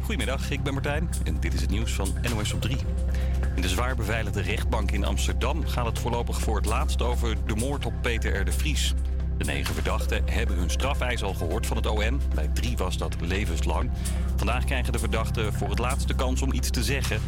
Goedemiddag, 0.00 0.50
ik 0.50 0.62
ben 0.62 0.72
Martijn 0.72 1.08
en 1.24 1.40
dit 1.40 1.54
is 1.54 1.60
het 1.60 1.70
nieuws 1.70 1.92
van 1.92 2.08
NOS 2.34 2.52
op 2.52 2.60
3. 2.60 2.76
In 3.56 3.62
de 3.62 3.68
zwaar 3.68 3.96
beveiligde 3.96 4.40
rechtbank 4.40 4.90
in 4.90 5.04
Amsterdam 5.04 5.66
gaat 5.66 5.86
het 5.86 5.98
voorlopig 5.98 6.40
voor 6.40 6.56
het 6.56 6.66
laatst 6.66 7.02
over 7.02 7.36
de 7.46 7.54
moord 7.54 7.86
op 7.86 7.92
Peter 8.00 8.40
R. 8.40 8.44
de 8.44 8.52
Vries. 8.52 8.94
De 9.38 9.44
negen 9.44 9.74
verdachten 9.74 10.22
hebben 10.30 10.56
hun 10.56 10.70
strafeis 10.70 11.22
al 11.22 11.34
gehoord 11.34 11.66
van 11.66 11.76
het 11.76 11.86
OM. 11.86 12.20
Bij 12.34 12.50
drie 12.54 12.76
was 12.76 12.96
dat 12.96 13.16
levenslang. 13.20 13.90
Vandaag 14.36 14.64
krijgen 14.64 14.92
de 14.92 14.98
verdachten 14.98 15.52
voor 15.52 15.68
het 15.68 15.78
laatst 15.78 16.08
de 16.08 16.14
kans 16.14 16.42
om 16.42 16.52
iets 16.52 16.70
te 16.70 16.82
zeggen. 16.82 17.20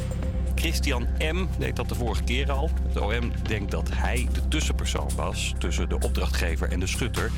Christian 0.54 1.06
M. 1.18 1.46
deed 1.58 1.76
dat 1.76 1.88
de 1.88 1.94
vorige 1.94 2.22
keer 2.22 2.50
al. 2.50 2.70
Het 2.88 3.00
OM 3.00 3.32
denkt 3.42 3.70
dat 3.70 3.90
hij 3.92 4.28
de 4.32 4.48
tussenpersoon 4.48 5.10
was 5.16 5.54
tussen 5.58 5.88
de 5.88 5.98
opdrachtgever 5.98 6.70
en 6.70 6.80
de 6.80 6.86
schutter. 6.86 7.30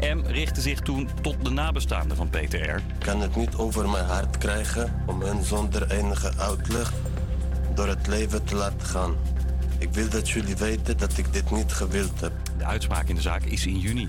M. 0.00 0.20
richtte 0.26 0.60
zich 0.60 0.80
toen 0.80 1.08
tot 1.22 1.44
de 1.44 1.50
nabestaanden 1.50 2.16
van 2.16 2.30
Peter 2.30 2.70
R. 2.70 2.76
Ik 2.76 2.82
kan 2.98 3.20
het 3.20 3.36
niet 3.36 3.54
over 3.54 3.88
mijn 3.88 4.04
hart 4.04 4.38
krijgen 4.38 5.02
om 5.06 5.22
hen 5.22 5.44
zonder 5.44 5.90
enige 5.90 6.32
uitleg 6.38 6.92
door 7.74 7.88
het 7.88 8.06
leven 8.06 8.44
te 8.44 8.54
laten 8.54 8.86
gaan. 8.86 9.16
Ik 9.78 9.92
wil 9.92 10.08
dat 10.08 10.30
jullie 10.30 10.56
weten 10.56 10.98
dat 10.98 11.18
ik 11.18 11.32
dit 11.32 11.50
niet 11.50 11.72
gewild 11.72 12.20
heb. 12.20 12.32
De 12.58 12.64
uitspraak 12.64 13.08
in 13.08 13.14
de 13.14 13.20
zaak 13.20 13.44
is 13.44 13.66
in 13.66 13.78
juni. 13.78 14.06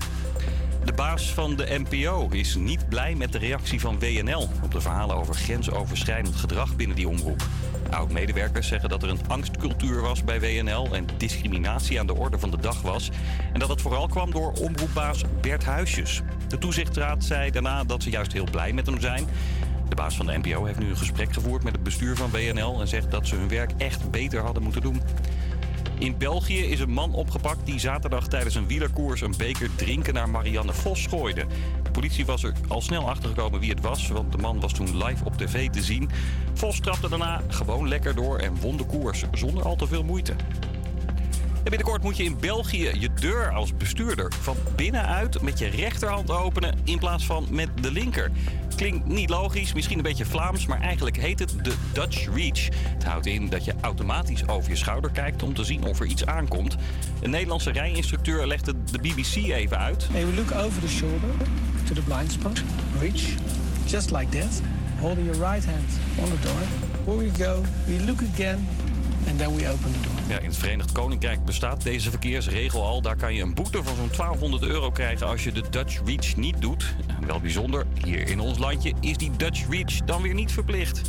De 0.84 0.92
baas 0.92 1.32
van 1.32 1.56
de 1.56 1.84
NPO 1.88 2.28
is 2.30 2.54
niet 2.54 2.88
blij 2.88 3.14
met 3.14 3.32
de 3.32 3.38
reactie 3.38 3.80
van 3.80 3.98
WNL 3.98 4.48
op 4.62 4.72
de 4.72 4.80
verhalen 4.80 5.16
over 5.16 5.34
grensoverschrijdend 5.34 6.36
gedrag 6.36 6.76
binnen 6.76 6.96
die 6.96 7.08
omroep. 7.08 7.42
Oud-medewerkers 7.92 8.66
zeggen 8.66 8.88
dat 8.88 9.02
er 9.02 9.08
een 9.08 9.28
angstcultuur 9.28 10.00
was 10.00 10.24
bij 10.24 10.40
WNL 10.40 10.94
en 10.94 11.06
discriminatie 11.16 12.00
aan 12.00 12.06
de 12.06 12.14
orde 12.14 12.38
van 12.38 12.50
de 12.50 12.56
dag 12.56 12.82
was. 12.82 13.10
En 13.52 13.58
dat 13.58 13.68
het 13.68 13.80
vooral 13.80 14.08
kwam 14.08 14.30
door 14.30 14.52
omroepbaas 14.52 15.24
Bert 15.40 15.64
Huisjes. 15.64 16.22
De 16.48 16.58
toezichtraad 16.58 17.24
zei 17.24 17.50
daarna 17.50 17.84
dat 17.84 18.02
ze 18.02 18.10
juist 18.10 18.32
heel 18.32 18.50
blij 18.50 18.72
met 18.72 18.86
hem 18.86 19.00
zijn. 19.00 19.26
De 19.88 19.94
baas 19.94 20.16
van 20.16 20.26
de 20.26 20.38
NPO 20.38 20.64
heeft 20.64 20.78
nu 20.78 20.88
een 20.88 20.96
gesprek 20.96 21.32
gevoerd 21.32 21.62
met 21.62 21.72
het 21.72 21.82
bestuur 21.82 22.16
van 22.16 22.30
WNL 22.30 22.80
en 22.80 22.88
zegt 22.88 23.10
dat 23.10 23.26
ze 23.26 23.36
hun 23.36 23.48
werk 23.48 23.70
echt 23.76 24.10
beter 24.10 24.40
hadden 24.40 24.62
moeten 24.62 24.82
doen. 24.82 25.02
In 26.02 26.18
België 26.18 26.58
is 26.58 26.80
een 26.80 26.92
man 26.92 27.12
opgepakt 27.12 27.66
die 27.66 27.78
zaterdag 27.78 28.28
tijdens 28.28 28.54
een 28.54 28.66
wielerkoers 28.66 29.20
een 29.20 29.34
beker 29.38 29.74
drinken 29.74 30.14
naar 30.14 30.28
Marianne 30.28 30.72
Vos 30.72 31.06
gooide. 31.06 31.46
De 31.82 31.90
politie 31.90 32.26
was 32.26 32.42
er 32.42 32.52
al 32.68 32.80
snel 32.80 33.08
achtergekomen 33.08 33.60
wie 33.60 33.70
het 33.70 33.80
was, 33.80 34.08
want 34.08 34.32
de 34.32 34.38
man 34.38 34.60
was 34.60 34.72
toen 34.72 35.04
live 35.04 35.24
op 35.24 35.36
tv 35.36 35.70
te 35.70 35.82
zien. 35.82 36.10
Vos 36.54 36.80
trapte 36.80 37.08
daarna 37.08 37.42
gewoon 37.48 37.88
lekker 37.88 38.14
door 38.14 38.38
en 38.38 38.60
won 38.60 38.76
de 38.76 38.84
koers 38.84 39.24
zonder 39.32 39.64
al 39.64 39.76
te 39.76 39.86
veel 39.86 40.04
moeite. 40.04 40.34
En 41.64 41.68
binnenkort 41.68 42.02
moet 42.02 42.16
je 42.16 42.24
in 42.24 42.36
België 42.40 42.90
je 42.98 43.08
deur 43.14 43.52
als 43.52 43.76
bestuurder 43.76 44.32
van 44.40 44.56
binnenuit 44.76 45.42
met 45.42 45.58
je 45.58 45.66
rechterhand 45.66 46.30
openen 46.30 46.78
in 46.84 46.98
plaats 46.98 47.26
van 47.26 47.46
met 47.50 47.68
de 47.80 47.92
linker. 47.92 48.30
Klinkt 48.76 49.06
niet 49.06 49.30
logisch, 49.30 49.72
misschien 49.72 49.96
een 49.96 50.02
beetje 50.02 50.24
Vlaams, 50.24 50.66
maar 50.66 50.80
eigenlijk 50.80 51.16
heet 51.16 51.38
het 51.38 51.54
de 51.62 51.74
Dutch 51.92 52.34
Reach. 52.34 52.68
Het 52.88 53.04
houdt 53.04 53.26
in 53.26 53.48
dat 53.48 53.64
je 53.64 53.74
automatisch 53.80 54.48
over 54.48 54.70
je 54.70 54.76
schouder 54.76 55.10
kijkt 55.10 55.42
om 55.42 55.54
te 55.54 55.64
zien 55.64 55.84
of 55.84 56.00
er 56.00 56.06
iets 56.06 56.26
aankomt. 56.26 56.76
Een 57.20 57.30
Nederlandse 57.30 57.72
rijinstructeur 57.72 58.46
legde 58.46 58.74
de 58.90 58.98
BBC 58.98 59.34
even 59.34 59.78
uit. 59.78 60.08
We 60.12 60.34
look 60.34 60.64
over 60.64 60.80
the 60.80 60.88
shoulder 60.88 61.30
to 61.84 61.94
the 61.94 62.02
blind 62.02 62.32
spot. 62.32 62.62
Reach, 63.00 63.22
just 63.84 64.10
like 64.10 64.38
that. 64.38 64.60
Holding 65.00 65.26
your 65.26 65.52
right 65.52 65.64
hand 65.64 65.98
on 66.18 66.28
the 66.28 66.40
door. 66.40 67.18
We 67.18 67.44
go. 67.44 67.60
We 67.86 68.04
look 68.04 68.20
again. 68.34 68.68
And 69.28 69.38
then 69.38 69.54
we 69.54 69.68
open 69.68 69.92
the 69.92 70.08
door. 70.08 70.11
Ja, 70.28 70.38
in 70.38 70.48
het 70.48 70.56
Verenigd 70.56 70.92
Koninkrijk 70.92 71.44
bestaat 71.44 71.82
deze 71.82 72.10
verkeersregel 72.10 72.84
al. 72.84 73.02
Daar 73.02 73.16
kan 73.16 73.34
je 73.34 73.42
een 73.42 73.54
boete 73.54 73.82
van 73.82 73.96
zo'n 73.96 74.10
1200 74.16 74.62
euro 74.62 74.90
krijgen 74.90 75.26
als 75.26 75.44
je 75.44 75.52
de 75.52 75.62
Dutch 75.70 76.00
Reach 76.04 76.36
niet 76.36 76.60
doet. 76.60 76.94
Wel 77.26 77.40
bijzonder, 77.40 77.86
hier 78.04 78.28
in 78.28 78.40
ons 78.40 78.58
landje 78.58 78.92
is 79.00 79.16
die 79.16 79.30
Dutch 79.36 79.68
Reach 79.68 79.96
dan 80.04 80.22
weer 80.22 80.34
niet 80.34 80.52
verplicht. 80.52 81.02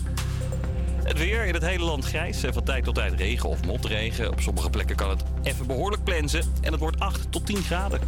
Het 1.03 1.17
weer 1.17 1.45
in 1.45 1.53
het 1.53 1.65
hele 1.65 1.83
land 1.83 2.05
grijs. 2.05 2.43
en 2.43 2.53
Van 2.53 2.63
tijd 2.63 2.83
tot 2.83 2.95
tijd 2.95 3.13
regen 3.13 3.49
of 3.49 3.65
motregen. 3.65 4.31
Op 4.31 4.39
sommige 4.41 4.69
plekken 4.69 4.95
kan 4.95 5.09
het 5.09 5.23
even 5.43 5.67
behoorlijk 5.67 6.03
plensen. 6.03 6.53
En 6.61 6.71
het 6.71 6.81
wordt 6.81 6.99
8 6.99 7.31
tot 7.31 7.45
10 7.45 7.57
graden. 7.57 7.99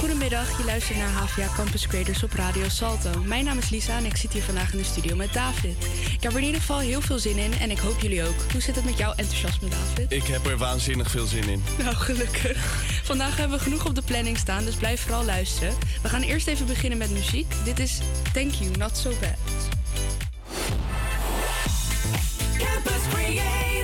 Goedemiddag, 0.00 0.58
je 0.58 0.64
luistert 0.64 0.98
naar 0.98 1.08
HVA 1.08 1.54
Campus 1.56 1.86
Creators 1.86 2.22
op 2.22 2.32
Radio 2.32 2.68
Salto. 2.68 3.10
Mijn 3.24 3.44
naam 3.44 3.58
is 3.58 3.70
Lisa 3.70 3.96
en 3.96 4.04
ik 4.04 4.16
zit 4.16 4.32
hier 4.32 4.42
vandaag 4.42 4.72
in 4.72 4.78
de 4.78 4.84
studio 4.84 5.16
met 5.16 5.32
David. 5.32 5.76
Ik 6.12 6.22
heb 6.22 6.32
er 6.32 6.38
in 6.38 6.44
ieder 6.44 6.60
geval 6.60 6.78
heel 6.78 7.00
veel 7.00 7.18
zin 7.18 7.38
in 7.38 7.52
en 7.52 7.70
ik 7.70 7.78
hoop 7.78 8.00
jullie 8.00 8.22
ook. 8.22 8.34
Hoe 8.52 8.60
zit 8.60 8.76
het 8.76 8.84
met 8.84 8.98
jouw 8.98 9.12
enthousiasme, 9.16 9.68
David? 9.68 10.12
Ik 10.12 10.22
heb 10.22 10.46
er 10.46 10.56
waanzinnig 10.56 11.10
veel 11.10 11.26
zin 11.26 11.48
in. 11.48 11.62
Nou, 11.78 11.94
gelukkig. 11.94 12.56
Vandaag 13.02 13.36
hebben 13.36 13.58
we 13.58 13.64
genoeg 13.64 13.86
op 13.86 13.94
de 13.94 14.02
planning 14.02 14.38
staan, 14.38 14.64
dus 14.64 14.74
blijf 14.74 15.00
vooral 15.00 15.24
luisteren. 15.24 15.74
We 16.02 16.08
gaan 16.08 16.22
eerst 16.22 16.46
even 16.46 16.66
beginnen 16.66 16.98
met 16.98 17.10
muziek. 17.10 17.54
Dit 17.64 17.78
is 17.78 17.98
Thank 18.32 18.52
You, 18.52 18.70
Not 18.78 18.96
So 18.96 19.10
Bad. 19.20 19.38
Campus 22.58 23.02
Creators, 23.12 23.79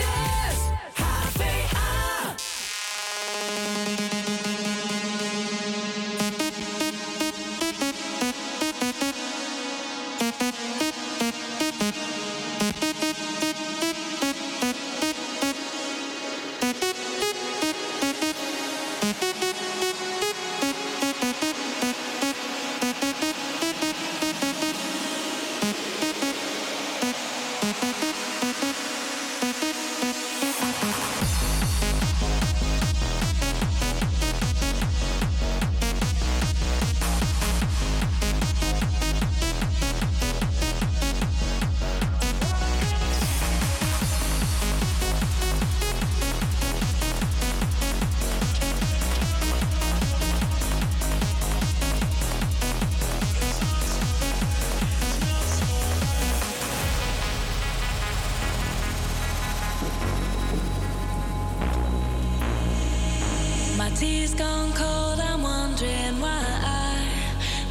My 63.88 63.92
tea's 63.94 64.34
gone 64.34 64.72
cold, 64.72 65.20
I'm 65.20 65.42
wondering 65.42 66.20
why 66.20 66.42
I 66.42 67.08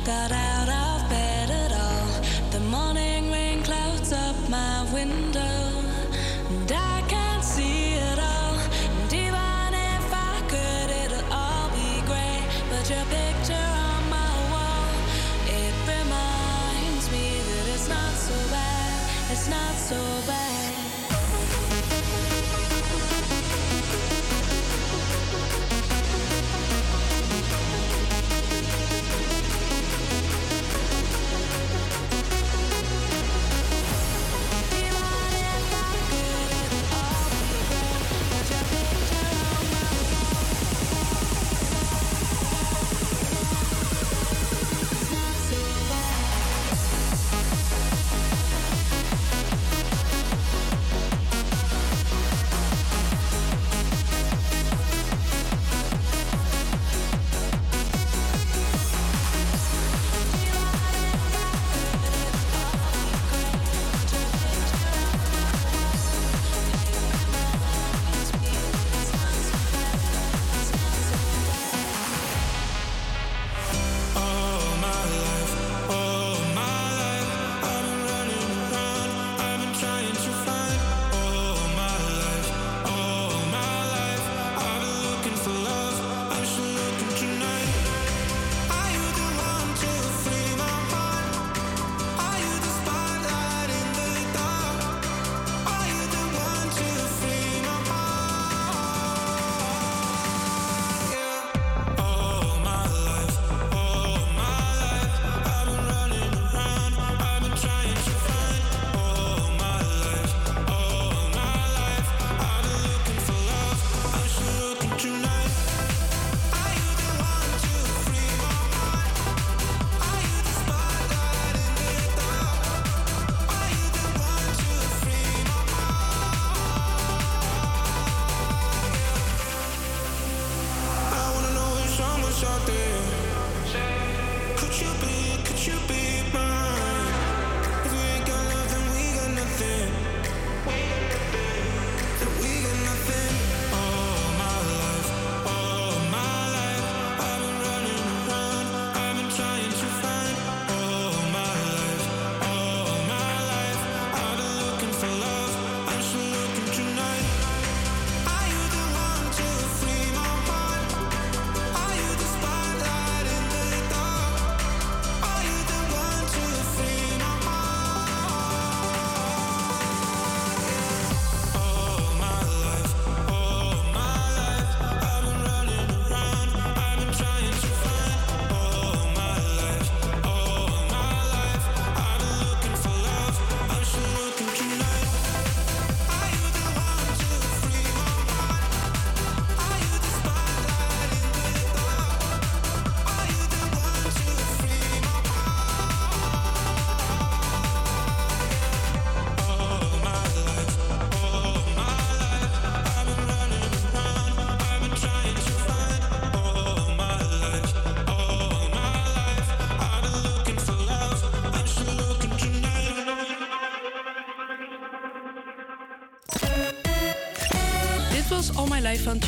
got 0.06 0.32
out 0.32 0.70
of 0.70 0.95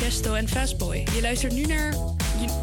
En 0.08 0.48
Fastboy. 0.48 1.04
Je 1.14 1.20
luistert 1.20 1.52
nu 1.52 1.62
naar. 1.62 1.94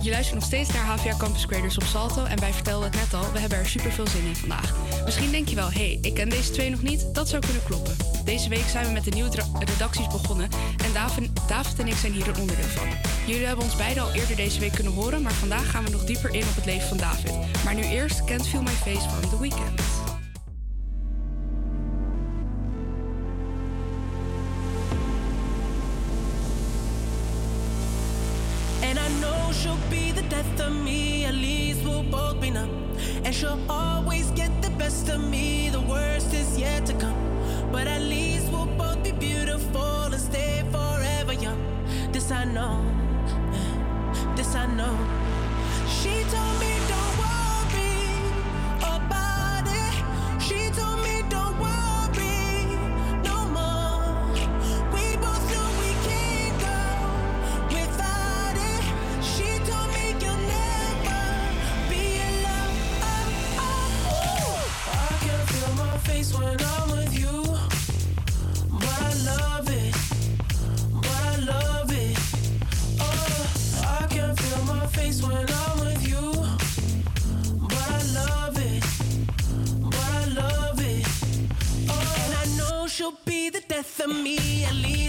Je, 0.02 0.10
luistert 0.10 0.36
nog 0.36 0.44
steeds 0.44 0.74
naar 0.74 0.86
HVA 0.86 1.18
Campus 1.18 1.46
Creators 1.46 1.78
op 1.78 1.84
Salto. 1.84 2.24
En 2.24 2.40
wij 2.40 2.54
vertelden 2.54 2.92
het 2.92 3.00
net 3.00 3.14
al, 3.14 3.32
we 3.32 3.40
hebben 3.40 3.58
er 3.58 3.66
super 3.66 3.92
veel 3.92 4.08
zin 4.08 4.26
in 4.26 4.36
vandaag. 4.36 4.74
Misschien 5.06 5.32
denk 5.32 5.48
je 5.48 5.56
wel, 5.56 5.72
hé, 5.72 5.86
hey, 5.86 5.98
ik 6.02 6.14
ken 6.14 6.30
deze 6.30 6.52
twee 6.52 6.70
nog 6.70 6.82
niet. 6.82 7.14
Dat 7.14 7.30
zou 7.30 7.42
kunnen 7.42 7.64
kloppen. 7.64 7.96
Deze 8.24 8.50
week 8.50 8.68
zijn 8.72 8.86
we 8.86 8.92
met 8.92 9.04
de 9.04 9.10
nieuwe 9.10 9.30
redacties 9.60 10.08
begonnen. 10.08 10.50
En 10.86 10.94
David, 10.94 11.30
David 11.48 11.80
en 11.80 11.88
ik 11.88 11.96
zijn 11.96 12.12
hier 12.12 12.28
een 12.28 12.40
onderdeel 12.40 12.68
van. 12.68 12.88
Jullie 13.26 13.46
hebben 13.46 13.66
ons 13.66 13.76
beiden 13.76 14.04
al 14.04 14.12
eerder 14.12 14.36
deze 14.36 14.60
week 14.60 14.74
kunnen 14.74 14.94
horen. 14.94 15.22
Maar 15.22 15.34
vandaag 15.34 15.72
gaan 15.72 15.84
we 15.84 15.90
nog 15.90 16.04
dieper 16.04 16.34
in 16.34 16.44
op 16.44 16.56
het 16.56 16.66
leven 16.66 16.88
van 16.88 16.98
David. 16.98 17.32
Maar 17.64 17.76
nu 17.76 17.84
eerst 17.84 18.24
kent 18.24 18.48
Feel 18.48 18.62
My 18.62 18.72
Face 18.72 19.10
van 19.10 19.30
The 19.30 19.40
Weeknd. 19.40 20.05
me 84.08 84.66
at. 84.66 85.05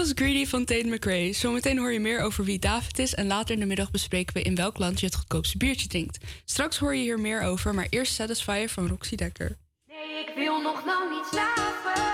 was 0.00 0.12
Greedy 0.14 0.46
van 0.46 0.64
Tate 0.64 0.86
McRae. 0.86 1.32
Zometeen 1.32 1.78
hoor 1.78 1.92
je 1.92 2.00
meer 2.00 2.20
over 2.20 2.44
wie 2.44 2.58
David 2.58 2.98
is 2.98 3.14
en 3.14 3.26
later 3.26 3.54
in 3.54 3.60
de 3.60 3.66
middag 3.66 3.90
bespreken 3.90 4.34
we 4.34 4.42
in 4.42 4.54
welk 4.54 4.78
land 4.78 5.00
je 5.00 5.06
het 5.06 5.14
goedkoopste 5.14 5.56
biertje 5.56 5.88
drinkt. 5.88 6.18
Straks 6.44 6.78
hoor 6.78 6.94
je 6.94 7.02
hier 7.02 7.20
meer 7.20 7.42
over, 7.42 7.74
maar 7.74 7.86
eerst 7.90 8.14
Satisfier 8.14 8.68
van 8.68 8.88
Roxy 8.88 9.16
Dekker. 9.16 9.56
Nee, 9.88 10.20
ik 10.20 10.32
wil 10.34 10.60
nog 10.60 10.84
lang 10.84 11.10
niet 11.10 11.26
slapen. 11.30 12.09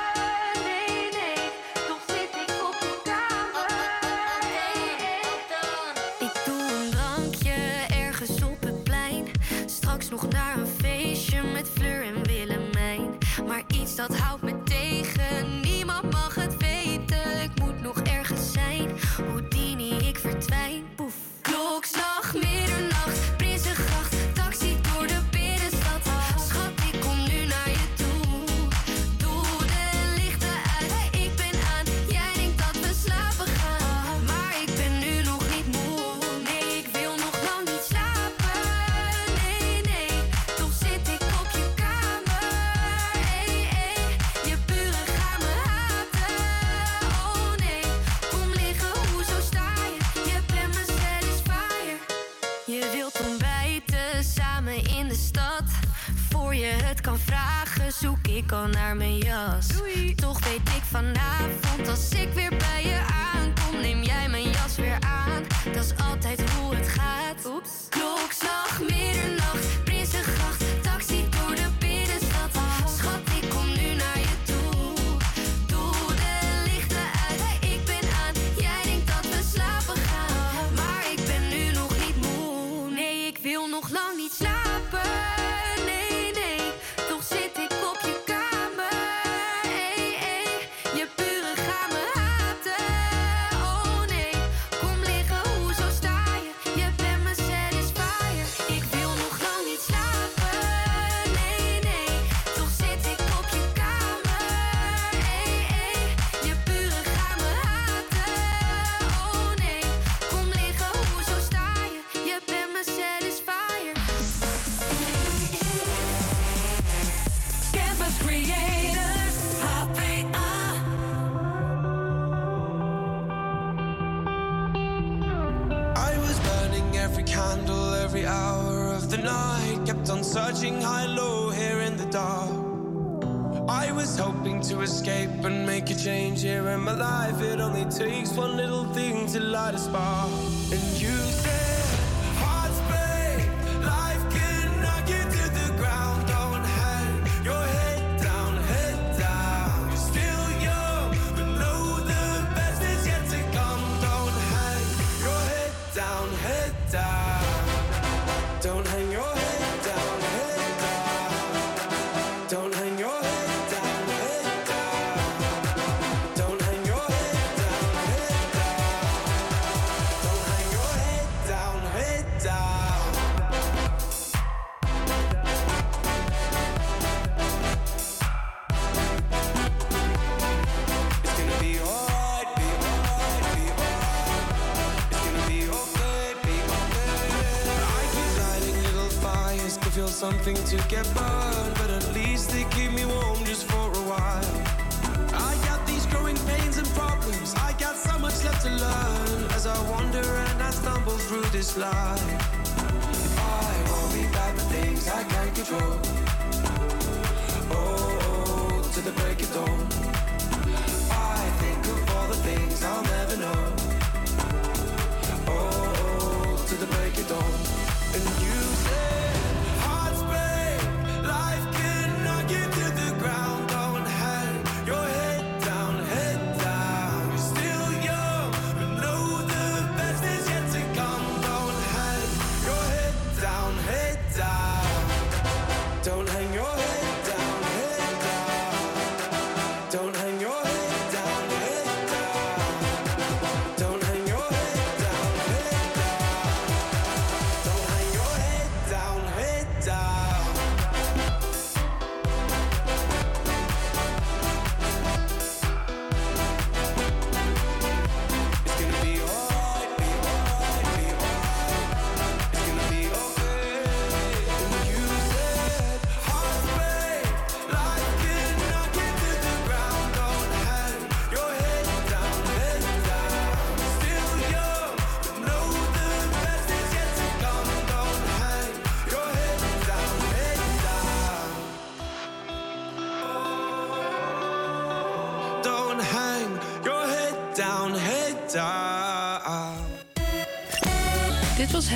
in 136.76 136.84
my 136.84 136.92
life. 136.92 137.40
It 137.40 137.58
only 137.60 137.86
takes 137.86 138.32
one 138.32 138.56
little 138.56 138.84
thing 138.92 139.26
to 139.32 139.40
light 139.40 139.74
a 139.74 139.78
spark. 139.78 140.15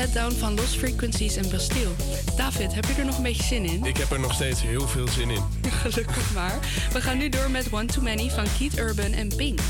Head 0.01 0.13
Down 0.13 0.33
van 0.33 0.55
Lost 0.55 0.77
Frequencies 0.77 1.37
en 1.37 1.51
Bastille. 1.51 1.91
David, 2.37 2.75
heb 2.75 2.85
je 2.85 2.95
er 2.95 3.05
nog 3.05 3.17
een 3.17 3.23
beetje 3.23 3.43
zin 3.43 3.65
in? 3.65 3.85
Ik 3.85 3.97
heb 3.97 4.11
er 4.11 4.21
nog 4.21 4.35
steeds 4.35 4.63
heel 4.63 4.89
veel 4.89 5.09
zin 5.09 5.31
in. 5.31 5.43
Gelukkig 5.83 6.35
maar. 6.35 6.59
We 6.93 7.01
gaan 7.01 7.19
nu 7.19 7.29
door 7.29 7.51
met 7.51 7.73
One 7.73 7.85
Too 7.85 8.03
Many 8.03 8.31
van 8.31 8.45
Keith 8.59 8.79
Urban 8.79 9.13
en 9.13 9.29
Pink. 9.37 9.61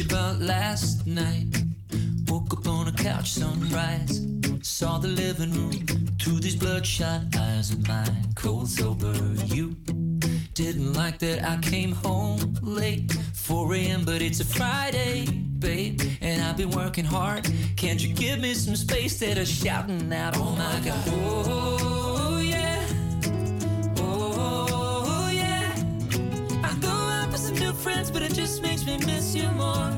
about 0.00 0.40
last 0.40 1.06
night. 1.06 1.64
Woke 2.24 2.52
up 2.52 2.66
on 2.66 2.88
a 2.88 2.92
couch, 2.92 3.28
sunrise. 3.28 4.26
Saw 4.62 4.98
the 4.98 5.08
living 5.08 5.52
room 5.52 6.01
to 6.22 6.38
these 6.38 6.54
bloodshot 6.54 7.22
eyes 7.36 7.72
of 7.72 7.88
mine, 7.88 8.28
cold 8.36 8.68
sober. 8.68 9.12
You 9.46 9.74
didn't 10.54 10.92
like 10.92 11.18
that 11.18 11.42
I 11.42 11.56
came 11.56 11.90
home 11.90 12.56
late, 12.62 13.12
4 13.34 13.74
a.m., 13.74 14.04
but 14.04 14.22
it's 14.22 14.38
a 14.38 14.44
Friday, 14.44 15.26
babe, 15.58 16.00
and 16.20 16.40
I've 16.40 16.56
been 16.56 16.70
working 16.70 17.04
hard. 17.04 17.50
Can't 17.76 18.00
you 18.00 18.14
give 18.14 18.38
me 18.38 18.54
some 18.54 18.76
space 18.76 19.18
that 19.18 19.36
I'm 19.36 19.44
shouting 19.44 20.12
out? 20.12 20.36
Oh 20.36 20.52
my 20.52 20.80
god. 20.84 21.04
Oh, 21.08 22.40
yeah. 22.40 22.86
Oh, 23.96 25.28
yeah. 25.34 25.74
I 26.62 26.72
go 26.80 26.88
out 26.88 27.32
with 27.32 27.40
some 27.40 27.56
new 27.56 27.72
friends, 27.72 28.12
but 28.12 28.22
it 28.22 28.32
just 28.32 28.62
makes 28.62 28.86
me 28.86 28.96
miss 28.98 29.34
you 29.34 29.50
more. 29.52 29.90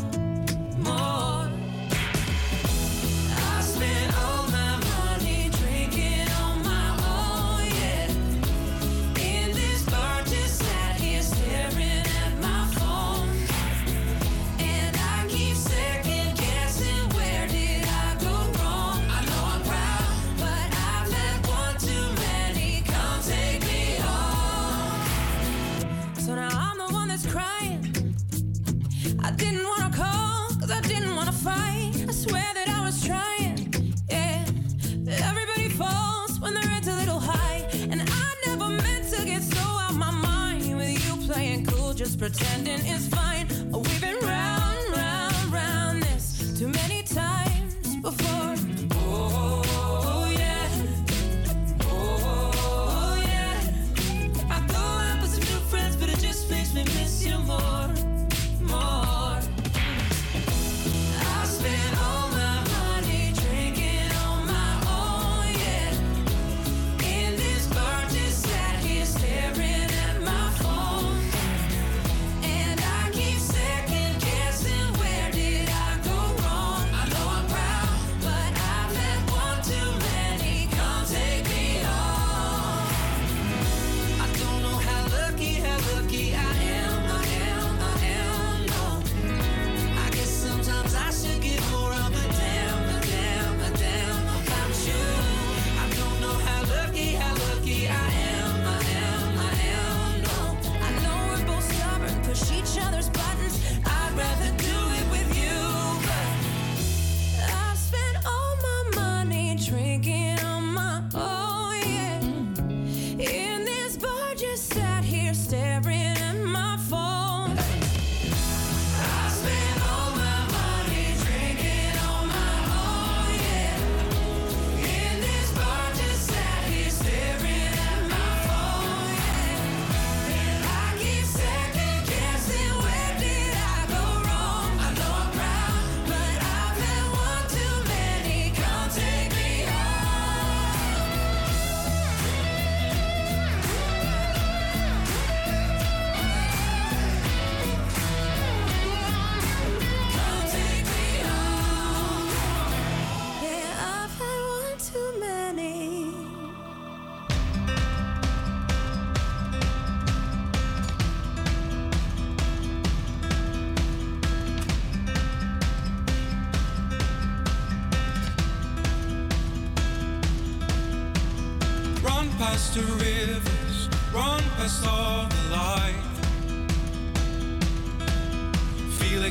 pretending 42.24 42.83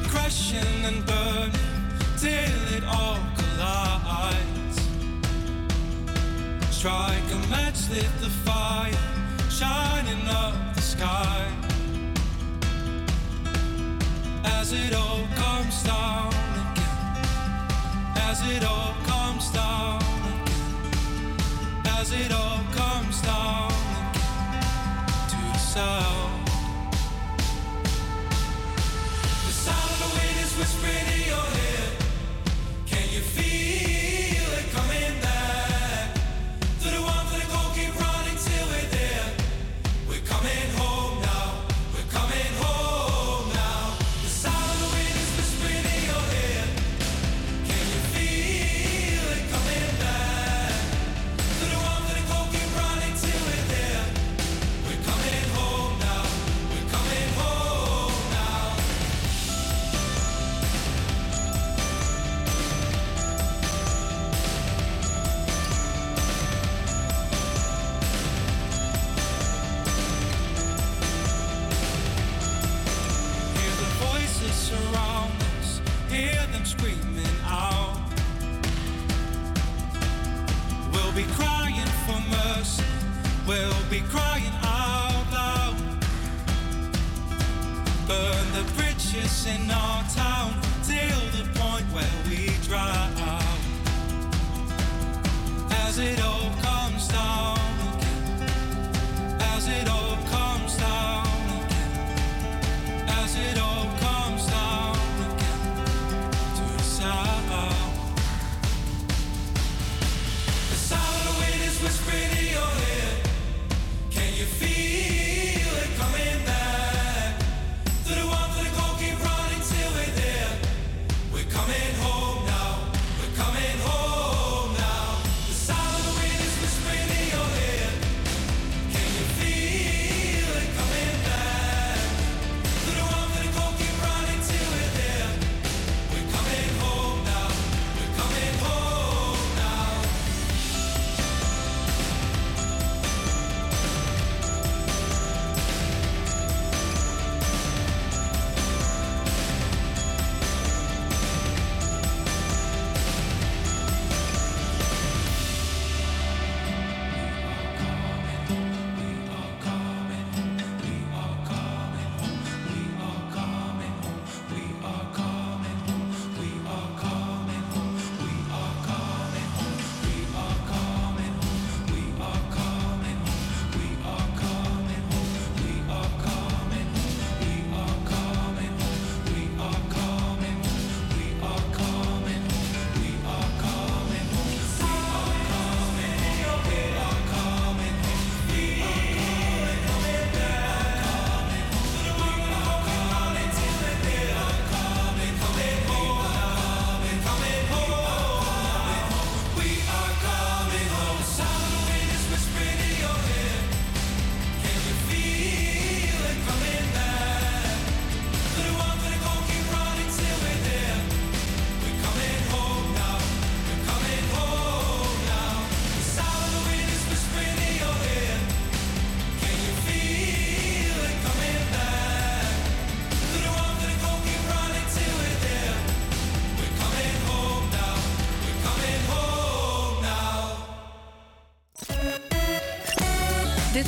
it 0.03 0.09
crashing 0.09 0.85
and 0.85 1.05
burning 1.05 1.51
till 2.17 2.77
it 2.77 2.83
all 2.83 3.19
collides. 3.37 4.79
Strike 6.69 7.31
a 7.31 7.47
match, 7.49 7.89
lit 7.89 8.09
the 8.19 8.29
fire, 8.45 8.93
shining 9.49 10.27
up 10.27 10.53
the 10.75 10.81
sky. 10.81 11.47
As 14.45 14.73
it 14.73 14.93
all 14.93 15.25
comes 15.35 15.83
down 15.83 16.33
again, 16.71 17.25
as 18.15 18.41
it 18.49 18.63
all 18.63 18.95
comes 19.05 19.51
down 19.51 20.01
again, 20.43 21.37
as 21.99 22.11
it 22.11 22.31
all 22.31 22.63
comes 22.71 23.21
down 23.21 23.71
again 23.71 24.63
to 25.29 25.35
the 25.35 25.57
south. 25.57 26.42
It's 30.55 30.59
whispering 30.59 31.07
in 31.19 31.27
your 31.29 31.35
head. 31.35 32.05
Can 32.85 33.09
you 33.11 33.21
feel? 33.21 33.52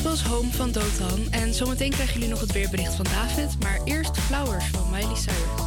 was 0.06 0.24
Home 0.24 0.52
van 0.52 0.72
Dotan 0.72 1.32
en 1.32 1.54
zometeen 1.54 1.90
krijgen 1.90 2.14
jullie 2.14 2.30
nog 2.30 2.40
het 2.40 2.52
weerbericht 2.52 2.94
van 2.94 3.06
David, 3.06 3.60
maar 3.60 3.82
eerst 3.84 4.18
Flowers 4.18 4.66
van 4.66 4.90
Miley 4.90 5.16
Cyrus. 5.16 5.64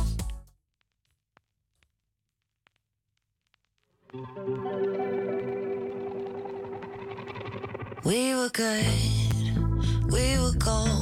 We 8.02 8.34
were 8.34 8.48
good, 8.52 10.06
we 10.06 10.36
were 10.38 10.54
gold. 10.58 10.97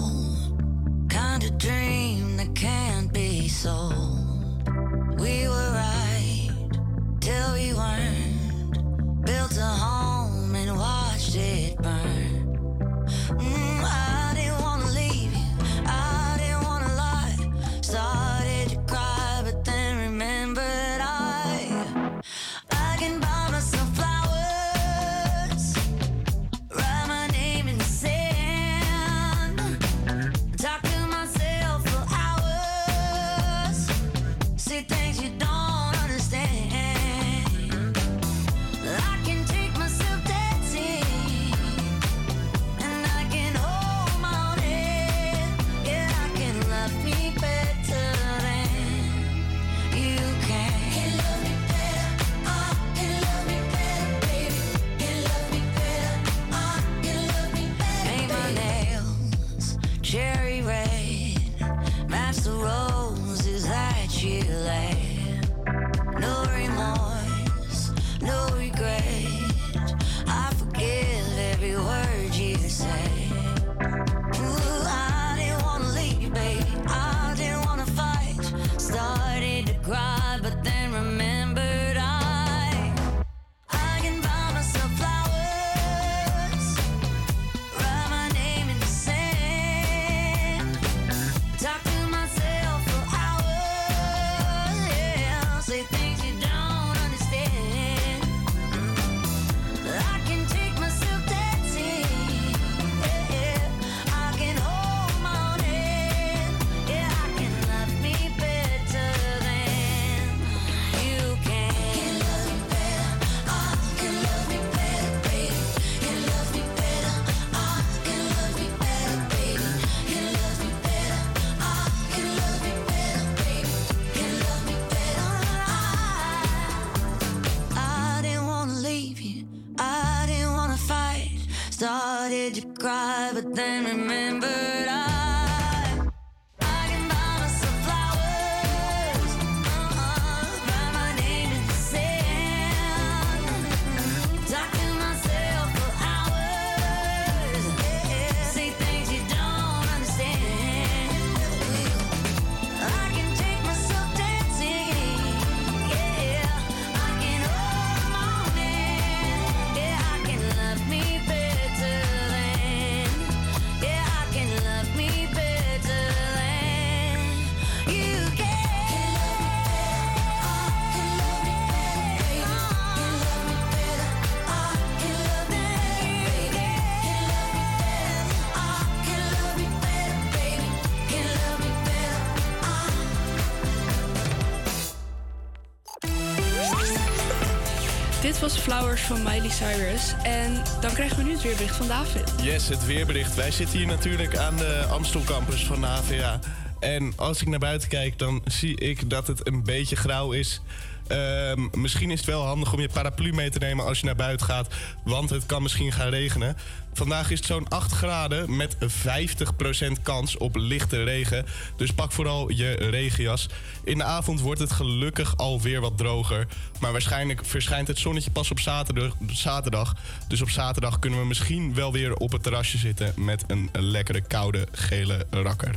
Van 189.00 189.22
Miley 189.22 189.50
Cyrus. 189.50 190.14
En 190.22 190.62
dan 190.80 190.92
krijgen 190.92 191.16
we 191.16 191.22
nu 191.22 191.32
het 191.32 191.42
weerbericht 191.42 191.76
van 191.76 191.86
David. 191.86 192.32
Yes, 192.42 192.68
het 192.68 192.86
weerbericht. 192.86 193.34
Wij 193.34 193.50
zitten 193.50 193.78
hier 193.78 193.86
natuurlijk 193.86 194.36
aan 194.36 194.56
de 194.56 194.84
Amstel 194.90 195.22
campus 195.24 195.66
van 195.66 195.80
de 195.80 195.86
HVA. 195.86 196.38
En 196.80 197.12
als 197.16 197.42
ik 197.42 197.48
naar 197.48 197.58
buiten 197.58 197.88
kijk, 197.88 198.18
dan 198.18 198.42
zie 198.44 198.76
ik 198.80 199.10
dat 199.10 199.26
het 199.26 199.46
een 199.46 199.64
beetje 199.64 199.96
grauw 199.96 200.32
is. 200.32 200.60
Ehm, 201.06 201.66
misschien 201.72 202.10
is 202.10 202.18
het 202.18 202.28
wel 202.28 202.44
handig 202.44 202.72
om 202.72 202.80
je 202.80 202.88
paraplu 202.88 203.32
mee 203.32 203.50
te 203.50 203.58
nemen 203.58 203.84
als 203.84 203.98
je 203.98 204.06
naar 204.06 204.16
buiten 204.16 204.46
gaat, 204.46 204.74
want 205.04 205.30
het 205.30 205.46
kan 205.46 205.62
misschien 205.62 205.92
gaan 205.92 206.08
regenen. 206.08 206.56
Vandaag 206.92 207.30
is 207.30 207.38
het 207.38 207.46
zo'n 207.46 207.68
8 207.68 207.92
graden 207.92 208.56
met 208.56 208.76
50% 208.86 210.02
kans 210.02 210.36
op 210.36 210.56
lichte 210.56 211.02
regen. 211.02 211.46
Dus 211.76 211.92
pak 211.92 212.12
vooral 212.12 212.50
je 212.50 212.72
regenjas. 212.72 213.48
In 213.84 213.98
de 213.98 214.04
avond 214.04 214.40
wordt 214.40 214.60
het 214.60 214.72
gelukkig 214.72 215.36
alweer 215.36 215.80
wat 215.80 215.98
droger. 215.98 216.46
Maar 216.80 216.92
waarschijnlijk 216.92 217.44
verschijnt 217.44 217.88
het 217.88 217.98
zonnetje 217.98 218.30
pas 218.30 218.50
op 218.50 218.60
zaterdag. 218.60 219.12
zaterdag. 219.26 219.94
Dus 220.28 220.40
op 220.40 220.50
zaterdag 220.50 220.98
kunnen 220.98 221.20
we 221.20 221.26
misschien 221.26 221.74
wel 221.74 221.92
weer 221.92 222.14
op 222.14 222.32
het 222.32 222.42
terrasje 222.42 222.78
zitten 222.78 223.12
met 223.16 223.44
een 223.46 223.70
lekkere 223.72 224.20
koude 224.20 224.66
gele 224.72 225.26
rakker. 225.30 225.74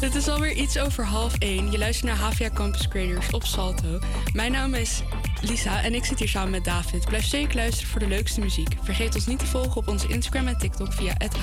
Het 0.00 0.14
is 0.14 0.28
alweer 0.28 0.52
iets 0.52 0.78
over 0.78 1.04
half 1.04 1.36
één. 1.38 1.70
Je 1.70 1.78
luistert 1.78 2.06
naar 2.06 2.30
HVA 2.30 2.50
Campus 2.50 2.88
Creators 2.88 3.30
op 3.30 3.44
Salto. 3.44 3.98
Mijn 4.32 4.52
naam 4.52 4.74
is 4.74 5.02
Lisa 5.40 5.82
en 5.82 5.94
ik 5.94 6.04
zit 6.04 6.18
hier 6.18 6.28
samen 6.28 6.50
met 6.50 6.64
David. 6.64 7.04
Blijf 7.04 7.24
zeker 7.24 7.56
luisteren 7.56 7.90
voor 7.90 8.00
de 8.00 8.08
leukste 8.08 8.40
muziek. 8.40 8.76
Vergeet 8.82 9.14
ons 9.14 9.26
niet 9.26 9.38
te 9.38 9.46
volgen 9.46 9.76
op 9.76 9.88
onze 9.88 10.08
Instagram 10.08 10.46
en 10.46 10.58
TikTok 10.58 10.92
via 10.92 11.12
het 11.18 11.36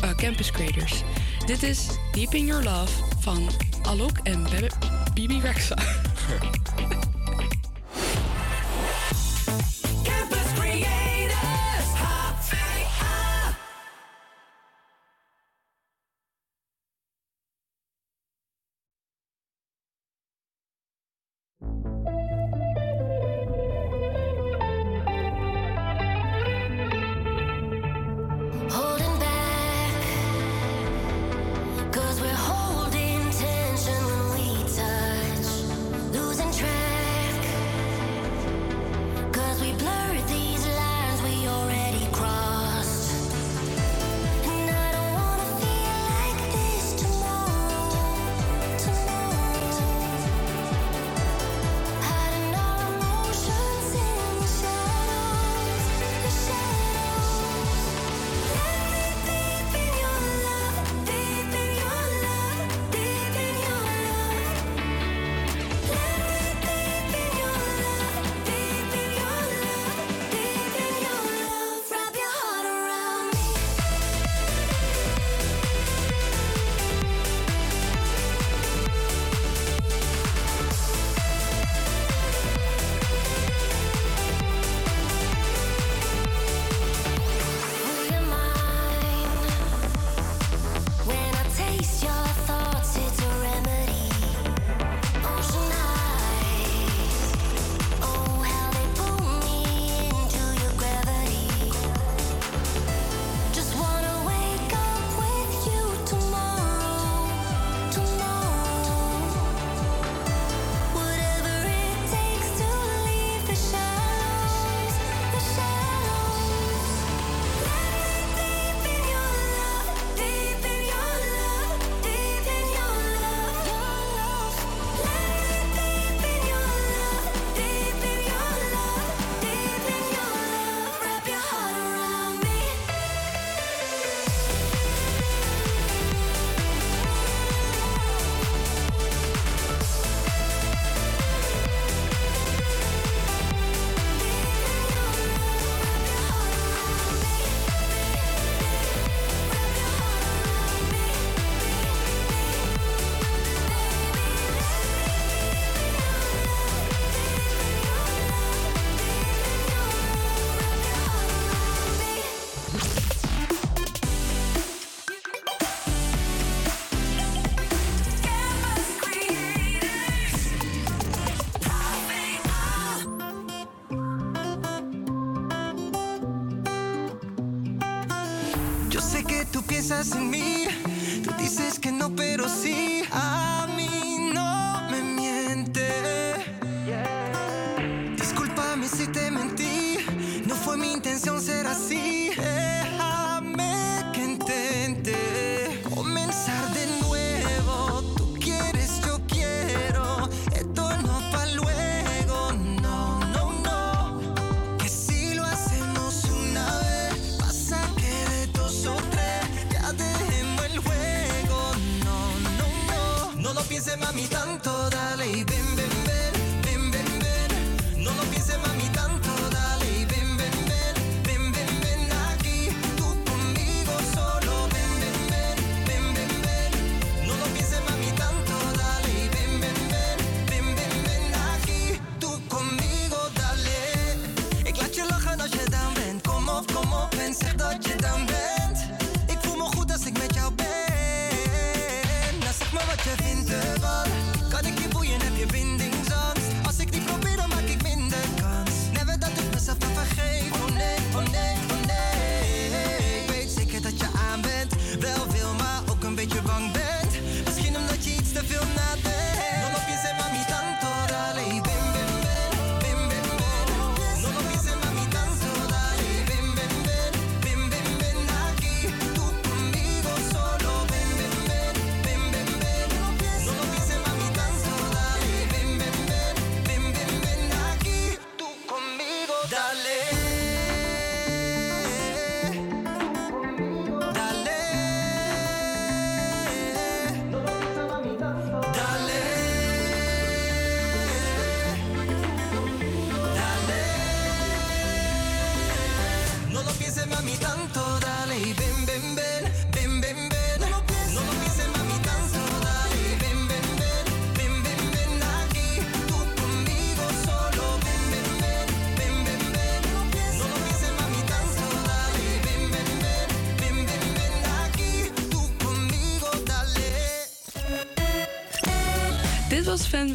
eh, 0.00 0.10
Campus 0.16 0.50
Creators. 0.50 1.02
Dit 1.46 1.62
is 1.62 1.86
Deep 2.12 2.34
in 2.34 2.46
Your 2.46 2.64
Love 2.64 2.92
van 3.20 3.48
Alok 3.82 4.18
en 4.22 4.46
Bibi 5.14 5.40
Rexa. 5.40 5.76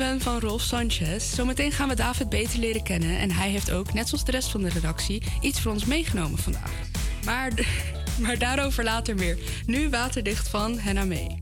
van 0.03 0.39
Rolf 0.39 0.61
Sanchez. 0.61 1.33
Zometeen 1.35 1.71
gaan 1.71 1.89
we 1.89 1.95
David 1.95 2.29
beter 2.29 2.59
leren 2.59 2.83
kennen. 2.83 3.19
En 3.19 3.31
hij 3.31 3.49
heeft 3.49 3.71
ook, 3.71 3.93
net 3.93 4.07
zoals 4.09 4.25
de 4.25 4.31
rest 4.31 4.49
van 4.49 4.61
de 4.61 4.69
redactie, 4.69 5.23
iets 5.41 5.61
voor 5.61 5.71
ons 5.71 5.85
meegenomen 5.85 6.37
vandaag. 6.39 6.71
Maar, 7.25 7.51
maar 8.21 8.37
daarover 8.37 8.83
later 8.83 9.15
meer. 9.15 9.37
Nu 9.65 9.89
waterdicht 9.89 10.47
van 10.47 10.79
Henna 10.79 11.03
Mee. 11.03 11.39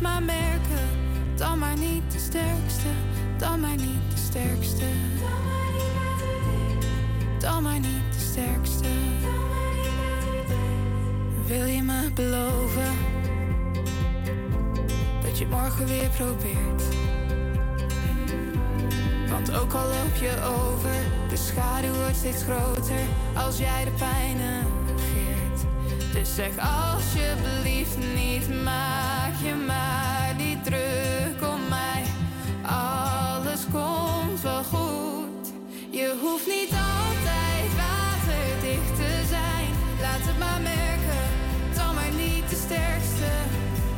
Maar 0.00 0.22
merken, 0.22 0.88
dan 1.36 1.58
maar 1.58 1.76
niet 1.76 2.12
de 2.12 2.18
sterkste. 2.18 2.88
Dan 3.38 3.60
maar 3.60 3.76
niet 3.76 4.10
de 4.10 4.16
sterkste. 4.16 4.84
Dan 7.38 7.62
maar 7.62 7.80
niet 7.80 8.12
de 8.12 8.18
sterkste. 8.18 8.88
Wil 11.46 11.64
je 11.64 11.82
me 11.82 12.10
beloven 12.14 12.92
dat 15.22 15.38
je 15.38 15.46
morgen 15.46 15.86
weer 15.86 16.08
probeert? 16.08 16.82
Want 19.30 19.52
ook 19.52 19.72
al 19.72 19.86
loop 19.86 20.14
je 20.20 20.42
over, 20.42 20.94
de 21.28 21.36
schaduw 21.36 21.94
wordt 21.94 22.16
steeds 22.16 22.42
groter 22.42 23.00
als 23.34 23.58
jij 23.58 23.84
de 23.84 23.90
pijn 23.90 24.36
negeert. 24.36 25.60
Dus 26.12 26.34
zeg 26.34 26.50
alsjeblieft 26.58 27.96
niet, 28.14 28.62
maak 28.64 29.13
je 29.44 29.54
maar 29.54 30.34
niet 30.36 30.64
druk 30.64 31.38
om 31.54 31.60
mij. 31.68 32.02
Alles 32.62 33.62
komt 33.72 34.40
wel 34.42 34.64
goed. 34.64 35.44
Je 35.90 36.14
hoeft 36.22 36.46
niet 36.46 36.72
altijd 36.94 37.68
waterdicht 37.84 38.94
te 39.00 39.12
zijn. 39.34 39.68
Laat 40.00 40.24
het 40.28 40.38
maar 40.38 40.60
merken, 40.60 41.26
dan 41.74 41.94
maar 41.94 42.14
niet 42.24 42.46
de 42.50 42.58
sterkste. 42.66 43.30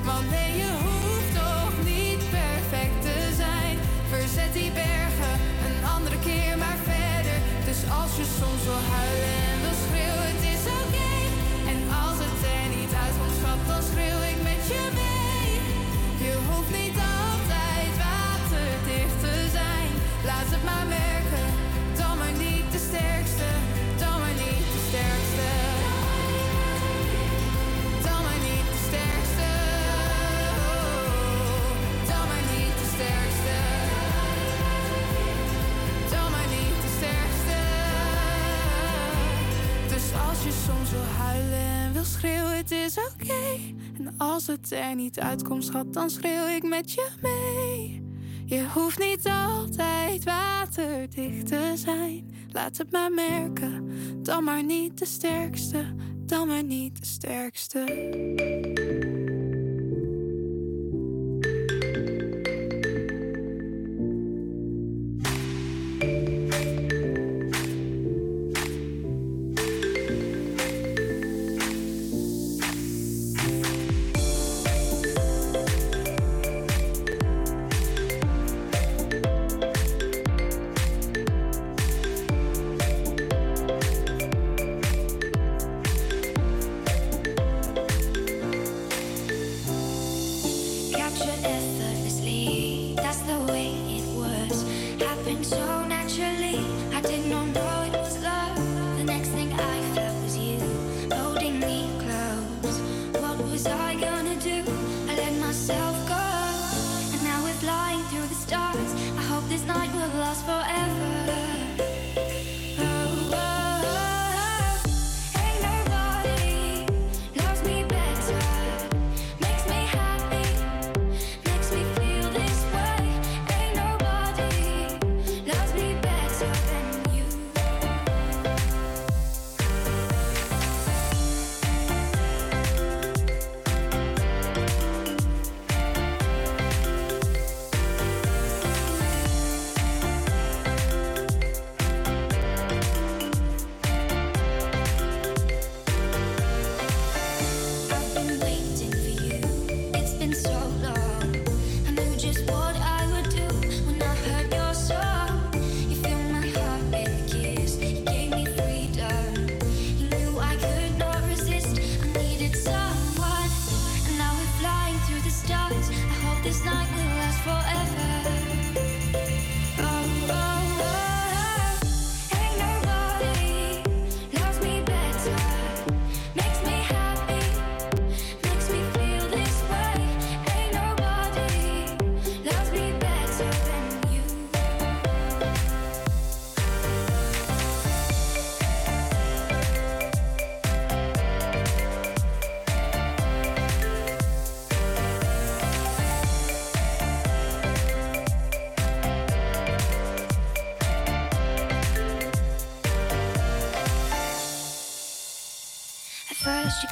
Want 0.04 0.30
nee, 0.30 0.52
je 0.62 0.70
hoeft 0.84 1.32
toch 1.42 1.74
niet 1.92 2.22
perfect 2.38 2.98
te 3.08 3.18
zijn. 3.42 3.74
Verzet 4.12 4.52
die 4.52 4.70
bergen 4.70 5.34
een 5.66 5.78
andere 5.96 6.18
keer 6.18 6.58
maar 6.58 6.78
verder. 6.92 7.38
Dus 7.68 7.80
als 8.00 8.12
je 8.18 8.26
soms 8.38 8.62
wil 8.68 8.82
huilen 8.96 9.45
maar 20.64 20.86
merken, 20.86 21.48
dan 21.96 22.18
maar 22.18 22.32
niet 22.32 22.72
de 22.72 22.78
sterkste. 22.88 23.48
Dan 23.98 24.18
maar 24.20 24.36
niet 24.44 24.66
de 24.74 24.82
sterkste. 24.88 25.48
Dan 28.06 28.20
maar 28.26 28.40
niet 28.48 28.66
de 28.74 28.80
sterkste. 28.88 29.48
Dan 32.10 32.24
maar 32.30 32.44
niet 32.54 32.74
de 32.82 32.88
sterkste. 32.94 33.56
Dan 36.12 36.30
maar 36.34 36.48
niet 36.56 36.76
de 36.84 36.90
sterkste. 36.98 37.58
Dus 39.92 40.06
als 40.28 40.38
je 40.44 40.52
soms 40.66 40.90
wil 40.90 41.08
huilen 41.24 41.66
en 41.84 41.92
wil 41.92 42.04
schreeuwen, 42.04 42.56
het 42.56 42.70
is 42.70 42.98
oké. 42.98 43.44
En 43.98 44.14
als 44.18 44.46
het 44.46 44.72
er 44.72 44.94
niet 44.94 45.20
uitkomt, 45.20 45.64
schat, 45.64 45.92
dan 45.92 46.10
schreeuw 46.10 46.46
ik 46.46 46.62
met 46.62 46.92
je 46.92 47.08
mee. 47.22 47.65
Je 48.48 48.66
hoeft 48.74 48.98
niet 48.98 49.26
altijd 49.26 50.24
waterdicht 50.24 51.46
te 51.46 51.72
zijn. 51.74 52.34
Laat 52.52 52.76
het 52.76 52.92
maar 52.92 53.12
merken, 53.12 53.90
dan 54.22 54.44
maar 54.44 54.64
niet 54.64 54.98
de 54.98 55.06
sterkste. 55.06 55.94
Dan 56.26 56.48
maar 56.48 56.64
niet 56.64 57.00
de 57.00 57.06
sterkste. 57.06 57.84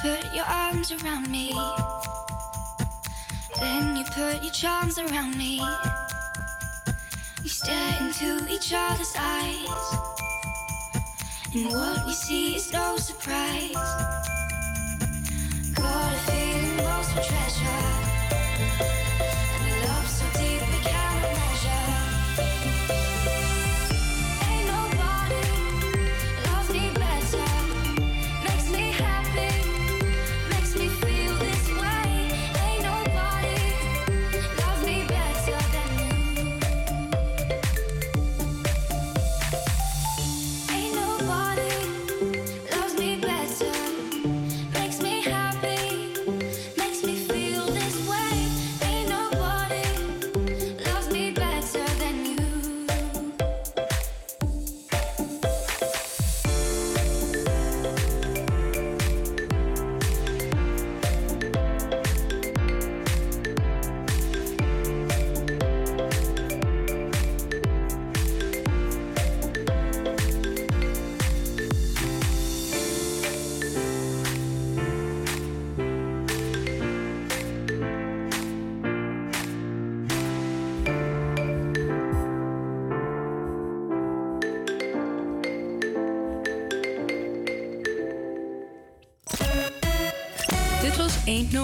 Put 0.04 0.34
your 0.34 0.44
arms 0.44 0.92
around 0.92 1.30
me. 1.30 1.50
Then, 3.58 3.96
you 3.96 4.04
put 4.04 4.42
your 4.42 4.52
charms 4.52 4.98
around 4.98 5.38
me. 5.38 5.62
We 7.42 7.48
stare 7.48 7.96
into 8.02 8.46
each 8.52 8.74
other's 8.76 9.14
eyes. 9.16 9.86
And 11.54 11.70
what 11.72 12.04
we 12.04 12.12
see 12.12 12.56
is 12.56 12.70
no 12.70 12.98
surprise. 12.98 13.72
Got 15.74 16.12
a 16.12 16.18
feeling 16.28 16.76
lost 16.84 17.10
for 17.12 17.22
treasure. 17.22 18.03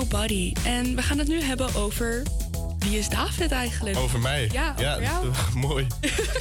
Nobody. 0.00 0.52
En 0.64 0.96
we 0.96 1.02
gaan 1.02 1.18
het 1.18 1.28
nu 1.28 1.42
hebben 1.42 1.74
over... 1.74 2.22
Wie 2.78 2.98
is 2.98 3.08
David 3.08 3.50
eigenlijk? 3.50 3.96
Over 3.96 4.20
mij? 4.20 4.48
Ja, 4.52 4.74
over 4.78 5.02
jou. 5.02 5.26
mooi. 5.68 5.86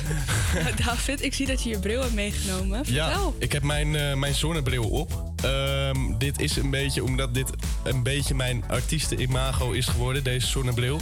David, 0.86 1.24
ik 1.24 1.34
zie 1.34 1.47
dat 1.47 1.64
je 1.64 1.70
je 1.70 1.80
bril 1.80 2.01
hebt 2.01 2.14
meegenomen. 2.14 2.86
Vertel. 2.86 3.10
Ja, 3.10 3.32
ik 3.39 3.51
heb 3.51 3.64
mijn, 3.64 3.95
eh, 3.95 4.14
mijn 4.14 4.36
zonnebril 4.36 4.89
op. 4.89 5.32
Ehm, 5.43 6.18
dit 6.18 6.41
is 6.41 6.55
een 6.55 6.70
beetje 6.70 7.03
omdat 7.03 7.34
dit 7.34 7.49
een 7.84 8.03
beetje 8.03 8.36
mijn 8.36 8.64
artiestenimago 8.68 9.72
is 9.72 9.86
geworden, 9.86 10.24
deze 10.24 10.47
zonnebril. 10.47 10.99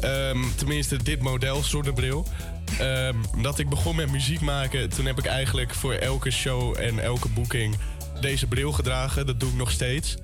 Ehm, 0.00 0.38
tenminste, 0.56 0.96
dit 1.02 1.20
model 1.20 1.62
zonnebril. 1.62 2.26
Ehm, 2.78 3.16
dat 3.42 3.58
ik 3.58 3.68
begon 3.68 3.96
met 3.96 4.10
muziek 4.10 4.40
maken, 4.40 4.88
toen 4.88 5.06
heb 5.06 5.18
ik 5.18 5.26
eigenlijk 5.26 5.74
voor 5.74 5.92
elke 5.92 6.30
show 6.30 6.76
en 6.78 6.98
elke 6.98 7.28
boeking 7.28 7.76
deze 8.20 8.46
bril 8.46 8.72
gedragen. 8.72 9.26
Dat 9.26 9.40
doe 9.40 9.50
ik 9.50 9.56
nog 9.56 9.70
steeds. 9.70 10.16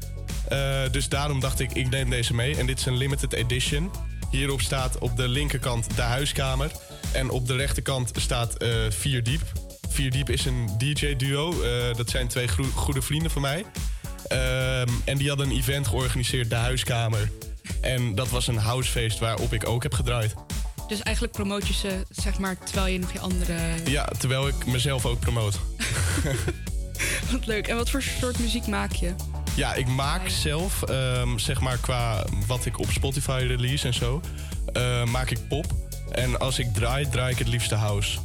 Eh, 0.48 0.80
dus 0.90 1.08
daarom 1.08 1.40
dacht 1.40 1.60
ik, 1.60 1.72
ik 1.72 1.90
neem 1.90 2.10
deze 2.10 2.34
mee. 2.34 2.56
En 2.56 2.66
dit 2.66 2.78
is 2.78 2.86
een 2.86 2.96
limited 2.96 3.32
edition. 3.32 3.90
Hierop 4.30 4.60
staat 4.60 4.98
op 4.98 5.16
de 5.16 5.28
linkerkant 5.28 5.96
de 5.96 6.02
huiskamer. 6.02 6.70
En 7.12 7.30
op 7.30 7.46
de 7.46 7.56
rechterkant 7.56 8.10
staat 8.14 8.56
eh 8.56 8.68
Vier 8.88 9.22
Diep. 9.22 9.42
Vier 9.88 10.10
Diep 10.10 10.30
is 10.30 10.44
een 10.44 10.70
DJ-duo. 10.78 11.62
Eh, 11.62 11.96
dat 11.96 12.10
zijn 12.10 12.28
twee 12.28 12.48
goede 12.74 13.02
vrienden 13.02 13.30
van 13.30 13.42
mij. 13.42 13.64
Ehm, 14.28 14.88
en 15.04 15.16
die 15.18 15.28
hadden 15.28 15.50
een 15.50 15.56
event 15.56 15.86
georganiseerd, 15.86 16.50
de 16.50 16.56
huiskamer. 16.56 17.30
En 17.80 18.14
dat 18.14 18.28
was 18.28 18.46
een 18.46 18.56
housefeest 18.56 19.18
waarop 19.18 19.52
ik 19.52 19.68
ook 19.68 19.82
heb 19.82 19.94
gedraaid. 19.94 20.34
Dus 20.88 21.00
eigenlijk 21.00 21.36
promoot 21.36 21.66
je 21.66 21.74
ze, 21.74 22.02
zeg 22.10 22.38
maar, 22.38 22.58
terwijl 22.58 22.86
je 22.86 22.98
nog 22.98 23.12
je 23.12 23.20
andere... 23.20 23.54
Ja, 23.84 24.04
terwijl 24.18 24.48
ik 24.48 24.66
mezelf 24.66 25.06
ook 25.06 25.20
promoot. 25.20 25.58
Wat 27.32 27.46
leuk. 27.46 27.66
En 27.66 27.76
wat 27.76 27.90
voor 27.90 28.02
soort 28.02 28.38
muziek 28.38 28.66
maak 28.66 28.92
je? 28.92 29.14
Ja, 29.56 29.74
ik 29.74 29.86
maak 29.86 30.28
zelf, 30.28 30.82
ehm, 30.82 31.38
zeg 31.38 31.60
maar 31.60 31.78
qua 31.78 32.24
wat 32.46 32.66
ik 32.66 32.78
op 32.78 32.90
Spotify 32.90 33.44
release 33.46 33.86
en 33.86 33.94
zo, 33.94 34.20
eh, 34.72 35.04
maak 35.04 35.30
ik 35.30 35.48
pop. 35.48 35.66
En 36.10 36.38
als 36.38 36.58
ik 36.58 36.74
draai, 36.74 37.08
draai 37.08 37.32
ik 37.32 37.38
het 37.38 37.48
liefste 37.48 37.74
house. 37.74 38.18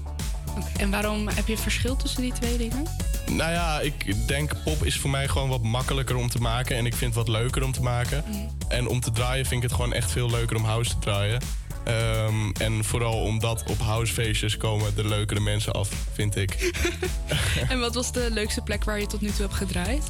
En 0.77 0.91
waarom 0.91 1.27
heb 1.27 1.47
je 1.47 1.57
verschil 1.57 1.95
tussen 1.95 2.21
die 2.21 2.33
twee 2.33 2.57
dingen? 2.57 2.83
Nou 3.29 3.51
ja, 3.51 3.79
ik 3.79 4.27
denk 4.27 4.63
pop 4.63 4.85
is 4.85 4.97
voor 4.97 5.09
mij 5.09 5.27
gewoon 5.27 5.49
wat 5.49 5.63
makkelijker 5.63 6.15
om 6.15 6.29
te 6.29 6.39
maken. 6.39 6.75
En 6.75 6.85
ik 6.85 6.95
vind 6.95 7.15
het 7.15 7.25
wat 7.25 7.35
leuker 7.35 7.63
om 7.63 7.71
te 7.71 7.81
maken. 7.81 8.23
En 8.67 8.87
om 8.87 8.99
te 8.99 9.11
draaien 9.11 9.45
vind 9.45 9.63
ik 9.63 9.69
het 9.69 9.77
gewoon 9.77 9.93
echt 9.93 10.11
veel 10.11 10.29
leuker 10.29 10.55
om 10.55 10.63
house 10.63 10.89
te 10.89 10.99
draaien. 10.99 11.41
Ehm, 11.83 12.51
en 12.59 12.83
vooral 12.83 13.21
omdat 13.21 13.63
op 13.67 13.79
housefeestjes 13.79 14.57
komen 14.57 14.95
de 14.95 15.07
leukere 15.07 15.39
mensen 15.39 15.73
af, 15.73 15.89
vind 16.13 16.35
ik. 16.35 16.71
en 17.69 17.79
wat 17.79 17.95
was 17.95 18.11
de 18.11 18.27
leukste 18.31 18.61
plek 18.61 18.83
waar 18.83 18.99
je 18.99 19.07
tot 19.07 19.21
nu 19.21 19.27
toe 19.27 19.41
hebt 19.41 19.53
gedraaid? 19.53 20.09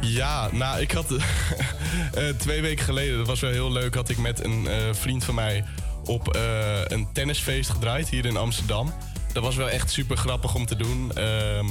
Ja, 0.00 0.48
nou, 0.52 0.80
ik 0.80 0.90
had 0.92 1.06
eh, 1.14 2.24
twee 2.38 2.60
weken 2.60 2.84
geleden, 2.84 3.16
dat 3.18 3.26
was 3.26 3.40
wel 3.40 3.50
heel 3.50 3.72
leuk, 3.72 3.94
had 3.94 4.08
ik 4.08 4.18
met 4.18 4.44
een 4.44 4.66
eh, 4.68 4.76
vriend 4.92 5.24
van 5.24 5.34
mij 5.34 5.64
op 6.04 6.34
eh, 6.34 6.42
een 6.84 7.08
tennisfeest 7.12 7.70
gedraaid 7.70 8.08
hier 8.08 8.26
in 8.26 8.36
Amsterdam. 8.36 8.94
Dat 9.32 9.42
was 9.42 9.56
wel 9.56 9.68
echt 9.70 9.90
super 9.90 10.16
grappig 10.16 10.54
om 10.54 10.66
te 10.66 10.76
doen. 10.76 11.12
Ehm, 11.16 11.66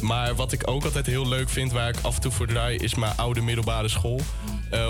maar 0.00 0.34
wat 0.34 0.52
ik 0.52 0.70
ook 0.70 0.84
altijd 0.84 1.06
heel 1.06 1.28
leuk 1.28 1.48
vind, 1.48 1.72
waar 1.72 1.88
ik 1.88 1.96
af 2.02 2.14
en 2.14 2.20
toe 2.20 2.30
voor 2.32 2.46
draai, 2.46 2.76
is 2.76 2.94
mijn 2.94 3.16
oude 3.16 3.40
middelbare 3.40 3.88
school. 3.88 4.20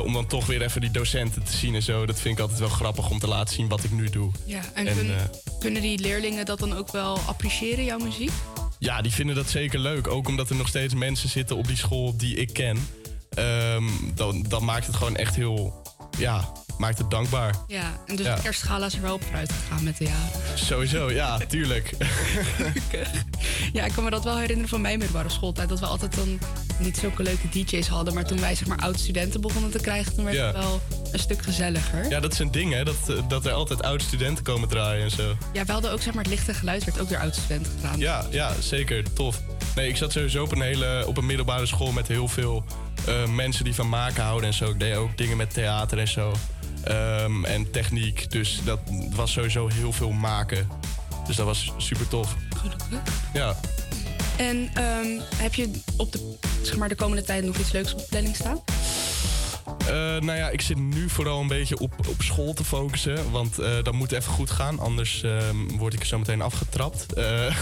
Om 0.05 0.13
dan 0.13 0.27
toch 0.27 0.47
weer 0.47 0.63
even 0.63 0.81
die 0.81 0.91
docenten 0.91 1.43
te 1.43 1.53
zien 1.57 1.75
en 1.75 1.83
zo. 1.83 2.07
Dat 2.07 2.21
vind 2.21 2.35
ik 2.35 2.41
altijd 2.41 2.61
wel 2.61 2.69
grappig 2.69 3.11
om 3.11 3.19
te 3.19 3.29
laten 3.29 3.55
zien 3.55 3.69
wat 3.69 3.85
ik 3.85 3.91
nu 3.91 4.11
doe. 4.11 4.31
Ja, 4.45 4.61
en, 4.75 4.87
En, 4.87 4.95
kun- 4.95 5.15
kunnen 5.59 5.83
die 5.83 5.99
leerlingen 5.99 6.45
dat 6.47 6.59
dan 6.59 6.77
ook 6.77 6.93
wel 6.93 7.19
appreciëren, 7.27 7.85
jouw 7.85 7.99
muziek? 7.99 8.31
Ja, 8.79 9.03
die 9.03 9.13
vinden 9.13 9.37
dat 9.37 9.49
zeker 9.49 9.79
leuk. 9.79 10.07
Ook 10.07 10.29
omdat 10.29 10.51
er 10.51 10.57
nog 10.57 10.69
steeds 10.69 10.95
mensen 10.95 11.29
zitten 11.29 11.57
op 11.57 11.67
die 11.67 11.77
school 11.77 12.17
die 12.17 12.37
ik 12.37 12.53
ken. 12.53 12.89
Ehm, 13.35 13.85
dan, 14.15 14.45
dan 14.49 14.65
maakt 14.65 14.87
het 14.87 14.97
gewoon 14.97 15.17
echt 15.17 15.35
heel... 15.35 15.83
Ja, 16.19 16.53
maakt 16.79 16.99
het 16.99 17.11
dankbaar. 17.11 17.55
Ja, 17.67 17.93
en 18.07 18.17
dus 18.17 18.27
Ja. 18.27 18.35
de 18.35 18.43
kerstgala 18.43 18.87
is 18.87 18.95
er 18.95 19.03
wel 19.03 19.15
op 19.15 19.23
vooruit 19.25 19.53
gegaan 19.53 19.85
met 19.85 19.97
de 19.99 20.05
jaren. 20.05 20.31
Sowieso, 20.59 21.11
ja, 21.11 21.39
tuurlijk. 21.49 21.91
Ja, 23.73 23.85
ik 23.85 23.93
kan 23.93 24.05
me 24.05 24.11
dat 24.11 24.25
wel 24.25 24.37
herinneren 24.39 24.69
van 24.71 24.81
mijn 24.81 24.99
middelbare 24.99 25.29
schooltijd. 25.29 25.69
Dat 25.69 25.81
we 25.81 25.87
altijd 25.87 26.15
dan 26.17 26.39
niet 26.79 26.97
zulke 26.97 27.23
leuke 27.23 27.49
DJ's 27.49 27.87
hadden. 27.89 28.15
Maar 28.15 28.25
toen 28.25 28.41
wij 28.41 28.55
zeg 28.55 28.67
maar 28.69 28.79
oud-studenten 28.79 29.41
begonnen 29.41 29.71
te 29.71 29.79
krijgen, 29.79 30.15
toen 30.15 30.25
werd 30.25 30.37
Ja. 30.37 30.47
het 30.47 30.57
wel 30.57 30.81
een 31.13 31.19
stuk 31.19 31.43
gezelliger. 31.43 32.09
Ja, 32.11 32.21
dat 32.21 32.33
is 32.33 32.39
een 32.39 32.51
ding, 32.51 32.73
hè. 32.73 32.85
Dat, 32.85 32.97
eh, 33.09 33.17
dat 33.29 33.47
er 33.47 33.53
altijd 33.53 33.83
oud-studenten 33.83 34.45
komen 34.45 34.69
draaien 34.69 35.05
en 35.05 35.11
zo. 35.11 35.37
Ja, 35.53 35.65
we 35.65 35.73
hadden 35.73 35.93
ook 35.93 36.01
zeg 36.03 36.15
maar 36.15 36.23
het 36.25 36.33
lichte 36.33 36.55
geluid 36.55 36.85
werd 36.85 37.01
ook 37.01 37.09
door 37.09 37.19
oud-studenten 37.19 37.73
gedaan. 37.81 37.99
Ja, 37.99 38.27
ja, 38.31 38.53
zeker. 38.61 39.13
Tof. 39.13 39.41
Nee, 39.75 39.89
ik 39.89 39.97
zat 39.97 40.13
sowieso 40.13 40.43
op 40.43 40.53
een, 40.53 40.61
hele, 40.63 41.05
op 41.07 41.17
een 41.17 41.27
middelbare 41.27 41.67
school 41.67 41.93
met 41.93 42.09
heel 42.09 42.29
veel 42.29 42.65
eh, 43.07 43.27
mensen 43.29 43.65
die 43.65 43.75
van 43.75 43.89
maken 43.89 44.23
houden 44.23 44.49
en 44.49 44.55
zo. 44.55 44.65
Ik 44.71 44.79
deed 44.81 44.95
ook 44.97 45.17
dingen 45.17 45.37
met 45.37 45.55
theater 45.55 45.99
en 45.99 46.09
zo. 46.09 46.33
Ehm, 46.85 47.45
en 47.45 47.71
techniek. 47.71 48.31
Dus 48.31 48.61
dat 48.65 48.79
was 49.15 49.33
sowieso 49.33 49.69
heel 49.69 49.93
veel 49.93 50.11
maken. 50.11 50.69
Dus 51.27 51.37
dat 51.37 51.47
was 51.47 51.73
super 51.77 52.09
tof. 52.09 52.37
Gelukkig. 52.57 53.13
Ja. 53.33 53.57
En 54.37 54.71
ehm, 54.75 55.21
heb 55.37 55.55
je 55.55 55.71
op 55.97 56.13
de, 56.13 56.37
zeg 56.63 56.77
maar, 56.77 56.89
de 56.89 56.95
komende 56.95 57.23
tijd 57.23 57.45
nog 57.45 57.57
iets 57.57 57.73
leuks 57.73 57.93
op 57.93 57.99
de 57.99 58.07
planning 58.09 58.37
staan? 58.37 58.61
Eh, 59.87 60.21
nou 60.21 60.33
ja, 60.33 60.49
ik 60.49 60.61
zit 60.61 60.79
nu 60.79 61.09
vooral 61.09 61.41
een 61.41 61.49
beetje 61.49 61.79
op, 61.79 61.95
op 62.09 62.23
school 62.23 62.53
te 62.53 62.65
focussen. 62.65 63.31
Want 63.31 63.59
eh, 63.59 63.83
dat 63.83 63.95
moet 63.95 64.13
even 64.13 64.33
goed 64.33 64.51
gaan. 64.51 64.79
Anders 64.79 65.23
ehm, 65.23 65.57
word 65.77 65.95
ik 65.95 66.01
er 66.01 66.07
zo 66.07 66.19
meteen 66.19 66.43
afgetrapt. 66.43 67.13
Eh, 67.13 67.57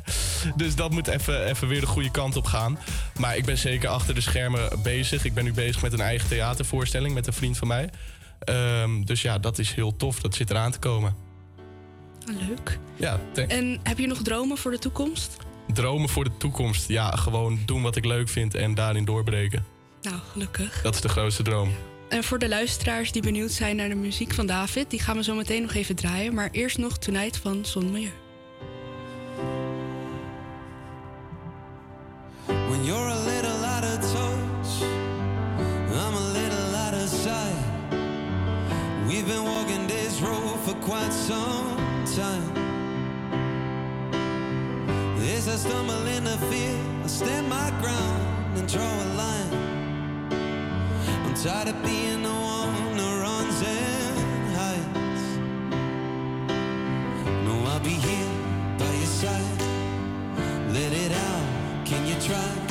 dus 0.56 0.74
dat 0.74 0.90
moet 0.90 1.06
even, 1.06 1.44
even 1.44 1.68
weer 1.68 1.80
de 1.80 1.86
goede 1.86 2.10
kant 2.10 2.36
op 2.36 2.44
gaan. 2.44 2.78
Maar 3.18 3.36
ik 3.36 3.44
ben 3.44 3.58
zeker 3.58 3.88
achter 3.88 4.14
de 4.14 4.20
schermen 4.20 4.82
bezig. 4.82 5.24
Ik 5.24 5.34
ben 5.34 5.44
nu 5.44 5.52
bezig 5.52 5.82
met 5.82 5.92
een 5.92 6.00
eigen 6.00 6.28
theatervoorstelling 6.28 7.14
met 7.14 7.26
een 7.26 7.32
vriend 7.32 7.56
van 7.56 7.68
mij. 7.68 7.90
Ehm, 8.40 9.02
dus 9.02 9.22
ja, 9.22 9.38
dat 9.38 9.58
is 9.58 9.72
heel 9.72 9.96
tof. 9.96 10.20
Dat 10.20 10.34
zit 10.34 10.50
eraan 10.50 10.72
te 10.72 10.78
komen. 10.78 11.14
Ah, 12.26 12.48
leuk. 12.48 12.78
Ja, 12.96 13.20
thanks. 13.32 13.54
En 13.54 13.80
heb 13.82 13.98
je 13.98 14.06
nog 14.06 14.22
dromen 14.22 14.56
voor 14.58 14.70
de 14.70 14.78
toekomst? 14.78 15.36
Dromen 15.72 16.08
voor 16.08 16.24
de 16.24 16.36
toekomst. 16.36 16.88
Ja, 16.88 17.10
gewoon 17.10 17.58
doen 17.66 17.82
wat 17.82 17.96
ik 17.96 18.04
leuk 18.04 18.28
vind 18.28 18.54
en 18.54 18.74
daarin 18.74 19.04
doorbreken. 19.04 19.64
Nou, 20.02 20.16
gelukkig. 20.32 20.82
Dat 20.82 20.94
is 20.94 21.00
de 21.00 21.08
grootste 21.08 21.42
droom. 21.42 21.70
En 22.08 22.24
voor 22.24 22.38
de 22.38 22.48
luisteraars 22.48 23.12
die 23.12 23.22
benieuwd 23.22 23.50
zijn 23.50 23.76
naar 23.76 23.88
de 23.88 23.94
muziek 23.94 24.34
van 24.34 24.46
David, 24.46 24.90
die 24.90 25.00
gaan 25.00 25.16
we 25.16 25.22
zo 25.22 25.34
meteen 25.34 25.62
nog 25.62 25.74
even 25.74 25.96
draaien. 25.96 26.34
Maar 26.34 26.48
eerst 26.52 26.78
nog 26.78 26.98
Tonight 26.98 27.36
van 27.36 27.64
Son 27.64 27.90
Milieu. 27.90 28.12
When 32.46 32.84
you're 32.84 33.29
We've 39.20 39.28
been 39.28 39.44
walking 39.44 39.86
this 39.86 40.18
road 40.22 40.58
for 40.60 40.72
quite 40.76 41.12
some 41.12 41.76
time. 42.16 42.56
As 45.18 45.46
I 45.46 45.56
stumble 45.56 46.06
in 46.06 46.26
into 46.26 46.38
fear, 46.46 46.78
I 47.04 47.06
stand 47.06 47.50
my 47.50 47.68
ground 47.82 48.56
and 48.56 48.66
draw 48.66 48.80
a 48.80 49.08
line. 49.20 49.52
I'm 51.26 51.34
tired 51.34 51.68
of 51.68 51.82
being 51.82 52.22
the 52.22 52.30
one 52.30 52.96
who 52.96 53.20
runs 53.20 53.60
and 53.60 54.54
hides. 54.56 55.26
No, 57.44 57.62
I'll 57.72 57.80
be 57.80 57.90
here 57.90 58.32
by 58.78 58.90
your 58.90 59.12
side. 59.20 59.60
Let 60.72 60.94
it 60.94 61.12
out. 61.12 61.86
Can 61.86 62.06
you 62.06 62.14
try? 62.26 62.69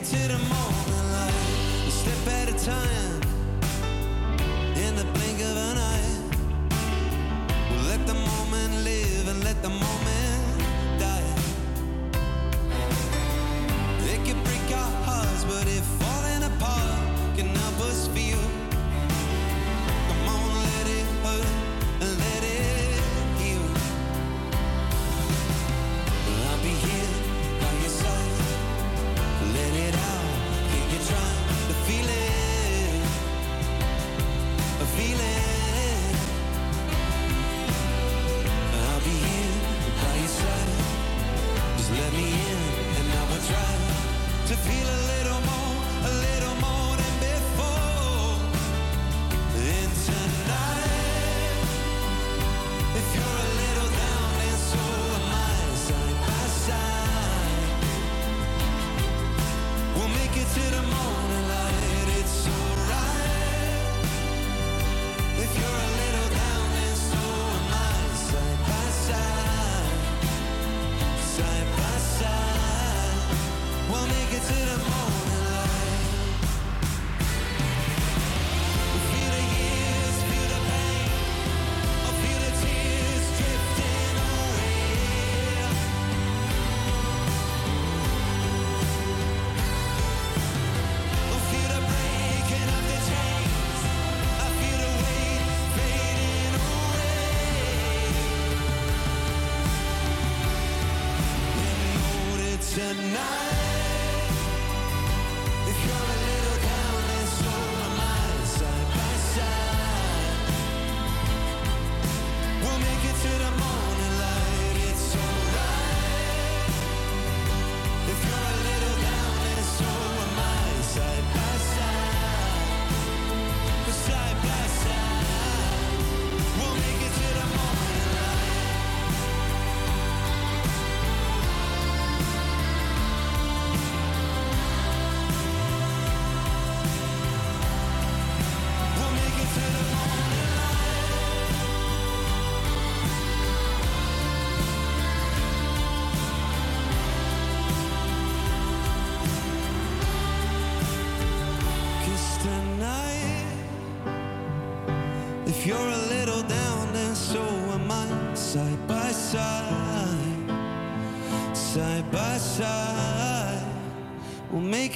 take 0.00 0.12
it 0.12 0.16
to 0.16 0.28
the 0.28 0.38
moment, 0.38 1.12
like 1.12 1.34
a 1.86 1.90
step 1.90 2.26
at 2.28 2.48
a 2.48 2.64
time. 2.64 2.95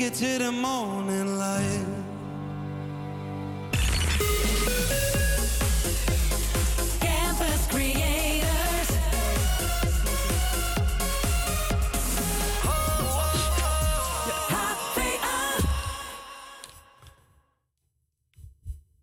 make 0.00 0.12
it 0.12 0.14
to 0.14 0.38
the 0.38 0.50
morning 0.50 1.36
light. 1.36 1.86
Campus 7.00 7.66
Creators. 7.66 8.90
Oh, 12.64 12.70
oh, 13.02 13.34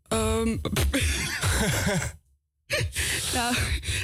oh. 0.09 0.41
Um, 0.41 0.61
nou, 3.33 3.55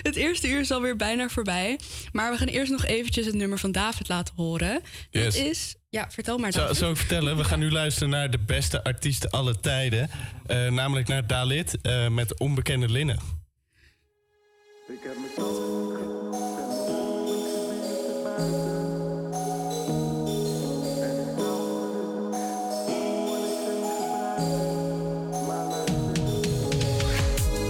het 0.04 0.16
eerste 0.16 0.48
uur 0.48 0.60
is 0.60 0.72
alweer 0.72 0.96
bijna 0.96 1.30
voorbij. 1.30 1.80
Maar 2.14 2.32
we 2.32 2.38
gaan 2.38 2.48
eerst 2.48 2.72
nog 2.72 2.86
eventjes 2.86 3.26
het 3.26 3.36
nummer 3.36 3.60
van 3.60 3.72
David 3.72 4.08
laten 4.08 4.34
horen. 4.36 4.82
Yes. 5.10 5.24
Dat 5.24 5.46
is... 5.46 5.76
Ja, 5.90 6.12
vertel 6.12 6.38
maar. 6.38 6.52
David. 6.52 6.78
Zou, 6.78 6.92
ik 6.92 6.98
vertellen? 6.98 7.38
We 7.38 7.44
gaan 7.44 7.60
nu 7.60 7.72
luisteren 7.72 8.10
naar 8.10 8.32
de 8.32 8.40
beste 8.40 8.84
artiest 8.84 9.32
alle 9.32 9.60
tijden. 9.60 10.10
Eh, 10.46 10.68
namelijk 10.68 11.08
naar 11.08 11.28
Dalit 11.28 11.82
eh, 11.82 12.08
met 12.08 12.40
Onbekende 12.40 12.90
Linnen. 12.90 13.20
Ik 14.88 15.00
heb 15.04 15.16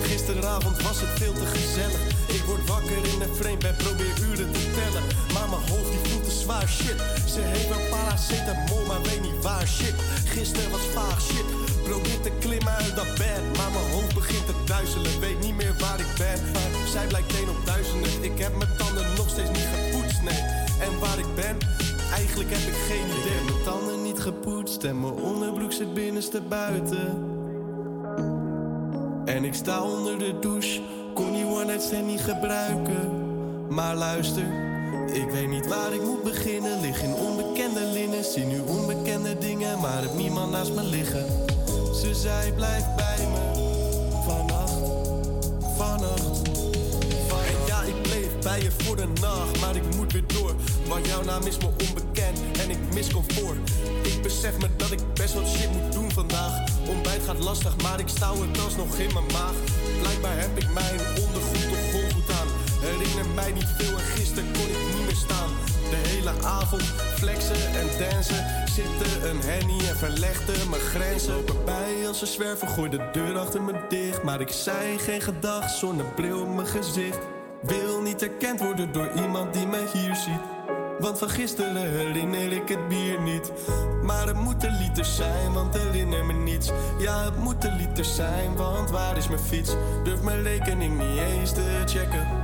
Gisteravond 0.01 0.81
was 0.81 1.01
het 1.01 1.09
veel 1.09 1.33
te 1.33 1.45
gezellig 1.45 2.12
vreemd 3.35 3.61
ben, 3.61 3.75
probeer 3.75 4.15
uren 4.29 4.51
te 4.51 4.63
tellen. 4.77 5.03
Maar 5.33 5.49
mijn 5.49 5.69
hoofd 5.69 5.91
die 5.91 6.11
voelt 6.11 6.23
te 6.23 6.31
zwaar, 6.31 6.67
shit. 6.67 6.99
Ze 7.33 7.39
heeft 7.39 7.69
een 7.69 7.89
paracetamol, 7.89 8.85
maar 8.85 9.01
weet 9.01 9.21
niet 9.21 9.41
waar, 9.41 9.67
shit. 9.67 9.95
Gisteren 10.25 10.71
was 10.71 10.85
vaag, 10.93 11.21
shit. 11.21 11.47
Probeer 11.83 12.19
te 12.21 12.31
klimmen 12.39 12.73
uit 12.73 12.95
dat 12.95 13.11
bed, 13.17 13.41
maar 13.57 13.71
mijn 13.71 13.91
hoofd 13.93 14.13
begint 14.13 14.45
te 14.45 14.53
duizelen. 14.65 15.19
Weet 15.19 15.39
niet 15.39 15.55
meer 15.55 15.75
waar 15.79 15.99
ik 15.99 16.13
ben, 16.17 16.39
zij 16.87 17.07
blijkt 17.07 17.35
één 17.35 17.49
op 17.49 17.65
duizenden. 17.65 18.23
Ik 18.23 18.39
heb 18.39 18.57
mijn 18.57 18.69
tanden 18.77 19.05
nog 19.15 19.29
steeds 19.29 19.49
niet 19.49 19.69
gepoetst, 19.73 20.21
nee. 20.21 20.41
En 20.87 20.99
waar 20.99 21.19
ik 21.19 21.35
ben, 21.35 21.57
eigenlijk 22.11 22.49
heb 22.49 22.73
ik 22.73 22.79
geen 22.89 23.07
idee. 23.19 23.43
Mijn 23.43 23.63
tanden 23.63 24.03
niet 24.03 24.19
gepoetst 24.19 24.83
en 24.83 25.01
mijn 25.01 25.13
onderbroek 25.13 25.71
zit 25.71 25.93
binnenste 25.93 26.41
buiten. 26.41 27.31
En 29.25 29.43
ik 29.43 29.53
sta 29.53 29.83
onder 29.83 30.19
de 30.19 30.39
douche, 30.39 30.81
kon 31.13 31.31
die 31.31 31.45
one 31.45 31.65
night 31.65 31.81
stand 31.81 32.05
niet 32.05 32.21
gebruiken. 32.21 33.22
Maar 33.69 33.95
luister, 33.95 34.45
ik 35.13 35.29
weet 35.29 35.47
niet 35.47 35.67
waar 35.67 35.93
ik 35.93 36.01
moet 36.01 36.23
beginnen. 36.23 36.81
Lig 36.81 37.01
in 37.01 37.13
onbekende 37.13 37.85
linnen, 37.85 38.23
zie 38.23 38.43
nu 38.45 38.59
onbekende 38.59 39.37
dingen, 39.37 39.79
maar 39.79 40.01
heb 40.01 40.13
niemand 40.13 40.51
naast 40.51 40.73
me 40.73 40.83
liggen. 40.83 41.25
Ze 42.01 42.15
zei 42.15 42.51
blijf 42.51 42.83
bij 42.95 43.27
me, 43.27 43.61
vannacht, 44.25 44.73
vannacht. 45.77 46.41
En 47.47 47.65
ja, 47.67 47.81
ik 47.81 48.01
bleef 48.01 48.39
bij 48.41 48.61
je 48.61 48.71
voor 48.71 48.95
de 48.95 49.07
nacht, 49.21 49.59
maar 49.59 49.75
ik 49.75 49.95
moet 49.95 50.11
weer 50.11 50.27
door. 50.27 50.55
Want 50.87 51.07
jouw 51.07 51.23
naam 51.23 51.43
is 51.43 51.57
me 51.57 51.67
onbekend 51.87 52.39
en 52.61 52.69
ik 52.69 52.93
mis 52.93 53.11
comfort. 53.13 53.71
Ik 54.03 54.21
besef 54.21 54.57
me 54.57 54.67
dat 54.77 54.91
ik 54.91 55.13
best 55.13 55.33
wat 55.33 55.47
shit 55.47 55.71
moet 55.71 55.93
doen 55.93 56.11
vandaag. 56.11 56.63
Ontbijt 56.87 57.23
gaat 57.23 57.39
lastig, 57.39 57.81
maar 57.81 57.99
ik 57.99 58.07
stouw 58.07 58.41
het 58.41 58.63
alsnog 58.63 58.97
in 58.97 59.13
mijn 59.13 59.25
maag. 59.31 59.55
Blijkbaar 60.01 60.39
heb 60.39 60.57
ik 60.57 60.73
mijn 60.73 60.99
ondergoed 61.25 61.77
aan. 61.77 62.02
Herinner 62.83 63.25
mij 63.35 63.51
niet 63.51 63.73
veel 63.77 63.97
en 63.97 64.03
gisteren 64.03 64.51
kon 64.51 64.67
ik 64.67 64.95
niet 64.95 65.05
meer 65.05 65.15
staan. 65.15 65.49
De 65.89 65.95
hele 65.95 66.31
avond 66.43 66.83
flexen 67.15 67.73
en 67.79 67.87
dansen. 67.99 68.45
Zitten 68.65 69.29
een 69.29 69.41
henny 69.41 69.87
en 69.87 69.97
verlegde 69.97 70.53
mijn 70.69 70.81
grenzen. 70.81 71.47
Erbij 71.47 72.07
als 72.07 72.19
ze 72.19 72.25
zwerven, 72.25 72.67
gooi 72.67 72.89
de 72.89 73.09
deur 73.11 73.37
achter 73.37 73.61
me 73.61 73.73
dicht. 73.89 74.23
Maar 74.23 74.41
ik 74.41 74.49
zei 74.49 74.99
geen 74.99 75.21
gedag, 75.21 75.69
zonnebril 75.69 76.41
op 76.41 76.55
mijn 76.55 76.67
gezicht. 76.67 77.19
Wil 77.61 78.01
niet 78.01 78.21
erkend 78.21 78.59
worden 78.59 78.91
door 78.91 79.11
iemand 79.15 79.53
die 79.53 79.67
mij 79.67 79.85
hier 79.93 80.15
ziet. 80.15 80.41
Want 80.99 81.19
van 81.19 81.29
gisteren 81.29 81.75
herinner 81.75 82.51
ik 82.51 82.69
het 82.69 82.87
bier 82.87 83.21
niet. 83.21 83.51
Maar 84.03 84.27
het 84.27 84.37
moeten 84.37 84.77
liters 84.77 85.15
zijn, 85.15 85.53
want 85.53 85.77
herinner 85.77 86.25
me 86.25 86.33
niets. 86.33 86.71
Ja, 86.99 87.23
het 87.23 87.37
moeten 87.37 87.75
liters 87.75 88.15
zijn, 88.15 88.55
want 88.55 88.89
waar 88.89 89.17
is 89.17 89.27
mijn 89.27 89.39
fiets? 89.39 89.75
Durf 90.03 90.21
mijn 90.21 90.43
rekening 90.43 90.97
niet 90.97 91.19
eens 91.19 91.53
te 91.53 91.81
checken. 91.85 92.42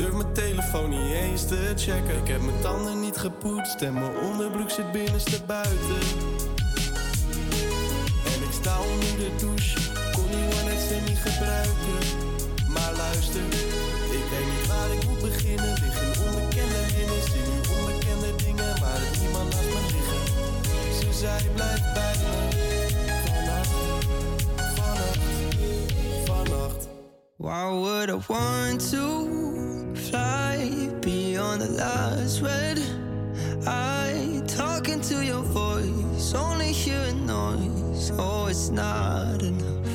Durf 0.00 0.12
mijn 0.12 0.32
telefoon 0.32 0.90
niet 0.90 1.12
eens 1.12 1.46
te 1.46 1.72
checken. 1.76 2.16
Ik 2.22 2.28
heb 2.28 2.40
mijn 2.40 2.60
tanden 2.60 3.00
niet 3.00 3.16
gepoetst 3.16 3.82
en 3.82 3.92
mijn 3.94 4.16
onderbroek 4.30 4.70
zit 4.70 4.92
binnenste 4.92 5.42
buiten. 5.46 6.00
En 8.32 8.38
ik 8.46 8.52
sta 8.60 8.80
onder 8.80 9.16
de 9.22 9.30
douche, 9.38 9.78
kon 10.12 10.26
die 10.26 10.44
one 10.58 11.00
niet 11.08 11.18
gebruiken. 11.18 12.00
Maar 12.68 12.92
luister, 12.96 13.42
ik 14.18 14.24
weet 14.32 14.48
niet 14.52 14.66
waar 14.66 14.90
ik 14.96 15.08
moet 15.08 15.20
beginnen. 15.20 15.72
Lig 15.82 16.02
in 16.02 16.12
onbekende 16.26 16.82
linnen, 16.96 17.22
zie 17.30 17.44
nu 17.50 17.56
onbekende 17.76 18.30
dingen, 18.44 18.74
er 18.94 19.02
is 19.12 19.18
niemand 19.20 19.50
naast 19.50 19.68
me 19.74 19.80
liggen. 19.94 20.22
Ze 20.98 21.18
zei 21.18 21.48
blijf 21.54 21.92
bij 21.94 22.16
me, 22.22 22.34
vannacht, 23.26 23.70
vannacht, 24.76 25.18
vannacht. 26.24 26.88
Why 27.36 27.64
would 27.70 28.08
I 28.08 28.18
want 28.26 28.90
to 28.90 29.40
fly 30.00 30.88
beyond 31.00 31.60
the 31.62 31.70
last 31.70 32.40
red 32.40 32.78
eye? 33.66 34.42
Talking 34.46 35.00
to 35.02 35.24
your 35.24 35.42
voice, 35.42 36.34
only 36.34 36.72
hearing 36.72 37.26
noise. 37.26 38.10
Oh, 38.18 38.46
it's 38.46 38.70
not 38.70 39.42
enough. 39.42 39.92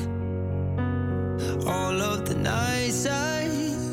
All 1.66 2.00
of 2.00 2.28
the 2.28 2.36
nights 2.36 3.06
I 3.06 3.48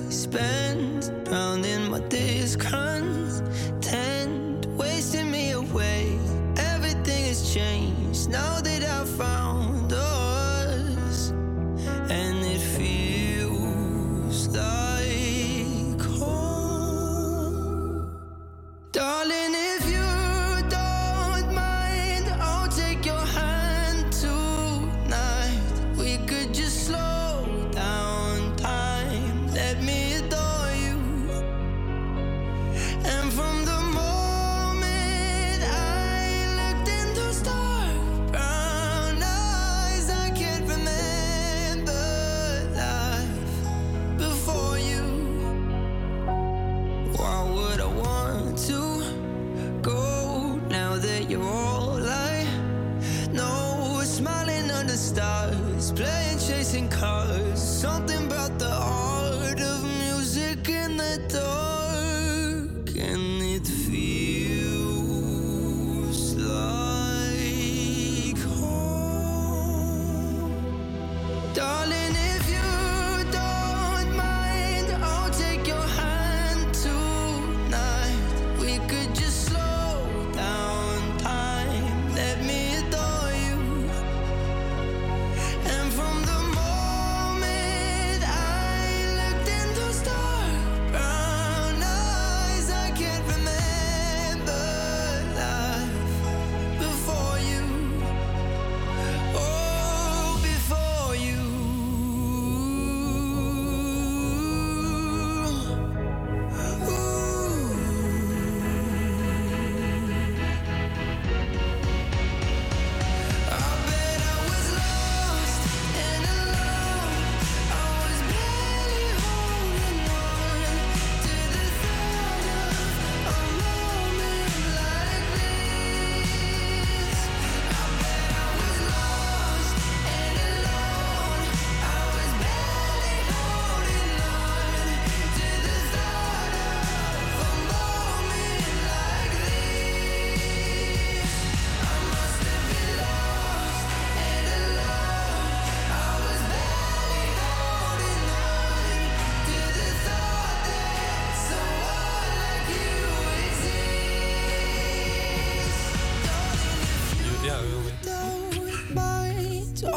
spent 0.10 1.12
drowning 1.26 1.66
in 1.66 1.92
my 1.92 2.00
discontent, 2.08 2.93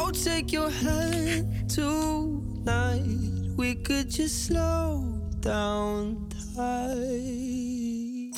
I'll 0.07 0.13
take 0.13 0.53
your 0.53 0.69
hand 0.69 1.69
tonight. 1.69 3.03
We 3.57 3.75
could 3.75 4.09
just 4.09 4.45
slow 4.45 5.03
down 5.41 6.29
time. 6.55 8.31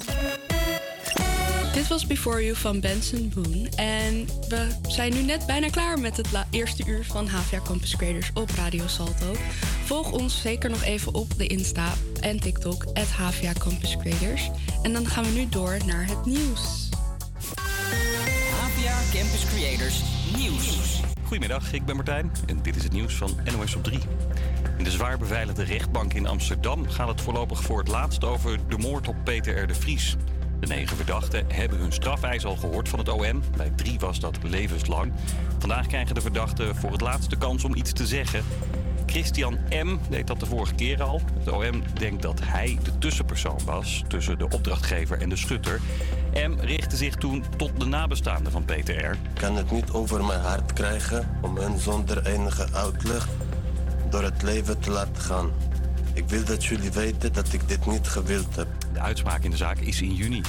Dit 1.74 1.88
was 1.88 2.08
Before 2.08 2.44
You 2.44 2.56
van 2.56 2.80
Benson 2.80 3.32
Boone. 3.36 3.70
En 3.76 4.28
we 4.48 4.68
zijn 4.88 5.14
nu 5.14 5.22
net 5.22 5.46
bijna 5.46 5.70
klaar 5.70 6.00
met 6.00 6.18
het 6.18 6.28
eerste 6.50 6.84
uur 6.86 7.06
van 7.06 7.28
HVA 7.28 7.60
Campus 7.64 7.96
Creators 7.96 8.32
op 8.34 8.50
Radio 8.50 8.88
Salto. 8.88 9.36
Volg 9.86 10.12
ons 10.12 10.42
zeker 10.42 10.70
nog 10.70 10.84
even 10.84 11.14
op 11.14 11.38
de 11.38 11.48
Insta 11.48 11.94
en 12.20 12.40
TikTok, 12.40 12.84
at 12.84 13.08
HVA 13.08 13.54
Campus 13.54 13.98
Creators. 13.98 14.50
En 14.84 14.94
dan 14.94 15.08
gaan 15.08 15.24
we 15.24 15.30
nu 15.30 15.50
door 15.50 15.78
naar 15.86 16.08
het 16.08 16.26
nieuws. 16.26 16.90
APA 18.62 19.00
Campus 19.12 19.46
Creators 19.46 20.02
Nieuws. 20.38 20.99
Goedemiddag, 21.30 21.74
ik 21.74 21.86
ben 21.86 21.96
Martijn 21.96 22.32
en 22.46 22.62
dit 22.62 22.76
is 22.76 22.84
het 22.84 22.92
nieuws 22.92 23.14
van 23.14 23.38
NOS 23.58 23.76
op 23.76 23.84
3. 23.84 24.00
In 24.78 24.84
de 24.84 24.92
zwaar 24.92 25.18
beveiligde 25.18 25.64
rechtbank 25.64 26.14
in 26.14 26.28
Amsterdam 26.28 26.90
gaat 26.90 27.08
het 27.08 27.22
voorlopig 27.22 27.62
voor 27.62 27.80
het 27.80 27.88
laatst 27.88 28.24
over 28.24 28.60
de 28.68 28.78
moord 28.78 29.08
op 29.08 29.16
Peter 29.24 29.64
R. 29.64 29.68
de 29.68 29.74
Vries. 29.74 30.16
De 30.60 30.68
negen 30.68 30.96
verdachten 30.96 31.46
hebben 31.48 31.80
hun 31.80 31.92
strafeis 31.92 32.46
al 32.46 32.56
gehoord 32.56 32.90
van 32.90 33.00
het 33.00 33.10
OM. 33.10 33.42
Bij 33.58 33.72
drie 33.76 34.00
was 34.00 34.20
dat 34.20 34.38
levenslang. 34.44 35.12
Vandaag 35.60 35.88
krijgen 35.88 36.16
de 36.16 36.22
verdachten 36.22 36.76
voor 36.76 36.92
het 36.92 37.02
laatst 37.02 37.30
de 37.30 37.38
kans 37.38 37.64
om 37.64 37.76
iets 37.76 37.94
te 37.94 38.08
zeggen. 38.08 38.44
Christian 39.06 39.58
M. 39.70 39.98
deed 40.10 40.28
dat 40.28 40.40
de 40.40 40.46
vorige 40.46 40.76
keer 40.76 41.04
al. 41.04 41.22
Het 41.38 41.52
OM 41.52 41.84
denkt 41.94 42.22
dat 42.22 42.40
hij 42.44 42.78
de 42.84 42.98
tussenpersoon 42.98 43.60
was 43.66 44.04
tussen 44.08 44.38
de 44.38 44.50
opdrachtgever 44.50 45.22
en 45.22 45.30
de 45.30 45.36
schutter. 45.36 45.80
M. 46.34 46.60
richtte 46.60 46.96
zich 46.96 47.16
toen 47.16 47.44
tot 47.58 47.80
de 47.80 47.86
nabestaanden 47.86 48.52
van 48.52 48.66
Peter 48.66 49.06
R. 49.06 49.12
Ik 49.12 49.20
kan 49.34 49.56
het 49.56 49.72
niet 49.72 49.92
over 49.92 50.26
mijn 50.26 50.40
hart 50.40 50.74
krijgen 50.74 51.38
om 51.42 51.58
hen 51.58 51.80
zonder 51.80 52.26
enige 52.26 52.68
uitleg 52.74 53.28
door 54.10 54.24
het 54.24 54.42
leven 54.42 54.80
te 54.80 54.92
laten 54.92 55.22
gaan. 55.22 55.52
Ik 56.14 56.30
wil 56.30 56.44
dat 56.44 56.66
jullie 56.66 56.92
weten 56.92 57.34
dat 57.34 57.54
ik 57.54 57.68
dit 57.68 57.86
niet 57.86 58.08
gewild 58.08 58.56
heb. 58.56 58.68
De 58.94 59.00
uitspraak 59.00 59.44
in 59.44 59.52
de 59.52 59.58
zaak 59.58 59.78
is 59.78 60.02
in 60.02 60.14
juni. 60.14 60.42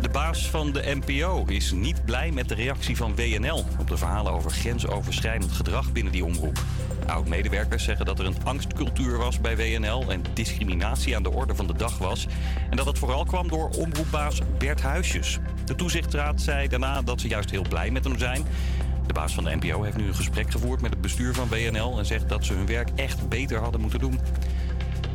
De 0.00 0.08
baas 0.08 0.50
van 0.50 0.72
de 0.72 1.00
NPO 1.04 1.44
is 1.46 1.72
niet 1.72 2.04
blij 2.04 2.30
met 2.30 2.48
de 2.48 2.54
reactie 2.54 2.96
van 2.96 3.16
WNL 3.16 3.64
op 3.78 3.88
de 3.88 3.96
verhalen 3.96 4.32
over 4.32 4.50
grensoverschrijdend 4.50 5.52
gedrag 5.52 5.92
binnen 5.92 6.12
die 6.12 6.24
omroep. 6.24 6.64
Oud-medewerkers 7.08 7.84
zeggen 7.84 8.06
dat 8.06 8.18
er 8.18 8.26
een 8.26 8.44
angstcultuur 8.44 9.18
was 9.18 9.40
bij 9.40 9.56
WNL 9.56 10.10
en 10.10 10.22
discriminatie 10.32 11.16
aan 11.16 11.22
de 11.22 11.32
orde 11.32 11.54
van 11.54 11.66
de 11.66 11.76
dag 11.76 11.98
was. 11.98 12.26
En 12.70 12.76
dat 12.76 12.86
het 12.86 12.98
vooral 12.98 13.24
kwam 13.24 13.48
door 13.48 13.68
omroepbaas 13.68 14.40
Bert 14.58 14.80
Huisjes. 14.80 15.38
De 15.64 15.74
toezichtraad 15.74 16.40
zei 16.40 16.68
daarna 16.68 17.02
dat 17.02 17.20
ze 17.20 17.28
juist 17.28 17.50
heel 17.50 17.66
blij 17.68 17.90
met 17.90 18.04
hem 18.04 18.18
zijn. 18.18 18.44
De 19.06 19.12
baas 19.12 19.34
van 19.34 19.44
de 19.44 19.56
NPO 19.56 19.82
heeft 19.82 19.96
nu 19.96 20.06
een 20.06 20.14
gesprek 20.14 20.50
gevoerd 20.50 20.80
met 20.80 20.90
het 20.90 21.00
bestuur 21.00 21.34
van 21.34 21.48
WNL 21.48 21.98
en 21.98 22.06
zegt 22.06 22.28
dat 22.28 22.44
ze 22.44 22.52
hun 22.52 22.66
werk 22.66 22.88
echt 22.94 23.28
beter 23.28 23.58
hadden 23.58 23.80
moeten 23.80 23.98
doen. 23.98 24.20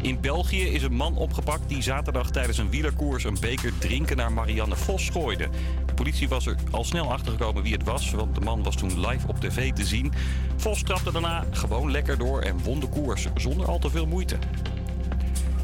In 0.01 0.21
België 0.21 0.61
is 0.61 0.83
een 0.83 0.95
man 0.95 1.15
opgepakt 1.15 1.69
die 1.69 1.81
zaterdag 1.81 2.31
tijdens 2.31 2.57
een 2.57 2.69
wielerkoers 2.69 3.23
een 3.23 3.37
beker 3.39 3.77
drinken 3.77 4.17
naar 4.17 4.31
Marianne 4.31 4.75
Vos 4.75 5.09
gooide. 5.09 5.49
De 5.85 5.93
politie 5.93 6.29
was 6.29 6.45
er 6.45 6.55
al 6.71 6.83
snel 6.83 7.11
achtergekomen 7.11 7.63
wie 7.63 7.73
het 7.73 7.83
was, 7.83 8.11
want 8.11 8.35
de 8.35 8.41
man 8.41 8.63
was 8.63 8.75
toen 8.75 9.07
live 9.07 9.27
op 9.27 9.39
tv 9.39 9.73
te 9.73 9.85
zien. 9.85 10.13
Vos 10.55 10.83
trapte 10.83 11.11
daarna 11.11 11.45
gewoon 11.51 11.91
lekker 11.91 12.17
door 12.17 12.41
en 12.41 12.63
won 12.63 12.79
de 12.79 12.87
koers 12.87 13.27
zonder 13.35 13.67
al 13.67 13.79
te 13.79 13.89
veel 13.89 14.05
moeite. 14.05 14.37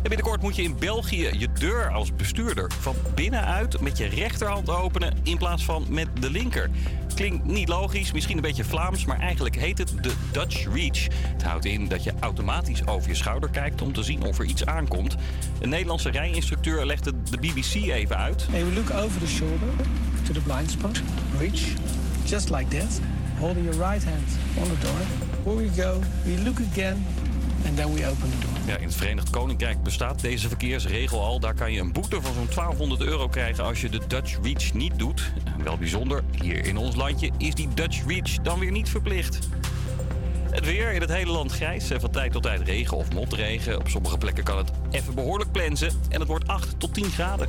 En 0.03 0.09
binnenkort 0.09 0.41
moet 0.41 0.55
je 0.55 0.63
in 0.63 0.75
België 0.79 1.29
je 1.37 1.47
deur 1.59 1.91
als 1.91 2.15
bestuurder 2.15 2.71
van 2.79 2.95
binnenuit 3.15 3.81
met 3.81 3.97
je 3.97 4.05
rechterhand 4.05 4.69
openen 4.69 5.13
in 5.23 5.37
plaats 5.37 5.65
van 5.65 5.85
met 5.89 6.07
de 6.19 6.29
linker. 6.29 6.69
Klinkt 7.15 7.45
niet 7.45 7.67
logisch, 7.67 8.11
misschien 8.11 8.35
een 8.35 8.41
beetje 8.41 8.63
Vlaams, 8.63 9.05
maar 9.05 9.19
eigenlijk 9.19 9.55
heet 9.55 9.77
het 9.77 9.93
de 10.01 10.13
Dutch 10.31 10.73
Reach. 10.73 11.07
Het 11.27 11.43
houdt 11.43 11.65
in 11.65 11.87
dat 11.87 12.03
je 12.03 12.13
automatisch 12.19 12.87
over 12.87 13.09
je 13.09 13.15
schouder 13.15 13.49
kijkt 13.49 13.81
om 13.81 13.93
te 13.93 14.03
zien 14.03 14.23
of 14.23 14.39
er 14.39 14.45
iets 14.45 14.65
aankomt. 14.65 15.15
Een 15.61 15.69
Nederlandse 15.69 16.09
rijinstructeur 16.09 16.85
legde 16.85 17.13
de 17.29 17.37
BBC 17.37 17.73
even 17.73 18.17
uit. 18.17 18.47
Hey, 18.49 18.65
we 18.65 18.73
look 18.73 18.89
over 18.89 19.19
the 19.19 19.27
shoulder 19.27 19.67
to 20.23 20.33
the 20.33 20.41
blind 20.41 20.71
spot. 20.71 21.01
Reach, 21.39 21.61
just 22.25 22.49
like 22.49 22.77
that. 22.77 22.99
Holding 23.39 23.65
your 23.65 23.91
right 23.91 24.03
hand 24.03 24.37
on 24.57 24.63
the 24.63 24.85
door. 24.85 25.01
Here 25.43 25.55
we 25.55 25.81
go. 25.81 25.99
We 26.23 26.43
look 26.43 26.59
again, 26.71 27.05
and 27.65 27.75
then 27.75 27.93
we 27.93 28.07
open 28.07 28.29
the 28.29 28.37
door. 28.39 28.53
Ja, 28.65 28.77
in 28.77 28.87
het 28.87 28.95
Verenigd 28.95 29.29
Koninkrijk 29.29 29.83
bestaat 29.83 30.21
deze 30.21 30.47
verkeersregel 30.47 31.21
al. 31.21 31.39
Daar 31.39 31.53
kan 31.53 31.71
je 31.71 31.79
een 31.79 31.91
boete 31.91 32.21
van 32.21 32.33
zo'n 32.33 32.47
1200 32.55 33.01
euro 33.01 33.27
krijgen 33.27 33.63
als 33.63 33.81
je 33.81 33.89
de 33.89 34.01
Dutch 34.07 34.37
Reach 34.41 34.73
niet 34.73 34.99
doet. 34.99 35.31
Wel 35.63 35.77
bijzonder, 35.77 36.23
hier 36.41 36.65
in 36.65 36.77
ons 36.77 36.95
landje 36.95 37.31
is 37.37 37.55
die 37.55 37.67
Dutch 37.73 38.05
Reach 38.07 38.41
dan 38.41 38.59
weer 38.59 38.71
niet 38.71 38.89
verplicht. 38.89 39.39
Het 40.49 40.65
weer 40.65 40.91
in 40.91 41.01
het 41.01 41.09
hele 41.09 41.31
land 41.31 41.51
grijs 41.51 41.89
en 41.89 41.99
van 41.99 42.11
tijd 42.11 42.31
tot 42.31 42.43
tijd 42.43 42.61
regen 42.61 42.97
of 42.97 43.13
motregen. 43.13 43.79
Op 43.79 43.87
sommige 43.87 44.17
plekken 44.17 44.43
kan 44.43 44.57
het 44.57 44.71
even 44.91 45.15
behoorlijk 45.15 45.51
plensen 45.51 45.91
en 46.09 46.19
het 46.19 46.27
wordt 46.27 46.47
8 46.47 46.79
tot 46.79 46.93
10 46.93 47.11
graden. 47.11 47.47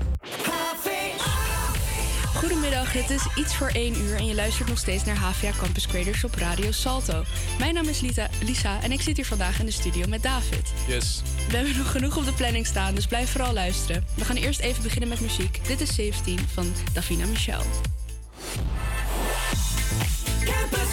Goedemiddag, 2.35 2.93
het 2.93 3.11
is 3.11 3.26
iets 3.37 3.57
voor 3.57 3.68
1 3.68 4.01
uur 4.01 4.16
en 4.16 4.26
je 4.26 4.35
luistert 4.35 4.68
nog 4.68 4.78
steeds 4.78 5.05
naar 5.05 5.16
HVA 5.16 5.51
Campus 5.59 5.87
Creators 5.87 6.24
op 6.24 6.35
Radio 6.35 6.70
Salto. 6.70 7.24
Mijn 7.59 7.74
naam 7.74 7.89
is 7.89 8.01
Lita, 8.01 8.28
Lisa 8.43 8.82
en 8.82 8.93
ik 8.93 9.01
zit 9.01 9.16
hier 9.16 9.26
vandaag 9.26 9.61
in 9.61 9.66
de 9.66 9.72
studio 9.72 10.07
met 10.09 10.22
David. 10.22 10.72
Yes. 10.89 11.22
We 11.49 11.57
hebben 11.57 11.76
nog 11.76 11.91
genoeg 11.91 12.16
op 12.16 12.24
de 12.24 12.32
planning 12.32 12.66
staan, 12.66 12.95
dus 12.95 13.07
blijf 13.07 13.30
vooral 13.30 13.53
luisteren. 13.53 14.05
We 14.14 14.24
gaan 14.24 14.37
eerst 14.37 14.61
even 14.61 14.82
beginnen 14.82 15.09
met 15.09 15.20
muziek. 15.20 15.61
Dit 15.66 15.80
is 15.80 15.95
17 15.95 16.39
van 16.53 16.72
Davina 16.93 17.26
Michel. 17.26 17.62
Campus 20.45 20.84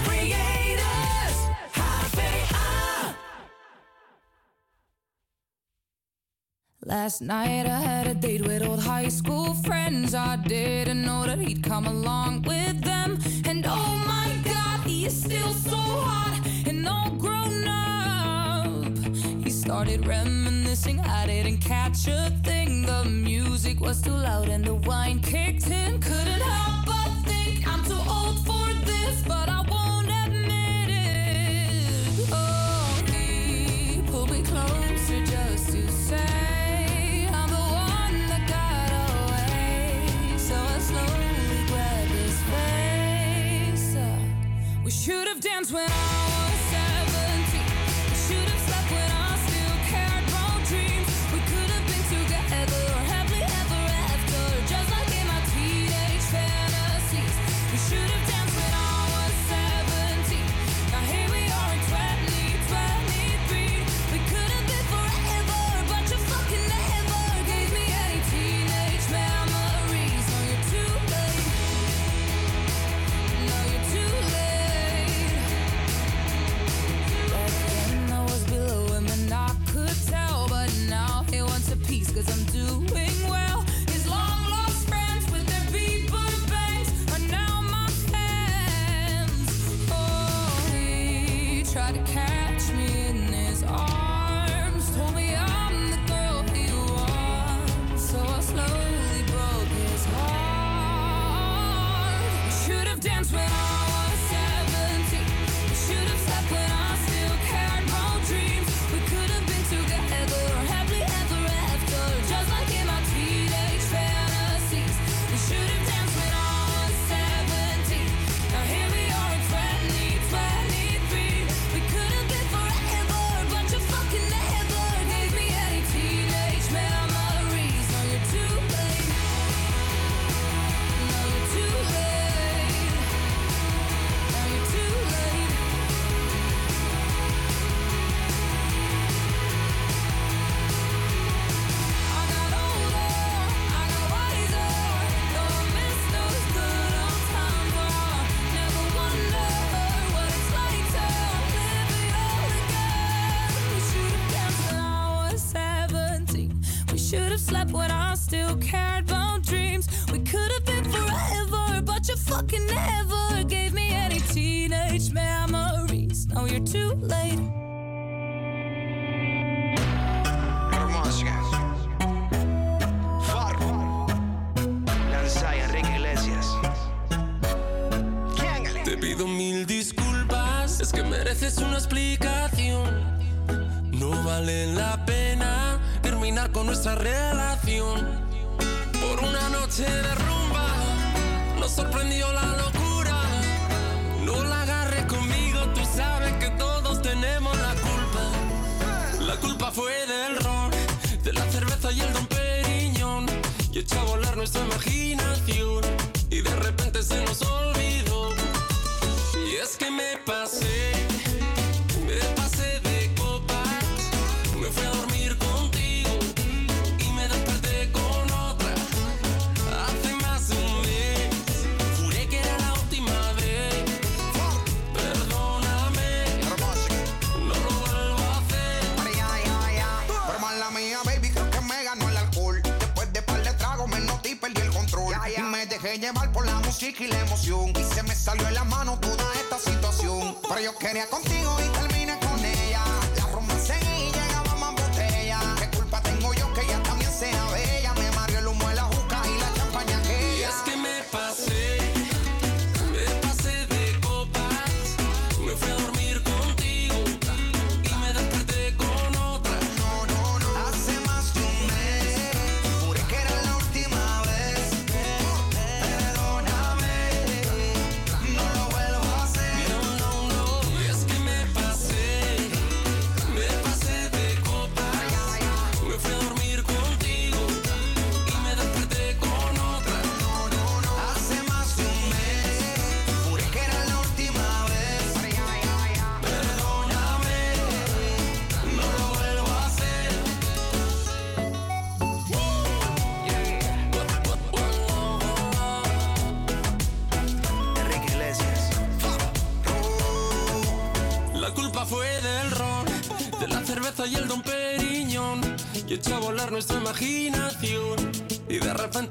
Last 6.83 7.21
night 7.21 7.67
I 7.67 7.79
had 7.79 8.07
a 8.07 8.15
date 8.15 8.41
with 8.41 8.63
old 8.63 8.79
high 8.79 9.09
school 9.09 9.53
friends. 9.53 10.15
I 10.15 10.35
didn't 10.35 11.03
know 11.03 11.27
that 11.27 11.37
he'd 11.37 11.61
come 11.61 11.85
along 11.85 12.41
with 12.41 12.81
them. 12.81 13.19
And 13.45 13.63
oh 13.67 14.03
my 14.07 14.41
god, 14.43 14.79
he 14.87 15.05
is 15.05 15.23
still 15.23 15.53
so 15.53 15.75
hot 15.77 16.41
and 16.65 16.87
all 16.87 17.11
grown 17.11 17.67
up. 17.67 19.05
He 19.43 19.51
started 19.51 20.07
reminiscing, 20.07 20.99
I 21.01 21.27
didn't 21.27 21.59
catch 21.59 22.07
a 22.07 22.31
thing. 22.43 22.87
The 22.87 23.05
music 23.05 23.79
was 23.79 24.01
too 24.01 24.15
loud 24.15 24.49
and 24.49 24.65
the 24.65 24.73
wine 24.73 25.19
kicked 25.19 25.67
in. 25.67 26.01
Couldn't 26.01 26.41
help 26.41 26.87
but 26.87 27.00
we 45.11 45.17
should 45.17 45.27
have 45.27 45.41
danced 45.41 45.71
when 45.73 45.83
I 45.89 46.51
was 46.53 46.60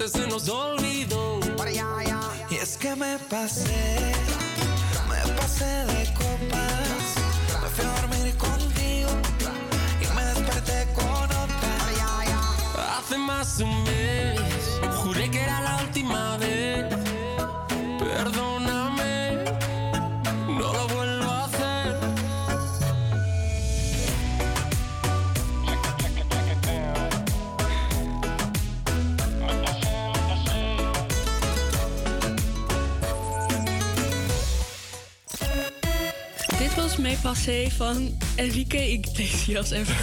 se 0.09 0.27
nos 0.27 0.49
olvidó. 0.49 1.41
Y 2.51 2.55
es 2.55 2.77
que 2.77 2.97
me 2.97 3.19
pasé, 3.19 4.13
me 5.09 5.33
pasé 5.35 5.65
de 5.65 6.15
copas. 6.15 7.05
Me 7.63 7.69
fui 7.69 7.85
a 7.85 8.01
dormir 8.01 8.37
contigo 8.37 9.11
y 10.01 10.17
me 10.17 10.25
desperté 10.25 10.89
con 10.95 11.25
otra. 11.25 12.99
Hace 12.99 13.19
más 13.19 13.59
de 13.59 13.65
un 13.65 13.85
mes, 13.85 14.41
juré 15.03 15.31
que 15.31 15.43
era 15.43 15.61
la 15.61 15.77
última 15.83 16.37
vez 16.39 17.00
van 37.51 37.71
van 37.71 38.19
Enrique 38.37 38.91
Iglesias 38.91 39.71
en 39.71 39.85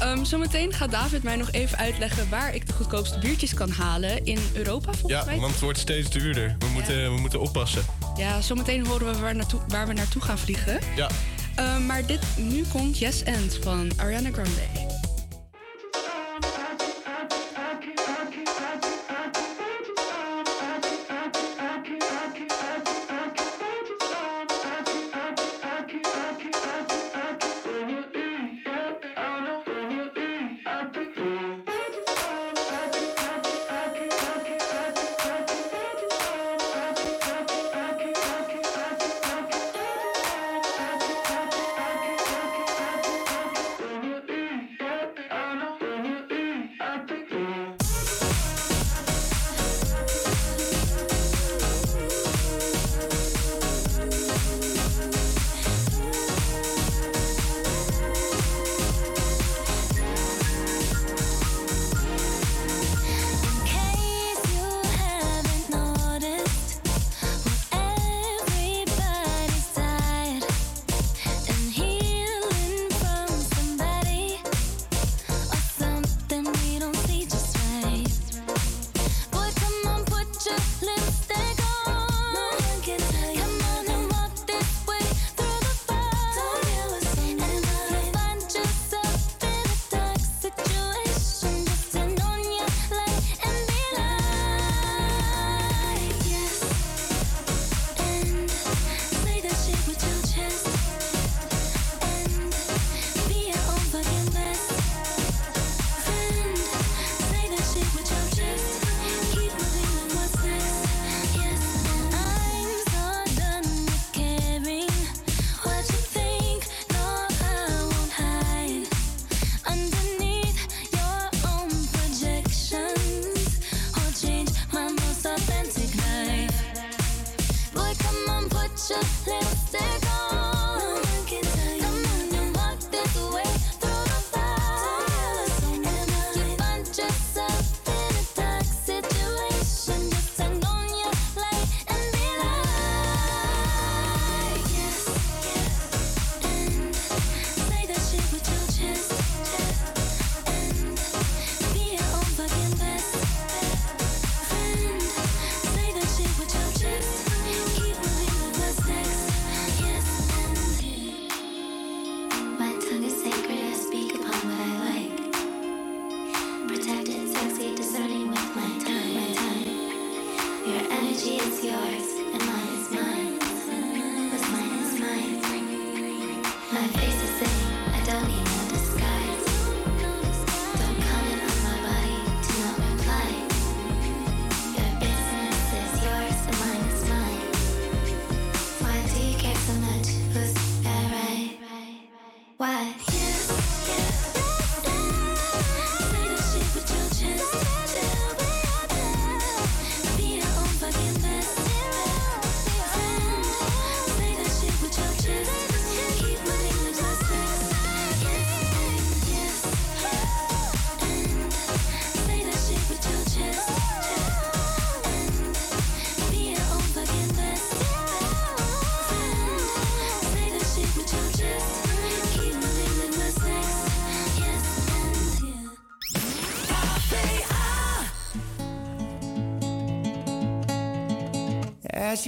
En 0.00 0.18
um, 0.18 0.24
zometeen 0.24 0.72
gaat 0.72 0.90
David 0.90 1.22
mij 1.22 1.36
nog 1.36 1.50
even 1.50 1.78
uitleggen 1.78 2.30
waar 2.30 2.54
ik 2.54 2.66
de 2.66 2.72
goedkoopste 2.72 3.18
biertjes 3.18 3.54
kan 3.54 3.70
halen 3.70 4.24
in 4.24 4.38
Europa 4.54 4.92
volgens 4.92 5.20
ja, 5.20 5.24
mij. 5.24 5.34
Ja, 5.34 5.40
want 5.40 5.52
het 5.52 5.62
wordt 5.62 5.78
steeds 5.78 6.10
duurder. 6.10 6.56
We, 6.58 6.66
moeten, 6.66 7.14
we 7.14 7.20
moeten 7.20 7.40
oppassen. 7.40 7.84
Ja, 8.16 8.40
zometeen 8.40 8.86
horen 8.86 9.12
we 9.14 9.20
waar, 9.20 9.36
naartoe, 9.36 9.60
waar 9.68 9.86
we 9.86 9.92
naartoe 9.92 10.22
gaan 10.22 10.38
vliegen. 10.38 10.78
Ja. 10.96 11.08
Ehm, 11.54 11.86
maar 11.86 12.06
dit, 12.06 12.20
nu 12.36 12.64
komt 12.72 12.98
Yes 12.98 13.22
End 13.22 13.58
van 13.62 13.90
Ariana 13.96 14.30
Grande. 14.32 14.77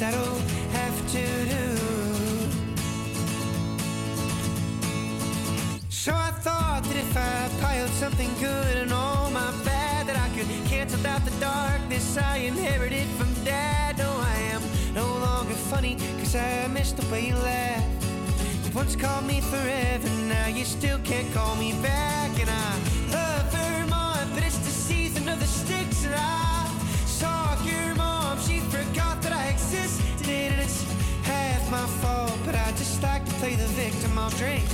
that'll 0.00 0.38
have 0.72 0.96
to 1.12 1.24
do. 1.44 1.76
So 5.90 6.12
I 6.14 6.30
thought 6.40 6.84
that 6.84 6.96
if 6.96 7.14
I 7.14 7.50
piled 7.60 7.90
something 7.90 8.30
good 8.40 8.76
and 8.78 8.94
all 8.94 9.30
my 9.30 9.52
bad, 9.62 10.06
that 10.06 10.16
I 10.16 10.28
could 10.34 10.48
cancel 10.66 11.06
out 11.06 11.22
the 11.26 11.38
darkness 11.38 12.16
I 12.16 12.38
inherited 12.38 13.06
from 13.18 13.28
dad. 13.44 13.98
No, 13.98 14.10
I 14.10 14.36
am 14.54 14.62
no 14.94 15.04
longer 15.04 15.52
funny, 15.52 15.96
cause 16.18 16.34
I 16.34 16.66
miss 16.68 16.92
the 16.92 17.06
way 17.12 17.26
you 17.26 17.34
laugh. 17.34 17.84
You 18.64 18.72
once 18.72 18.96
called 18.96 19.26
me 19.26 19.42
forever, 19.42 20.08
now 20.28 20.46
you 20.46 20.64
still 20.64 20.98
can't 21.00 21.30
call 21.34 21.56
me 21.56 21.74
back. 21.82 22.30
And 22.40 22.48
I 22.48 22.70
love 23.12 23.52
Vermont, 23.52 24.30
but 24.32 24.44
it's 24.44 24.60
the 24.60 24.70
season 24.88 25.28
of 25.28 25.38
the 25.38 25.46
sticks. 25.46 26.06
And 26.06 26.14
I 26.14 26.49
my 31.80 31.86
fault, 31.86 32.38
but 32.44 32.54
I 32.54 32.70
just 32.72 33.02
like 33.02 33.24
to 33.24 33.32
play 33.40 33.54
the 33.54 33.70
victim. 33.82 34.18
I'll 34.18 34.36
drink 34.44 34.64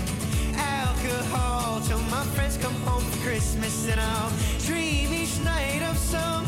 alcohol 0.57 1.81
till 1.87 2.01
my 2.17 2.25
friends 2.35 2.57
come 2.57 2.75
home 2.87 3.03
for 3.11 3.19
Christmas. 3.29 3.89
And 3.89 4.01
I'll 4.01 4.33
dream 4.67 5.13
each 5.13 5.39
night 5.45 5.83
of 5.91 5.97
some 5.97 6.45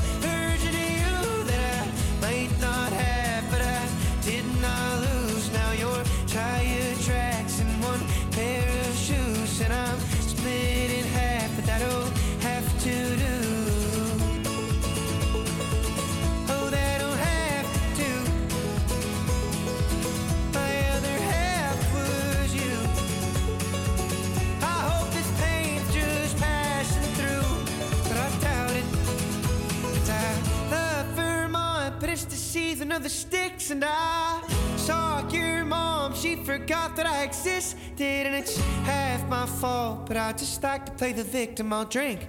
season 32.79 32.93
of 32.93 33.03
the 33.03 33.09
sticks, 33.09 33.73
and 33.73 33.85
I 33.85 34.41
saw 34.77 35.29
your 35.31 35.65
mom. 35.65 36.15
She 36.15 36.37
forgot 36.37 36.95
that 36.95 37.07
I 37.07 37.25
existed, 37.25 38.27
and 38.27 38.37
it's 38.37 38.57
half 38.85 39.29
my 39.29 39.47
fault. 39.47 40.07
But 40.07 40.17
I 40.17 40.33
just 40.33 40.63
like 40.63 40.87
to 40.87 40.93
play 40.93 41.13
the 41.13 41.25
victim. 41.25 41.73
I'll 41.73 41.85
drink 41.85 42.29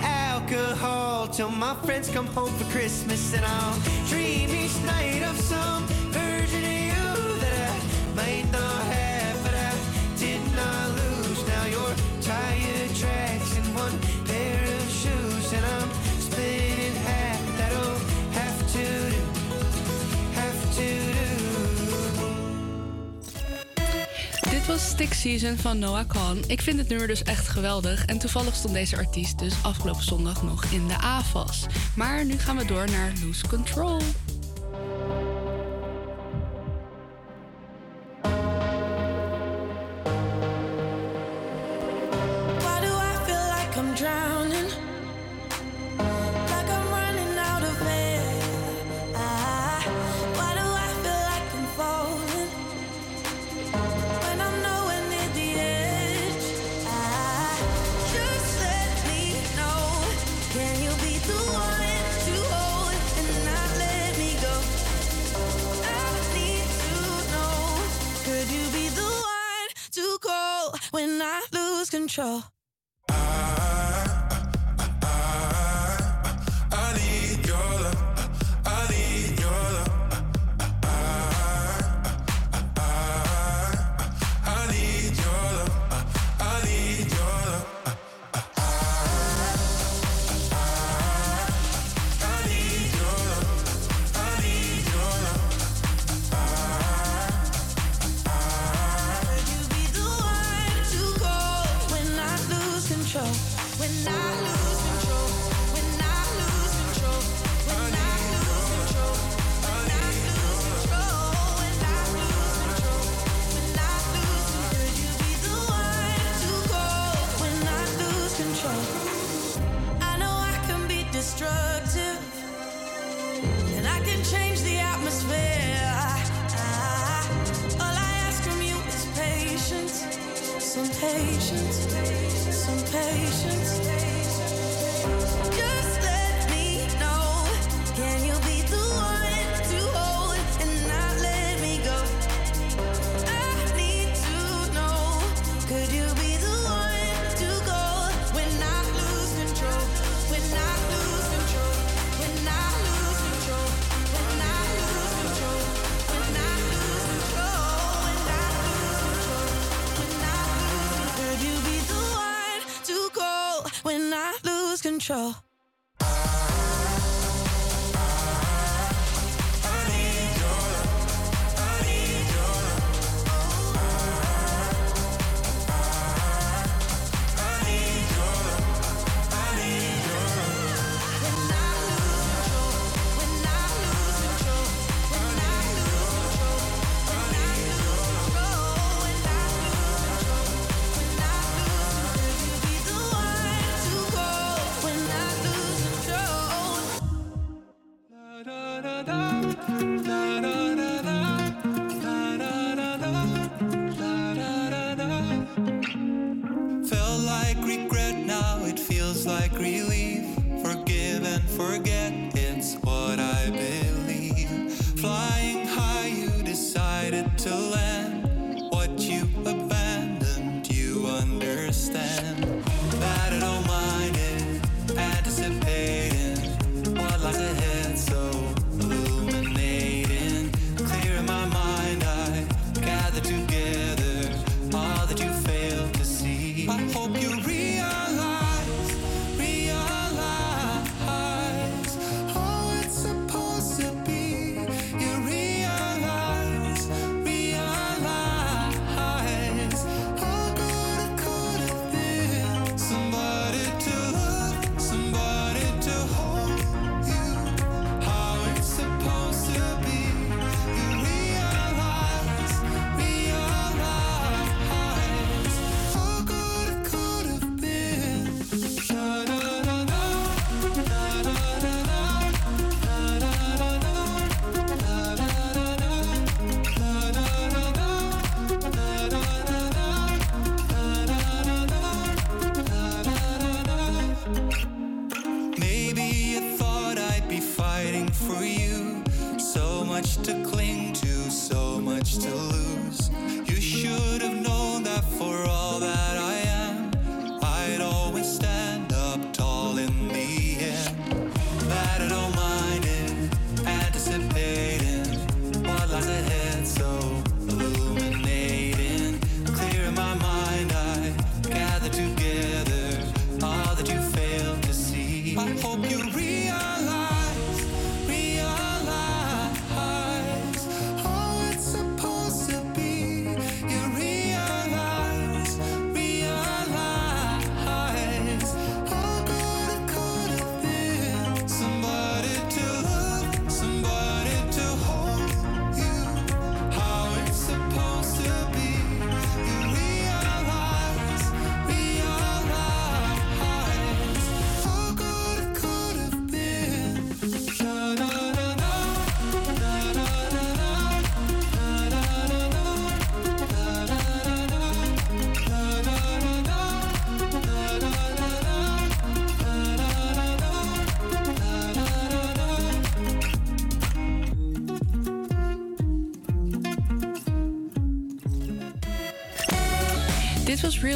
alcohol 0.00 1.26
till 1.26 1.50
my 1.50 1.74
friends 1.84 2.08
come 2.08 2.26
home 2.26 2.52
for 2.56 2.70
Christmas, 2.70 3.34
and 3.34 3.44
I'll 3.44 3.80
dream 4.06 4.50
each 4.50 4.80
night 4.82 5.24
of 5.24 5.36
some 5.40 5.84
Dit 24.60 24.68
was 24.68 24.88
Stick 24.88 25.12
Season 25.12 25.56
van 25.56 25.78
Noah 25.78 26.08
Khan. 26.08 26.38
Ik 26.46 26.60
vind 26.60 26.78
het 26.78 26.88
nummer 26.88 27.06
dus 27.06 27.22
echt 27.22 27.48
geweldig. 27.48 28.04
En 28.04 28.18
toevallig 28.18 28.54
stond 28.54 28.74
deze 28.74 28.96
artiest 28.96 29.38
dus 29.38 29.54
afgelopen 29.62 30.02
zondag 30.02 30.42
nog 30.42 30.64
in 30.64 30.86
de 30.86 30.98
AFAS. 30.98 31.66
Maar 31.96 32.24
nu 32.24 32.38
gaan 32.38 32.56
we 32.56 32.64
door 32.64 32.90
naar 32.90 33.12
Lose 33.24 33.48
Control. 33.48 34.00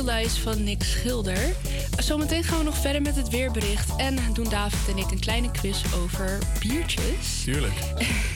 lijst 0.04 0.38
van 0.38 0.64
Nick 0.64 0.82
Schilder. 0.82 1.56
Zometeen 1.96 2.44
gaan 2.44 2.58
we 2.58 2.64
nog 2.64 2.76
verder 2.76 3.02
met 3.02 3.16
het 3.16 3.28
weerbericht. 3.28 3.96
En 3.96 4.18
doen 4.32 4.48
David 4.48 4.94
en 4.94 4.98
ik 4.98 5.10
een 5.10 5.20
kleine 5.20 5.50
quiz 5.50 5.82
over 5.94 6.38
biertjes. 6.60 7.42
Tuurlijk. 7.44 7.74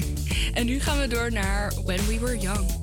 en 0.55 0.67
nu 0.67 0.81
gaan 0.81 1.01
we 1.01 1.09
door 1.09 1.33
naar 1.33 1.73
When 1.85 2.07
We 2.07 2.19
Were 2.19 2.39
Young. 2.39 2.78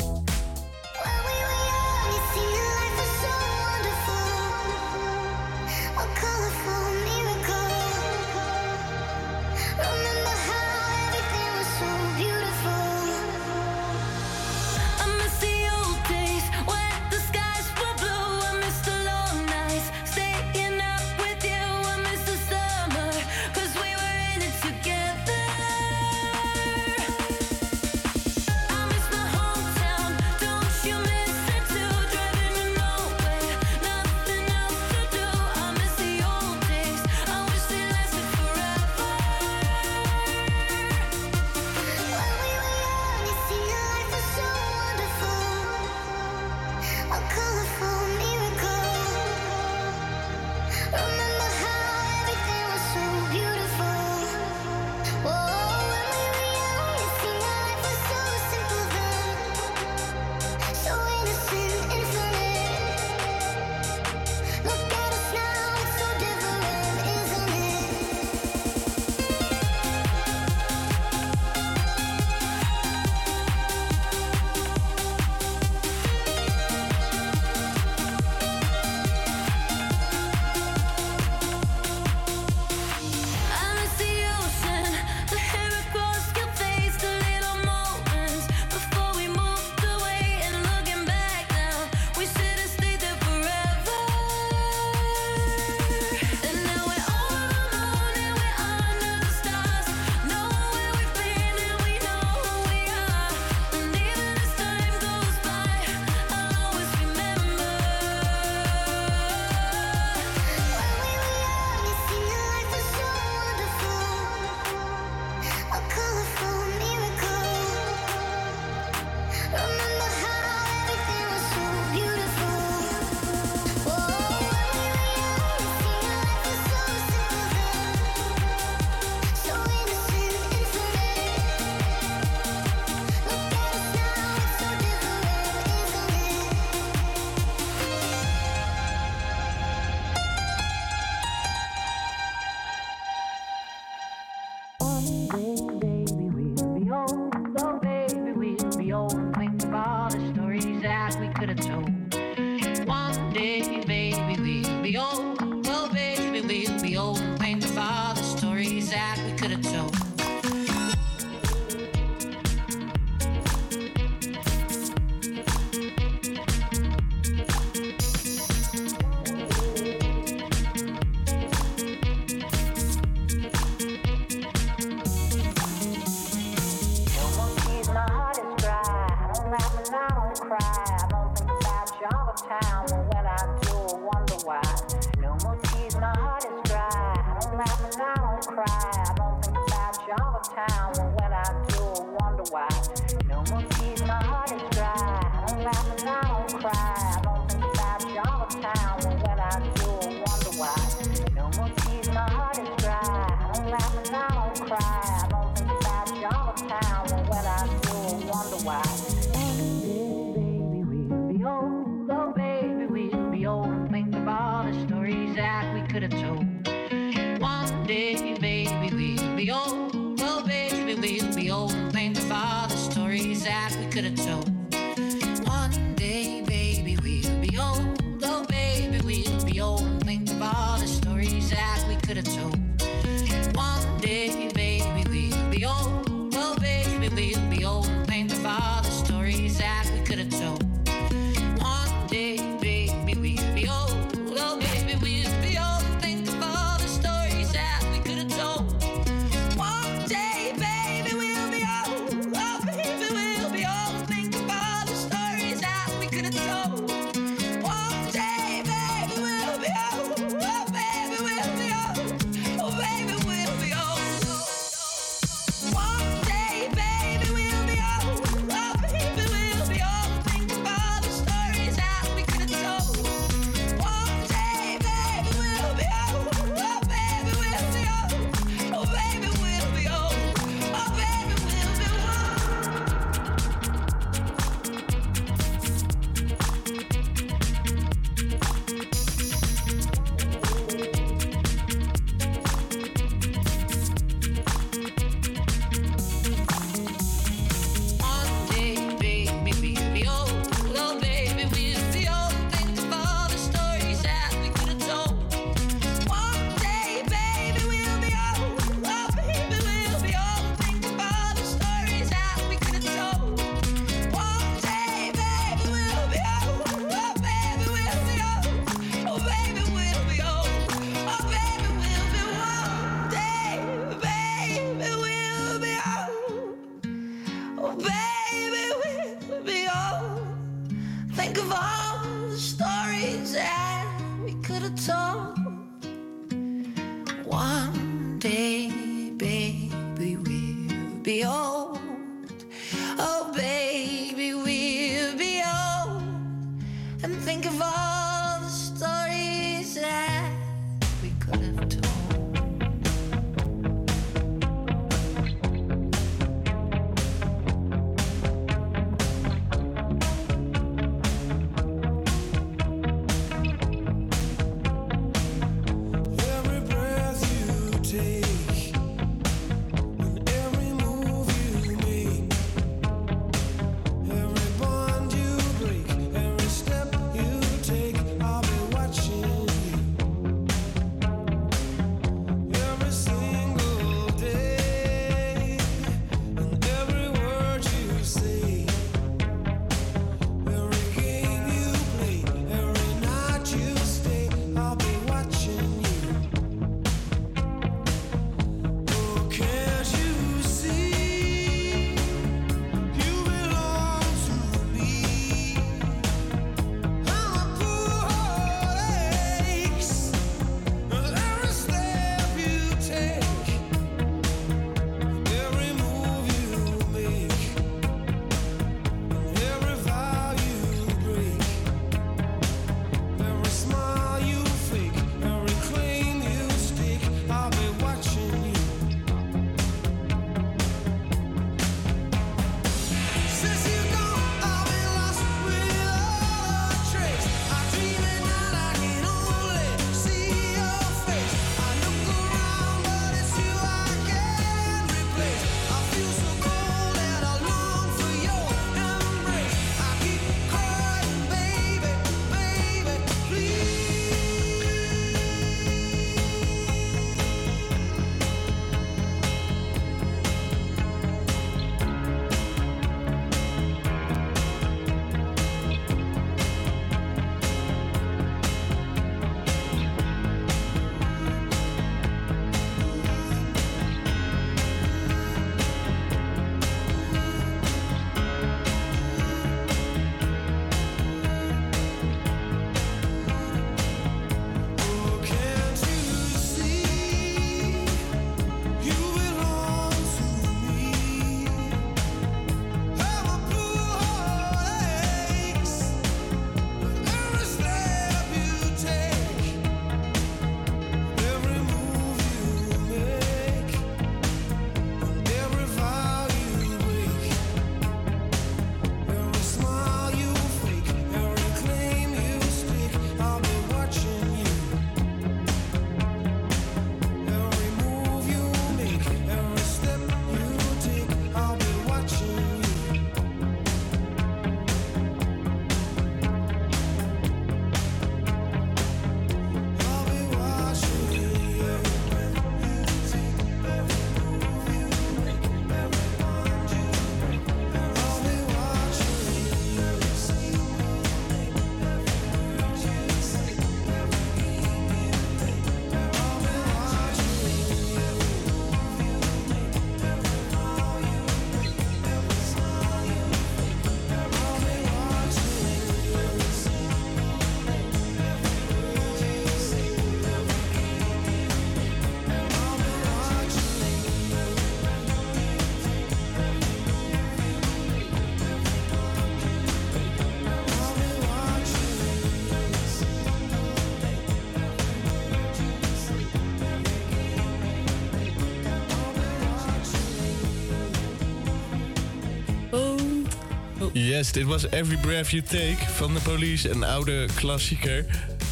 Yes, 584.16 584.32
dit 584.32 584.46
was 584.46 584.64
Every 584.70 584.98
Breath 584.98 585.30
You 585.30 585.44
Take 585.44 585.78
van 585.90 586.14
de 586.14 586.20
Police, 586.20 586.70
een 586.70 586.84
oude 586.84 587.28
klassieker. 587.36 588.06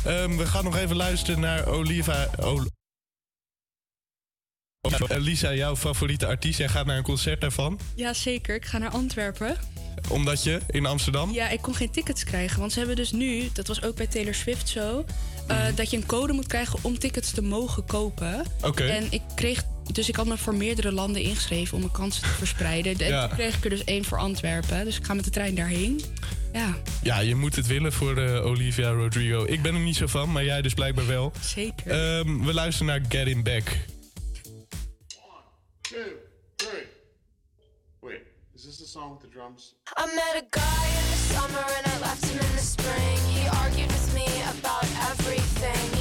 Ehm, 0.05 0.37
we 0.37 0.45
gaan 0.45 0.63
nog 0.63 0.77
even 0.77 0.95
luisteren 0.95 1.39
naar 1.39 1.67
Oliva... 1.67 2.29
Ol- 2.39 2.67
Lisa, 5.17 5.53
jouw 5.53 5.75
favoriete 5.75 6.27
artiest. 6.27 6.57
Jij 6.57 6.67
gaat 6.67 6.85
naar 6.85 6.97
een 6.97 7.03
concert 7.03 7.41
daarvan. 7.41 7.79
Ja, 7.95 8.13
zeker. 8.13 8.55
Ik 8.55 8.65
ga 8.65 8.77
naar 8.77 8.89
Antwerpen. 8.89 9.57
Omdat 10.09 10.43
je 10.43 10.59
in 10.67 10.85
Amsterdam... 10.85 11.31
Ja, 11.31 11.49
ik 11.49 11.61
kon 11.61 11.75
geen 11.75 11.91
tickets 11.91 12.23
krijgen. 12.23 12.59
Want 12.59 12.71
ze 12.71 12.77
hebben 12.77 12.95
dus 12.95 13.11
nu, 13.11 13.49
dat 13.53 13.67
was 13.67 13.83
ook 13.83 13.95
bij 13.95 14.07
Taylor 14.07 14.33
Swift 14.35 14.69
zo... 14.69 15.05
eh, 15.47 15.57
Mhm. 15.63 15.75
dat 15.75 15.89
je 15.89 15.97
een 15.97 16.05
code 16.05 16.33
moet 16.33 16.47
krijgen 16.47 16.79
om 16.81 16.99
tickets 16.99 17.31
te 17.31 17.41
mogen 17.41 17.85
kopen. 17.85 18.45
Oké. 18.61 18.83
En 18.83 19.07
ik 19.11 19.21
kreeg... 19.35 19.63
Dus 19.91 20.09
ik 20.09 20.15
had 20.15 20.25
me 20.25 20.37
voor 20.37 20.55
meerdere 20.55 20.91
landen 20.91 21.21
ingeschreven 21.21 21.73
om 21.73 21.79
mijn 21.79 21.91
kansen 21.93 22.21
te 22.23 22.29
verspreiden. 22.29 22.99
En 22.99 23.07
Ja. 23.07 23.27
toen 23.27 23.37
kreeg 23.37 23.55
ik 23.57 23.63
er 23.63 23.69
dus 23.69 23.83
één 23.83 24.05
voor 24.05 24.17
Antwerpen. 24.17 24.85
Dus 24.85 24.97
ik 24.97 25.05
ga 25.05 25.13
met 25.13 25.23
de 25.23 25.29
trein 25.31 25.55
daarheen. 25.55 26.01
Ja, 26.53 26.75
Ja, 27.03 27.19
je 27.19 27.35
moet 27.35 27.55
het 27.55 27.67
willen 27.67 27.93
voor 27.93 28.17
eh, 28.17 28.45
Olivia 28.45 28.89
Rodrigo. 28.89 29.45
Ik 29.45 29.61
ben 29.61 29.73
er 29.73 29.79
niet 29.81 29.95
zo 29.95 30.07
van, 30.07 30.31
maar 30.31 30.43
jij 30.43 30.61
dus 30.61 30.73
blijkbaar 30.73 31.07
wel. 31.07 31.31
zeker. 31.41 31.91
Ehm, 31.91 32.39
we 32.45 32.53
luisteren 32.53 32.87
naar 32.87 33.01
Get 33.09 33.27
In 33.27 33.43
Back. 33.43 33.63
Two, 35.81 35.97
three. 36.55 36.85
Wait, 37.99 38.21
is 38.55 38.63
this 38.63 38.77
the 38.77 38.87
song 38.87 39.11
with 39.11 39.21
the 39.21 39.29
drums? 39.37 39.75
I 39.97 40.05
met 40.15 40.43
a 40.43 40.45
guy 40.49 40.87
in 40.99 41.05
the 41.11 41.33
summer 41.33 41.65
and 41.77 41.85
I 41.93 41.99
left 41.99 42.25
him 42.25 42.39
in 42.39 42.55
the 42.57 42.65
spring. 42.65 43.17
He 43.35 43.49
argued 43.49 43.91
with 43.91 44.13
me 44.13 44.27
about 44.59 44.85
everything. 45.11 45.92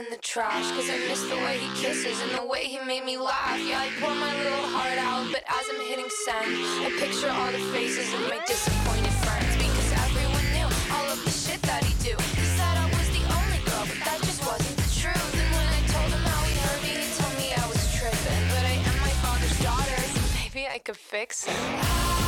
In 0.00 0.10
the 0.10 0.22
trash. 0.22 0.64
Cause 0.72 0.88
I 0.88 0.96
miss 1.08 1.22
the 1.28 1.36
way 1.44 1.58
he 1.58 1.68
kisses 1.76 2.16
and 2.22 2.32
the 2.32 2.46
way 2.46 2.64
he 2.64 2.78
made 2.80 3.04
me 3.04 3.18
laugh. 3.18 3.60
Yeah, 3.60 3.84
I 3.84 3.88
pour 4.00 4.14
my 4.14 4.32
little 4.42 4.66
heart 4.72 4.96
out, 4.96 5.28
but 5.32 5.44
as 5.44 5.64
I'm 5.68 5.80
hitting 5.84 6.08
send, 6.24 6.48
I 6.86 6.88
picture 6.98 7.28
all 7.28 7.52
the 7.52 7.60
faces 7.74 8.08
of 8.14 8.20
my 8.32 8.40
disappointed 8.46 9.12
friends. 9.24 9.52
Because 9.60 9.90
everyone 10.08 10.46
knew 10.56 10.68
all 10.96 11.06
of 11.12 11.20
the 11.24 11.30
shit 11.30 11.60
that 11.68 11.84
he 11.84 11.92
do. 12.00 12.16
He 12.40 12.46
said 12.56 12.74
I 12.80 12.88
was 12.96 13.08
the 13.12 13.24
only 13.28 13.60
girl, 13.68 13.84
but 13.84 14.00
that 14.08 14.18
just 14.24 14.40
wasn't 14.48 14.76
the 14.80 14.88
truth. 14.88 15.32
And 15.36 15.48
when 15.52 15.68
I 15.68 15.80
told 15.92 16.10
him 16.16 16.24
how 16.32 16.40
he 16.48 16.54
hurt 16.64 16.80
me, 16.80 16.92
he 17.04 17.08
told 17.20 17.34
me 17.36 17.46
I 17.52 17.64
was 17.68 17.80
tripping. 17.92 18.44
But 18.56 18.64
I 18.72 18.76
am 18.88 18.96
my 19.04 19.14
father's 19.20 19.58
daughter, 19.60 20.00
so 20.16 20.20
maybe 20.40 20.64
I 20.64 20.78
could 20.80 20.96
fix 20.96 21.44
it. 21.44 22.19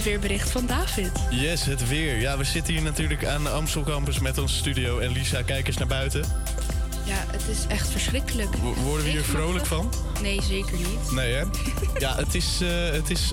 Het 0.00 0.08
weerbericht 0.08 0.50
van 0.50 0.66
David. 0.66 1.10
Yes, 1.30 1.64
het 1.64 1.88
weer. 1.88 2.20
Ja, 2.20 2.38
we 2.38 2.44
zitten 2.44 2.72
hier 2.72 2.82
natuurlijk 2.82 3.26
aan 3.26 3.42
de 3.42 3.48
Amstel 3.48 3.82
Campus 3.82 4.18
met 4.18 4.38
onze 4.38 4.54
studio. 4.56 4.98
En 4.98 5.12
Lisa, 5.12 5.42
kijk 5.42 5.66
eens 5.66 5.76
naar 5.76 5.86
buiten. 5.86 6.20
Ja, 7.04 7.24
het 7.30 7.42
is 7.50 7.66
echt 7.68 7.88
verschrikkelijk. 7.88 8.54
W- 8.56 8.82
worden 8.84 9.04
we 9.04 9.10
hier 9.10 9.22
vrolijk 9.22 9.66
van? 9.66 9.92
Nee, 10.22 10.42
zeker 10.42 10.76
niet. 10.76 11.10
Nee, 11.12 11.32
hè? 11.34 11.44
Ja, 11.98 12.16
het 12.16 12.34
is, 12.34 12.58
eh, 12.62 12.68
het 12.90 13.10
is 13.10 13.32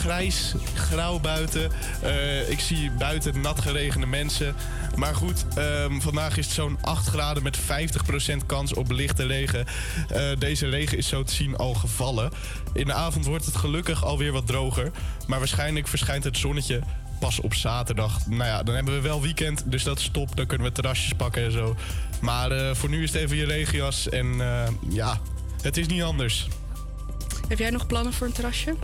grijs, 0.00 0.54
grauw 0.74 1.18
buiten. 1.18 1.70
Eh, 2.02 2.50
ik 2.50 2.60
zie 2.60 2.90
buiten 2.90 3.40
nat 3.40 3.60
geregende 3.60 4.06
mensen. 4.06 4.54
Maar 4.96 5.14
goed, 5.14 5.44
ehm, 5.54 6.00
vandaag 6.00 6.36
is 6.36 6.44
het 6.44 6.54
zo'n 6.54 6.78
8 6.80 7.06
graden 7.06 7.42
met 7.42 7.56
50% 7.56 8.46
kans 8.46 8.74
op 8.74 8.90
lichte 8.90 9.26
regen. 9.26 9.66
Eh, 10.08 10.30
deze 10.38 10.68
regen 10.68 10.98
is 10.98 11.08
zo 11.08 11.22
te 11.22 11.34
zien 11.34 11.56
al 11.56 11.74
gevallen. 11.74 12.30
In 12.72 12.86
de 12.86 12.92
avond 12.92 13.26
wordt 13.26 13.44
het 13.44 13.56
gelukkig 13.56 14.04
alweer 14.04 14.32
wat 14.32 14.46
droger. 14.46 14.90
Maar 15.26 15.38
waarschijnlijk 15.38 15.88
verschijnt 15.88 16.24
het 16.24 16.36
zonnetje 16.36 16.80
pas 17.20 17.40
op 17.40 17.54
zaterdag. 17.54 18.26
Nou 18.26 18.44
ja, 18.44 18.62
dan 18.62 18.74
hebben 18.74 18.94
we 18.94 19.00
wel 19.00 19.22
weekend, 19.22 19.70
dus 19.70 19.82
dat 19.82 19.98
is 19.98 20.08
top. 20.12 20.36
Dan 20.36 20.46
kunnen 20.46 20.66
we 20.66 20.72
terrasjes 20.72 21.12
pakken 21.12 21.44
en 21.44 21.52
zo. 21.52 21.76
Maar 22.20 22.50
eh, 22.50 22.74
voor 22.74 22.88
nu 22.88 23.02
is 23.02 23.12
het 23.12 23.22
even 23.22 23.36
je 23.36 23.44
regenjas. 23.44 24.08
En 24.08 24.40
eh, 24.40 24.68
ja, 24.88 25.20
het 25.62 25.76
is 25.76 25.86
niet 25.86 26.02
anders. 26.02 26.48
Heb 27.48 27.58
jij 27.58 27.70
nog 27.70 27.86
plannen 27.86 28.12
voor 28.12 28.26
een 28.26 28.32
terrasje? 28.32 28.74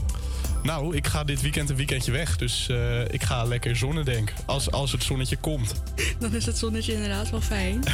Nou, 0.68 0.96
ik 0.96 1.06
ga 1.06 1.24
dit 1.24 1.40
weekend 1.40 1.70
een 1.70 1.76
weekendje 1.76 2.12
weg. 2.12 2.36
Dus 2.36 2.68
eh, 2.68 3.00
ik 3.00 3.22
ga 3.22 3.44
lekker 3.44 3.76
zonnen, 3.76 4.04
denk 4.04 4.32
Als, 4.46 4.70
als 4.70 4.92
het 4.92 5.02
zonnetje 5.02 5.36
komt. 5.36 5.74
Dan 6.20 6.34
is 6.34 6.46
het 6.46 6.58
zonnetje 6.58 6.92
inderdaad 6.92 7.30
wel 7.30 7.40
fijn. 7.40 7.82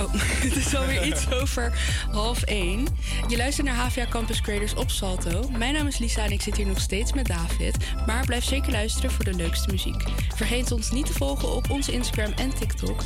Oh, 0.00 0.12
het 0.44 0.56
is 0.56 0.74
alweer 0.76 1.06
iets 1.06 1.30
over 1.30 1.72
half 2.10 2.42
één. 2.42 2.86
Je 3.28 3.36
luistert 3.36 3.66
naar 3.66 3.76
HVA 3.76 4.06
Campus 4.08 4.40
Creators 4.40 4.74
op 4.74 4.90
Salto. 4.90 5.50
Mijn 5.50 5.74
naam 5.74 5.86
is 5.86 5.98
Lisa 5.98 6.24
en 6.24 6.30
ik 6.30 6.42
zit 6.42 6.56
hier 6.56 6.66
nog 6.66 6.80
steeds 6.80 7.12
met 7.12 7.26
David. 7.26 7.76
Maar 8.06 8.26
blijf 8.26 8.44
zeker 8.44 8.72
luisteren 8.72 9.10
voor 9.10 9.24
de 9.24 9.34
leukste 9.34 9.70
muziek. 9.70 10.02
Vergeet 10.34 10.72
ons 10.72 10.90
niet 10.90 11.06
te 11.06 11.12
volgen 11.12 11.54
op 11.54 11.70
onze 11.70 11.92
Instagram 11.92 12.32
en 12.32 12.54
TikTok. 12.54 13.02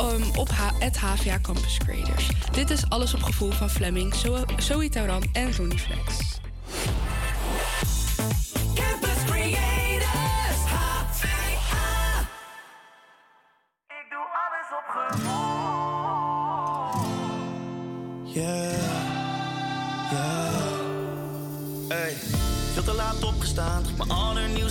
Um, 0.00 0.22
op 0.36 0.48
het 0.78 0.96
HVA 0.96 1.38
Campus 1.42 1.78
Creators. 1.78 2.28
Dit 2.52 2.70
is 2.70 2.88
Alles 2.88 3.14
op 3.14 3.22
Gevoel 3.22 3.50
van 3.50 3.70
Fleming, 3.70 4.14
Zo- 4.14 4.44
Zoe 4.56 4.88
Tauran 4.88 5.22
en 5.32 5.56
Ronnie 5.56 5.78
Flex. 5.78 6.35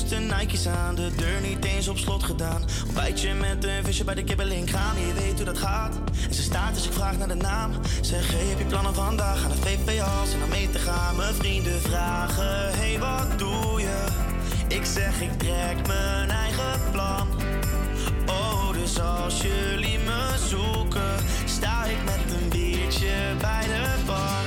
Allernieuwste 0.06 0.36
Nike's 0.36 0.68
aan. 0.68 0.96
De 0.96 1.12
deur 1.16 1.42
niet 1.42 1.66
eens 1.66 1.88
op 1.88 1.98
slot 1.98 2.24
gedaan. 2.24 2.64
Ontbijtje 2.86 3.34
met 3.34 3.64
een 3.64 3.84
visje 3.84 4.04
bij 4.04 4.16
de 4.16 4.24
kibbeling 4.24 4.70
gaan. 4.70 5.00
Je 5.00 5.14
weet 5.14 5.36
hoe 5.36 5.46
dat 5.46 5.58
gaat. 5.58 5.96
En 6.28 6.34
ze 6.34 6.42
staat 6.42 6.74
dus 6.74 6.86
ik 6.86 6.94
vraag 6.94 7.18
naar 7.18 7.28
de 7.28 7.36
naam. 7.36 7.72
Zeg, 8.02 8.32
heb 8.32 8.60
je 8.60 8.66
plannen 8.66 8.94
vandaag? 8.94 9.44
Aan 9.44 9.52
het 9.52 9.60
VPA's 9.60 10.34
en 10.34 10.40
dan 10.40 10.50
mee 10.50 10.70
te 10.70 10.80
gaan. 10.80 11.16
Mijn 11.16 11.34
vrienden 11.34 11.82
vragen, 11.82 12.74
hey, 12.76 13.00
wat 13.00 13.40
doe 13.40 13.82
je? 13.82 14.06
Ik 14.68 14.86
zeg, 14.86 15.22
ik 15.22 15.38
trek 15.38 15.88
mijn 15.88 16.30
eigen 16.30 16.92
plan. 16.92 17.28
Oh, 18.26 18.74
dus 18.74 19.00
als 19.00 19.42
jullie 19.42 20.00
me 20.00 20.34
zoeken, 20.48 21.16
sta 21.46 21.86
ik 21.86 22.04
met 22.06 22.40
een 22.42 22.50
biertje 22.50 23.14
bij 23.42 23.64
de 23.64 24.04
bar. 24.06 24.45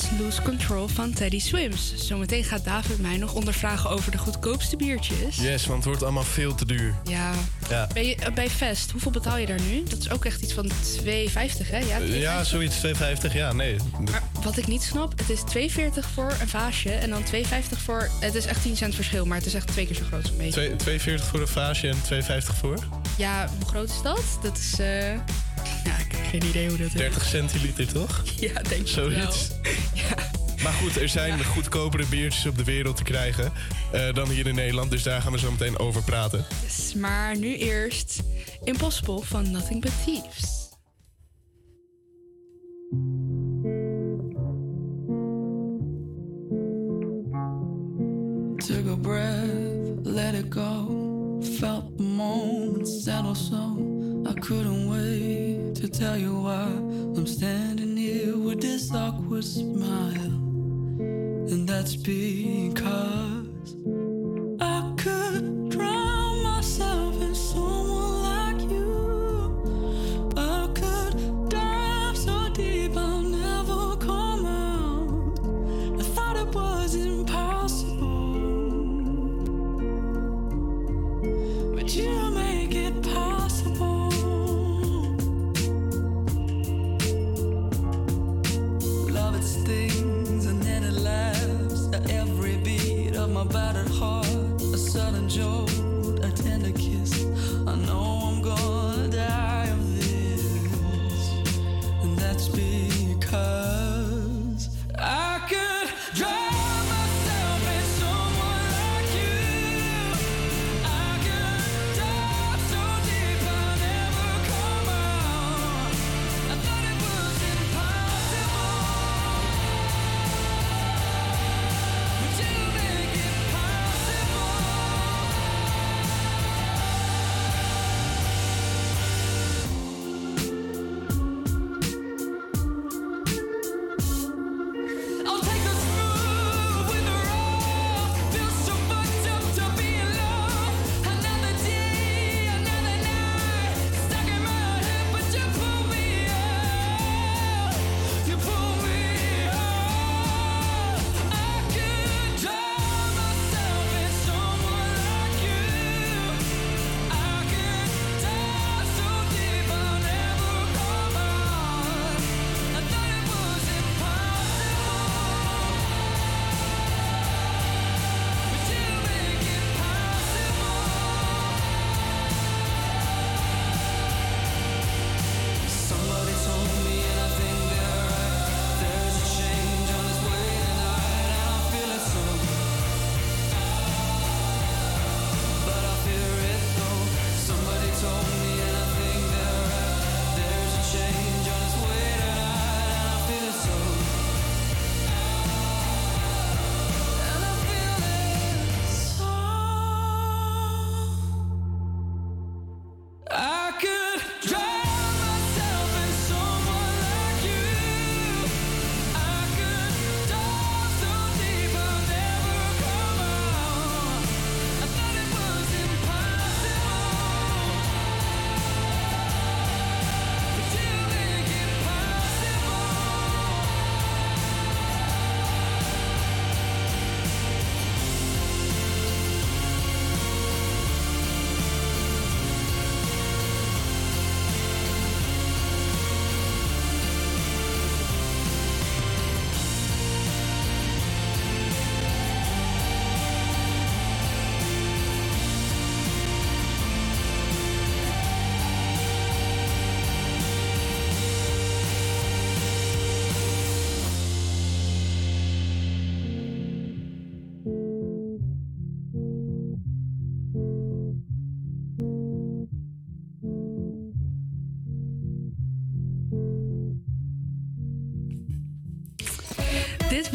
was 0.00 0.10
Lose 0.18 0.42
Control 0.42 0.88
van 0.88 1.12
Teddy 1.12 1.38
Swims. 1.38 1.94
Zometeen 1.96 2.44
gaat 2.44 2.64
David 2.64 3.00
mij 3.00 3.16
nog 3.16 3.34
ondervragen 3.34 3.90
over 3.90 4.10
de 4.10 4.18
goedkoopste 4.18 4.76
biertjes. 4.76 5.36
Yes, 5.36 5.66
want 5.66 5.76
het 5.76 5.84
wordt 5.84 6.02
allemaal 6.02 6.22
veel 6.22 6.54
te 6.54 6.66
duur. 6.66 6.94
Ja. 7.04 7.32
ja. 7.68 7.88
Eh, 7.88 7.92
bij, 7.92 8.18
bij 8.34 8.50
Vest, 8.50 8.90
hoeveel 8.90 9.10
betaal 9.10 9.36
je 9.36 9.46
daar 9.46 9.60
nu? 9.60 9.82
Dat 9.82 9.98
is 9.98 10.10
ook 10.10 10.24
echt 10.24 10.42
iets 10.42 10.52
van 10.52 10.70
2,50 10.70 10.72
hè? 11.04 11.78
Ja, 11.78 11.98
eh, 11.98 12.20
ja 12.20 12.44
zoiets 12.44 12.80
2,50. 12.80 13.32
Ja, 13.32 13.52
nee. 13.52 13.76
Maar 14.10 14.22
wat 14.42 14.56
ik 14.56 14.66
niet 14.66 14.82
snap, 14.82 15.18
het 15.18 15.30
is 15.30 15.40
2,40 15.74 16.10
voor 16.14 16.36
een 16.40 16.48
vaasje 16.48 16.90
en 16.90 17.10
dan 17.10 17.22
2,50 17.32 17.38
voor... 17.84 18.08
Het 18.20 18.34
is 18.34 18.46
echt 18.46 18.62
10 18.62 18.76
cent 18.76 18.94
verschil, 18.94 19.26
maar 19.26 19.36
het 19.36 19.46
is 19.46 19.54
echt 19.54 19.66
twee 19.66 19.86
keer 19.86 19.96
zo 19.96 20.04
groot 20.04 20.26
zo'n 20.26 20.36
beetje. 20.36 21.18
2,40 21.18 21.24
voor 21.24 21.40
een 21.40 21.48
vaasje 21.48 21.88
en 21.88 21.96
2,50 22.42 22.58
voor? 22.58 22.78
Ja, 23.16 23.48
hoe 23.58 23.66
groot 23.66 23.88
is 23.88 24.02
dat? 24.02 24.22
Dat 24.42 24.58
is... 24.58 24.80
Uh... 24.80 25.12
Ja, 25.84 25.98
ik 25.98 26.12
heb 26.12 26.20
geen 26.30 26.44
idee 26.44 26.68
hoe 26.68 26.78
dat 26.78 26.92
30 26.92 27.22
is. 27.22 27.30
30 27.30 27.50
centiliter, 27.50 27.92
toch? 27.92 28.22
Ja, 28.40 28.52
denk 28.52 28.80
ik 28.80 28.88
Zoiets. 28.88 29.53
Maar 30.64 30.72
goed, 30.72 31.00
er 31.00 31.08
zijn 31.08 31.44
goedkopere 31.44 32.06
biertjes 32.06 32.46
op 32.46 32.56
de 32.56 32.64
wereld 32.64 32.96
te 32.96 33.02
krijgen 33.02 33.52
eh, 33.92 34.14
dan 34.14 34.28
hier 34.28 34.46
in 34.46 34.54
Nederland. 34.54 34.90
Dus 34.90 35.02
daar 35.02 35.22
gaan 35.22 35.32
we 35.32 35.38
zo 35.38 35.50
meteen 35.50 35.78
over 35.78 36.02
praten. 36.02 36.46
Maar 36.96 37.36
nu 37.36 37.56
eerst 37.56 38.22
Impossible 38.62 39.20
van 39.22 39.50
Nothing 39.50 39.80
But 39.80 39.92
Thieves. 40.04 40.53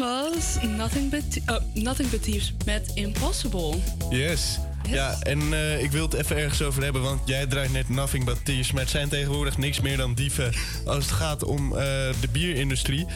Was 0.00 0.58
Nothing 0.62 1.10
But, 1.10 1.40
oh, 1.46 1.56
Nothing 1.74 2.10
But 2.10 2.22
Thieves 2.22 2.54
met 2.64 2.90
Impossible. 2.94 3.74
Yes. 4.10 4.58
Ja, 4.88 5.16
en 5.22 5.52
eh, 5.52 5.82
ik 5.82 5.90
wil 5.90 6.02
het 6.02 6.14
even 6.14 6.36
ergens 6.36 6.62
over 6.62 6.82
hebben, 6.82 7.02
want 7.02 7.20
jij 7.24 7.46
draait 7.46 7.72
net 7.72 7.88
Nothing 7.88 8.24
But 8.24 8.44
Thieves. 8.44 8.72
Maar 8.72 8.82
het 8.82 8.90
zijn 8.90 9.08
tegenwoordig 9.08 9.58
niks 9.58 9.80
meer 9.80 9.96
dan 9.96 10.14
dieven 10.14 10.52
als 10.84 11.04
het 11.04 11.14
gaat 11.14 11.44
om 11.44 11.72
eh, 11.72 11.78
de 12.20 12.28
bierindustrie. 12.32 13.06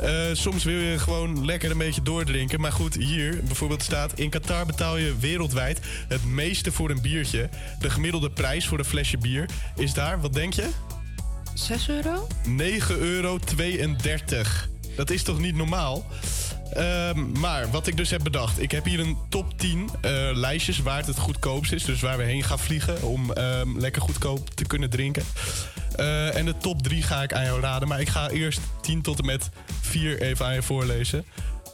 Eh, 0.00 0.10
soms 0.32 0.64
wil 0.64 0.78
je 0.78 0.98
gewoon 0.98 1.44
lekker 1.44 1.70
een 1.70 1.78
beetje 1.78 2.02
doordrinken. 2.02 2.60
Maar 2.60 2.72
goed, 2.72 2.94
hier 2.94 3.40
bijvoorbeeld 3.44 3.82
staat... 3.82 4.18
in 4.18 4.30
Qatar 4.30 4.66
betaal 4.66 4.96
je 4.96 5.16
wereldwijd 5.18 5.80
het 6.08 6.24
meeste 6.24 6.72
voor 6.72 6.90
een 6.90 7.02
biertje. 7.02 7.48
De 7.80 7.90
gemiddelde 7.90 8.30
prijs 8.30 8.66
voor 8.66 8.78
een 8.78 8.84
flesje 8.84 9.18
bier 9.18 9.48
is 9.76 9.94
daar, 9.94 10.20
wat 10.20 10.32
denk 10.32 10.52
je? 10.52 10.68
6 11.54 11.88
euro? 11.88 12.26
9,32 12.46 12.86
euro. 12.98 13.38
Dat 14.96 15.10
is 15.10 15.22
toch 15.22 15.38
niet 15.38 15.56
normaal? 15.56 16.06
Ehm, 16.72 17.40
maar 17.40 17.70
wat 17.70 17.86
ik 17.86 17.96
dus 17.96 18.10
heb 18.10 18.22
bedacht. 18.22 18.62
Ik 18.62 18.70
heb 18.70 18.84
hier 18.84 19.00
een 19.00 19.16
top 19.28 19.58
10 19.58 19.90
eh, 20.00 20.10
lijstjes 20.32 20.78
waar 20.78 20.96
het 20.96 21.06
het 21.06 21.18
goedkoopst 21.18 21.72
is. 21.72 21.84
Dus 21.84 22.00
waar 22.00 22.16
we 22.16 22.24
heen 22.24 22.42
gaan 22.42 22.58
vliegen 22.58 23.02
om 23.02 23.32
ehm, 23.32 23.78
lekker 23.78 24.02
goedkoop 24.02 24.50
te 24.50 24.64
kunnen 24.64 24.90
drinken. 24.90 25.22
Eh, 25.96 26.36
en 26.36 26.44
de 26.44 26.56
top 26.56 26.82
3 26.82 27.02
ga 27.02 27.22
ik 27.22 27.32
aan 27.32 27.44
jou 27.44 27.60
raden. 27.60 27.88
Maar 27.88 28.00
ik 28.00 28.08
ga 28.08 28.28
eerst 28.28 28.60
10 28.80 29.02
tot 29.02 29.18
en 29.18 29.26
met 29.26 29.48
4 29.80 30.22
even 30.22 30.46
aan 30.46 30.54
je 30.54 30.62
voorlezen. 30.62 31.24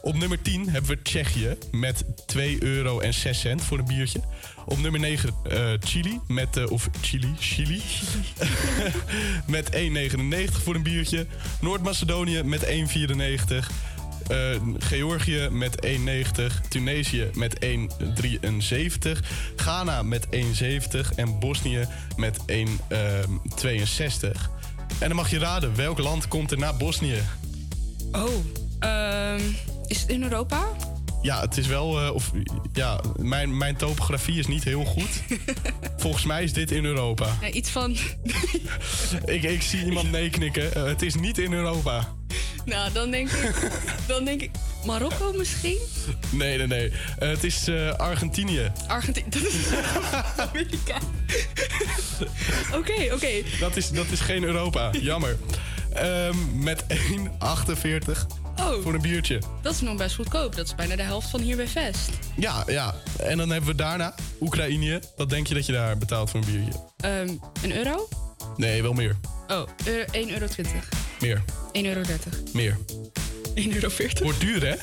Op 0.01 0.15
nummer 0.15 0.41
10 0.41 0.69
hebben 0.69 0.89
we 0.89 1.01
Tsjechië 1.01 1.57
met 1.71 2.03
2,06 2.25 2.57
euro 2.59 2.99
en 2.99 3.13
6 3.13 3.39
cent 3.39 3.63
voor 3.63 3.79
een 3.79 3.85
biertje. 3.85 4.21
Op 4.71 4.79
nummer 4.79 4.99
9 4.99 5.29
eh, 5.43 5.71
Chili 5.79 6.19
met, 6.27 6.57
eh, 6.57 6.71
of 6.71 6.89
Chili, 7.01 7.33
Chili, 7.39 7.81
met 9.47 9.71
1,99 9.71 10.63
voor 10.63 10.75
een 10.75 10.83
biertje. 10.83 11.27
Noord-Macedonië 11.61 12.43
met 12.43 12.65
1,94. 12.65 13.71
Eh, 14.27 14.37
Georgië 14.77 15.49
met 15.49 15.85
1,90. 15.85 16.61
Tunesië 16.69 17.29
met 17.33 17.59
1,73. 17.59 19.23
Ghana 19.55 20.03
met 20.03 20.27
1,70. 20.29 21.15
En 21.15 21.39
Bosnië 21.39 21.87
met 22.15 22.39
1,62. 22.45 24.49
en 24.99 25.07
dan 25.07 25.15
mag 25.15 25.29
je 25.29 25.39
raden, 25.39 25.75
welk 25.75 25.97
land 25.97 26.27
komt 26.27 26.51
er 26.51 26.57
na 26.57 26.73
Bosnië? 26.73 27.21
Oh, 28.11 28.33
ehm, 28.79 29.41
is 29.87 30.01
het 30.01 30.09
in 30.09 30.23
Europa? 30.23 30.67
Ja, 31.21 31.41
het 31.41 31.57
is 31.57 31.67
wel. 31.67 32.01
eh, 32.01 32.13
of, 32.13 32.31
ja, 32.73 32.99
mijn, 33.15 33.57
mijn 33.57 33.75
topografie 33.75 34.39
is 34.39 34.47
niet 34.47 34.63
heel 34.63 34.85
goed. 34.85 35.09
Volgens 35.97 36.23
mij 36.25 36.43
is 36.43 36.53
dit 36.53 36.71
in 36.71 36.85
Europa. 36.85 37.37
Ja, 37.41 37.49
iets 37.49 37.69
van... 37.69 37.95
Ik, 39.25 39.43
ik 39.43 39.61
zie 39.61 39.85
iemand 39.85 40.11
nee 40.11 40.29
knikken. 40.29 40.73
Eh, 40.73 40.83
het 40.83 41.01
is 41.01 41.15
niet 41.15 41.37
in 41.37 41.53
Europa. 41.53 42.13
nou, 42.65 42.91
dan 42.93 43.11
denk 43.11 43.29
ik... 43.29 43.71
Dan 44.07 44.25
denk 44.25 44.41
ik... 44.41 44.51
Marokko 44.85 45.33
misschien? 45.33 45.77
Nee, 46.29 46.57
nee, 46.57 46.67
nee. 46.67 46.91
Eh, 47.19 47.29
het 47.29 47.43
is 47.43 47.69
Argentinië. 47.97 48.71
Argentinië. 48.87 49.29
Dat 49.29 49.41
is 49.41 49.55
Amerika. 50.37 50.97
Oké, 52.73 53.13
oké. 53.13 53.29
Dat 53.59 53.75
is, 53.75 53.89
dat 53.89 54.05
is 54.11 54.19
geen 54.19 54.43
Europa. 54.43 54.89
Jammer. 55.01 55.37
Ehm, 55.93 56.63
met 56.63 56.83
1,48 56.87 58.27
Oh. 58.61 58.83
voor 58.83 58.93
een 58.93 59.01
biertje. 59.01 59.41
Dat 59.61 59.73
is 59.73 59.81
nog 59.81 59.95
best 59.95 60.15
goedkoop. 60.15 60.55
Dat 60.55 60.65
is 60.65 60.75
bijna 60.75 60.95
de 60.95 61.03
helft 61.03 61.29
van 61.29 61.39
hier 61.39 61.55
bij 61.55 61.67
Vest. 61.67 62.09
Ja, 62.35 62.63
ja. 62.67 62.95
En 63.17 63.37
dan 63.37 63.49
hebben 63.49 63.69
we 63.69 63.75
daarna 63.75 64.15
Oekraïne. 64.41 65.01
Wat 65.17 65.29
denk 65.29 65.47
je 65.47 65.53
dat 65.53 65.65
je 65.65 65.71
daar 65.71 65.97
betaalt 65.97 66.29
voor 66.29 66.39
een 66.39 66.45
biertje? 66.45 66.79
Ehm, 66.97 67.35
een 67.61 67.75
euro? 67.75 68.07
Nee, 68.57 68.81
wel 68.81 68.93
meer. 68.93 69.15
Oh, 69.47 69.67
euro, 69.85 70.05
1,20 70.11 70.31
euro. 70.31 70.47
Meer. 71.19 71.41
1,30 71.71 71.83
euro. 71.83 72.07
Meer. 72.53 72.77
1,40 73.55 73.73
euro. 73.73 74.23
Wordt 74.23 74.39
duur, 74.39 74.65
hè? 74.65 74.75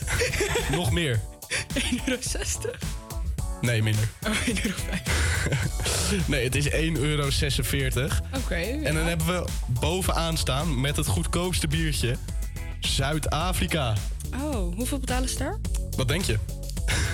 Nog 0.77 0.91
meer. 0.91 1.21
1,60 1.75 1.85
euro. 2.07 2.77
Nee, 3.61 3.83
minder. 3.83 4.09
Oh, 4.27 4.33
1,50 4.33 4.63
euro. 4.63 4.77
Nee, 6.27 6.45
het 6.45 6.55
is 6.55 6.69
1,46 6.69 6.73
euro. 7.01 7.29
Oké. 8.37 8.55
En 8.55 8.95
dan 8.95 9.07
hebben 9.07 9.27
we 9.27 9.45
bovenaan 9.69 10.37
staan 10.37 10.81
met 10.81 10.97
het 10.97 11.07
goedkoopste 11.07 11.67
biertje 11.67 12.17
Zuid-Afrika. 12.81 13.95
Oh, 14.43 14.75
hoeveel 14.75 14.99
betalen 14.99 15.29
ze 15.29 15.39
daar? 15.39 15.59
Wat 15.97 16.09
denk 16.09 16.25
je? 16.25 16.39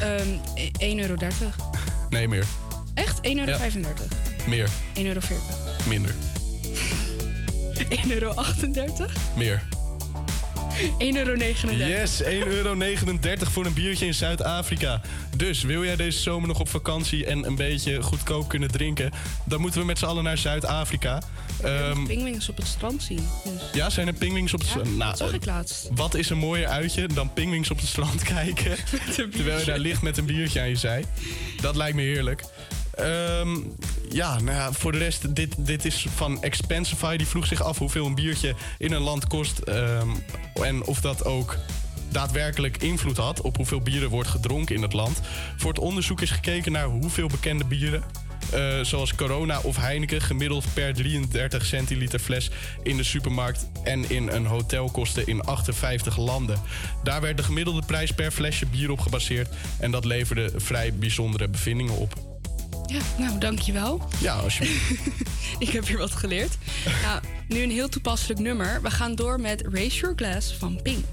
Ehm 0.01 0.29
1,30 0.97 1.09
euro. 1.09 1.17
Nee, 2.09 2.29
meer. 2.29 2.45
Echt? 2.95 3.17
1,35 3.17 3.23
euro. 3.33 3.57
Meer. 4.47 4.69
1,40 4.69 5.05
euro. 5.05 5.21
Minder. 5.89 6.15
1,38 7.75 8.11
euro. 8.11 8.35
Meer. 9.37 9.63
1,39 10.99 11.15
euro. 11.15 11.35
Yes, 11.73 12.23
1,39 12.23 12.29
euro 12.47 12.75
voor 13.51 13.67
een 13.67 13.73
biertje 13.73 14.07
in 14.07 14.15
Zuid-Afrika. 14.15 15.01
Dus 15.37 15.63
wil 15.63 15.85
jij 15.85 15.97
deze 15.97 16.19
zomer 16.19 16.49
nog 16.49 16.61
op 16.61 16.69
vakantie 16.69 17.27
en 17.27 17.47
een 17.47 17.55
beetje 17.55 18.03
goedkoop 18.03 18.49
kunnen 18.49 18.71
drinken... 18.71 19.11
dan 19.45 19.61
moeten 19.61 19.81
we 19.81 19.87
met 19.87 19.99
z'n 19.99 20.05
allen 20.05 20.25
naar 20.25 20.39
Zuid-Afrika. 20.39 21.23
Ehm, 21.63 22.07
Pingwings 22.07 22.49
op 22.49 22.57
het 22.57 22.67
strand 22.67 23.03
zien. 23.03 23.29
Dus. 23.45 23.53
ja, 23.73 23.91
zijn 23.91 24.07
er 24.07 24.13
pingwings 24.13 24.55
op 24.55 24.61
het 24.61 24.69
strand? 24.69 24.97
Nou, 24.97 25.11
dat 25.11 25.19
zag 25.19 25.33
ik 25.33 25.45
laatst. 25.45 25.89
Wat 25.95 26.15
is 26.15 26.31
een 26.31 26.39
mooier 26.39 26.67
uitje 26.67 27.07
dan 27.07 27.33
pingwings 27.33 27.71
op 27.71 27.79
het 27.79 27.89
strand 27.89 28.23
kijken... 28.35 28.77
terwijl 29.31 29.59
je 29.59 29.65
daar 29.65 29.79
ligt 29.79 30.03
met 30.03 30.19
een 30.19 30.27
biertje 30.27 30.61
aan 30.61 30.69
je 30.69 30.77
zij? 30.77 31.05
Dat 31.61 31.77
lijkt 31.77 31.97
me 31.97 32.03
heerlijk. 32.03 32.43
Ehm, 32.97 33.57
ja, 34.11 34.41
nou 34.41 34.57
ja, 34.57 34.73
voor 34.73 34.93
de 34.93 34.99
rest, 34.99 35.35
dit, 35.35 35.55
dit 35.59 35.85
is 35.85 36.07
van 36.15 36.43
Expensify. 36.43 37.17
Die 37.17 37.27
vroeg 37.27 37.47
zich 37.47 37.63
af 37.63 37.79
hoeveel 37.79 38.07
een 38.07 38.15
biertje 38.15 38.55
in 38.79 38.93
een 38.93 39.03
land 39.03 39.27
kost. 39.27 39.59
ehm, 39.59 40.09
en 40.55 40.85
of 40.85 41.01
dat 41.01 41.25
ook 41.25 41.57
daadwerkelijk 42.09 42.77
invloed 42.77 43.17
had 43.17 43.41
op 43.41 43.57
hoeveel 43.57 43.81
bieren 43.81 44.09
wordt 44.09 44.29
gedronken 44.29 44.75
in 44.75 44.83
het 44.83 44.93
land. 44.93 45.21
Voor 45.57 45.71
het 45.71 45.79
onderzoek 45.79 46.21
is 46.21 46.31
gekeken 46.31 46.73
naar 46.73 46.87
hoeveel 46.87 47.27
bekende 47.27 47.65
bieren... 47.65 48.03
eh, 48.53 48.81
zoals 48.81 49.15
Corona 49.15 49.61
of 49.61 49.77
Heineken 49.77 50.21
gemiddeld 50.21 50.65
per 50.75 50.95
33 50.95 51.65
centiliter 51.65 52.19
fles 52.19 52.51
in 52.83 52.97
de 52.97 53.03
supermarkt 53.03 53.67
en 53.85 54.11
in 54.11 54.29
een 54.29 54.47
hotel 54.47 54.91
kosten 54.91 55.27
in 55.27 55.43
58 55.45 56.17
landen. 56.17 56.63
Daar 57.05 57.21
werd 57.21 57.37
de 57.37 57.43
gemiddelde 57.43 57.83
prijs 57.87 58.13
per 58.13 58.31
flesje 58.31 58.67
bier 58.67 58.91
op 58.91 59.01
gebaseerd 59.01 59.49
en 59.79 59.91
dat 59.91 60.05
leverde 60.05 60.53
vrij 60.57 60.95
bijzondere 60.95 61.49
bevindingen 61.49 61.97
op. 61.97 62.34
Ja, 62.87 63.01
nou, 63.19 63.39
dankjewel. 63.39 64.01
Ja, 64.21 64.35
alsjeblieft. 64.35 65.09
Ik 65.59 65.69
heb 65.69 65.87
hier 65.87 65.99
wat 65.99 66.13
geleerd. 66.13 66.57
nou, 67.03 67.23
nu 67.49 67.63
een 67.63 67.71
heel 67.71 67.89
toepasselijk 67.89 68.41
nummer. 68.41 68.83
We 68.83 68.91
gaan 68.91 69.15
door 69.15 69.41
met 69.41 69.63
Raise 69.73 69.99
Your 70.01 70.17
Glass 70.17 70.55
van 70.57 70.83
Pink. 70.83 71.05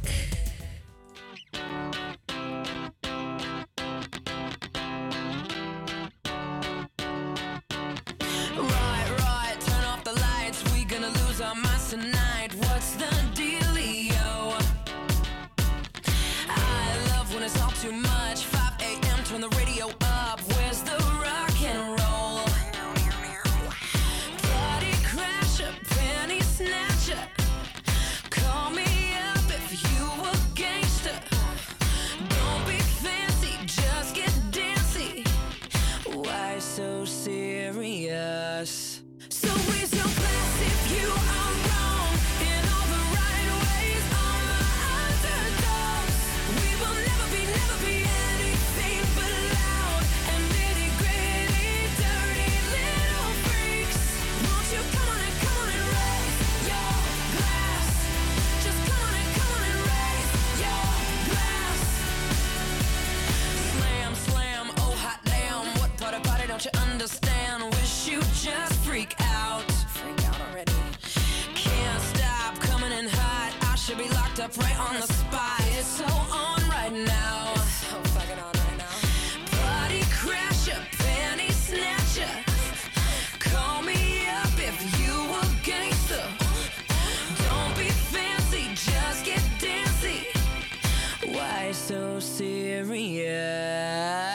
Yeah. 93.21 94.30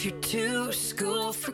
So 0.00 0.08
if 0.08 0.12
you're 0.12 0.20
too 0.22 0.72
school 0.72 1.30
for 1.30 1.52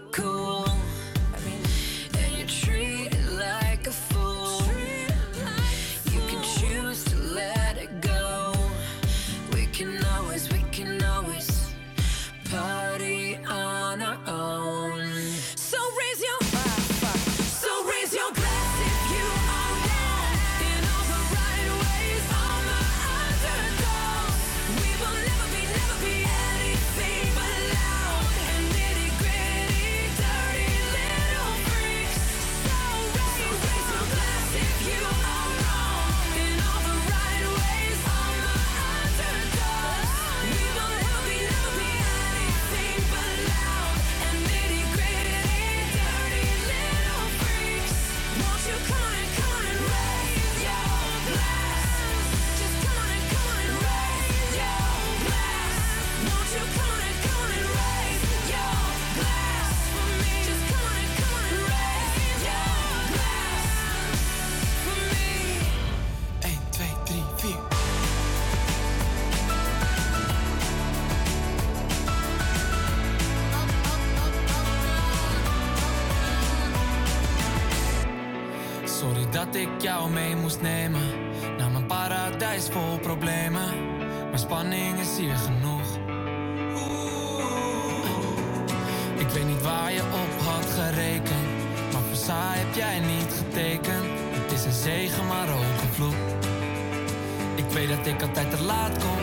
weet 97.87 97.97
dat 97.97 98.07
ik 98.07 98.23
altijd 98.23 98.51
te 98.51 98.63
laat 98.63 98.99
kom. 98.99 99.17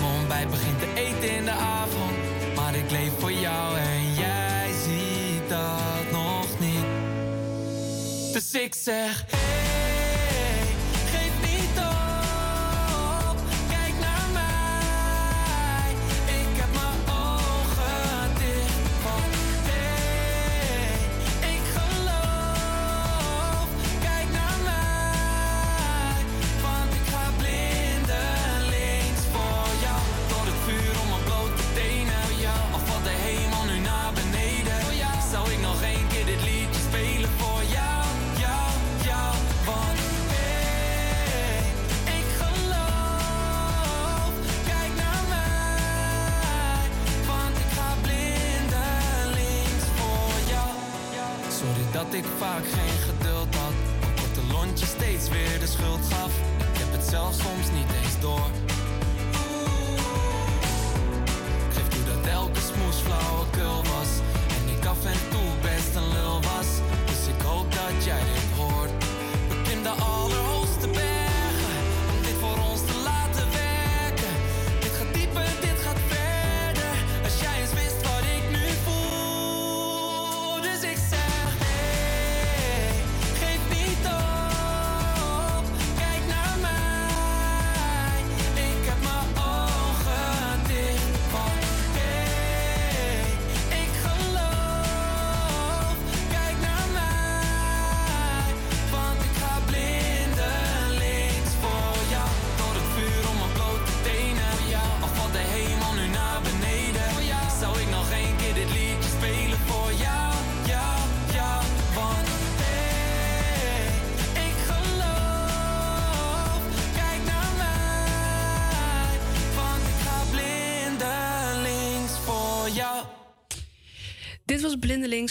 Mijn 0.00 0.14
ontbijt 0.18 0.50
begint 0.50 0.78
te 0.78 0.86
eten 0.94 1.36
in 1.36 1.44
de 1.44 1.50
avond. 1.50 2.16
Maar 2.56 2.74
ik 2.74 2.90
leef 2.90 3.12
voor 3.18 3.32
jou 3.32 3.78
en 3.78 4.14
jij 4.14 4.70
ziet 4.84 5.48
dat 5.48 6.10
nog 6.12 6.58
niet. 6.58 6.84
Dus 8.32 8.52
ik 8.52 8.74
zeg. 8.74 9.37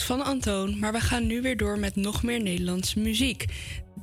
van 0.08 0.24
Antoon, 0.24 0.80
maar 0.80 0.92
we 0.92 1.00
gaan 1.00 1.28
nu 1.28 1.42
weer 1.42 1.58
door 1.58 1.80
met 1.80 1.96
nog 1.96 2.24
meer 2.24 2.42
Nederlandse 2.42 3.00
muziek. 3.00 3.46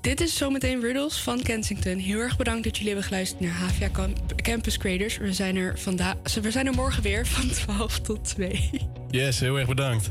Dit 0.00 0.20
is 0.20 0.36
zometeen 0.36 0.80
Riddles 0.80 1.20
van 1.20 1.42
Kensington. 1.42 1.98
Heel 1.98 2.18
erg 2.18 2.36
bedankt 2.36 2.64
dat 2.64 2.72
jullie 2.72 2.92
hebben 2.92 3.08
geluisterd 3.08 3.40
naar 3.40 3.50
Havia 3.50 3.90
Campus 4.36 4.78
Creators. 4.78 5.16
We 5.16 5.32
zijn 5.32 5.56
er, 5.56 5.78
vandaag, 5.78 6.14
we 6.42 6.50
zijn 6.50 6.66
er 6.66 6.74
morgen 6.74 7.02
weer 7.02 7.26
van 7.26 7.48
12 7.76 8.00
tot 8.00 8.24
2. 8.24 8.70
Yes, 9.10 9.40
heel 9.40 9.58
erg 9.58 9.68
bedankt. 9.68 10.10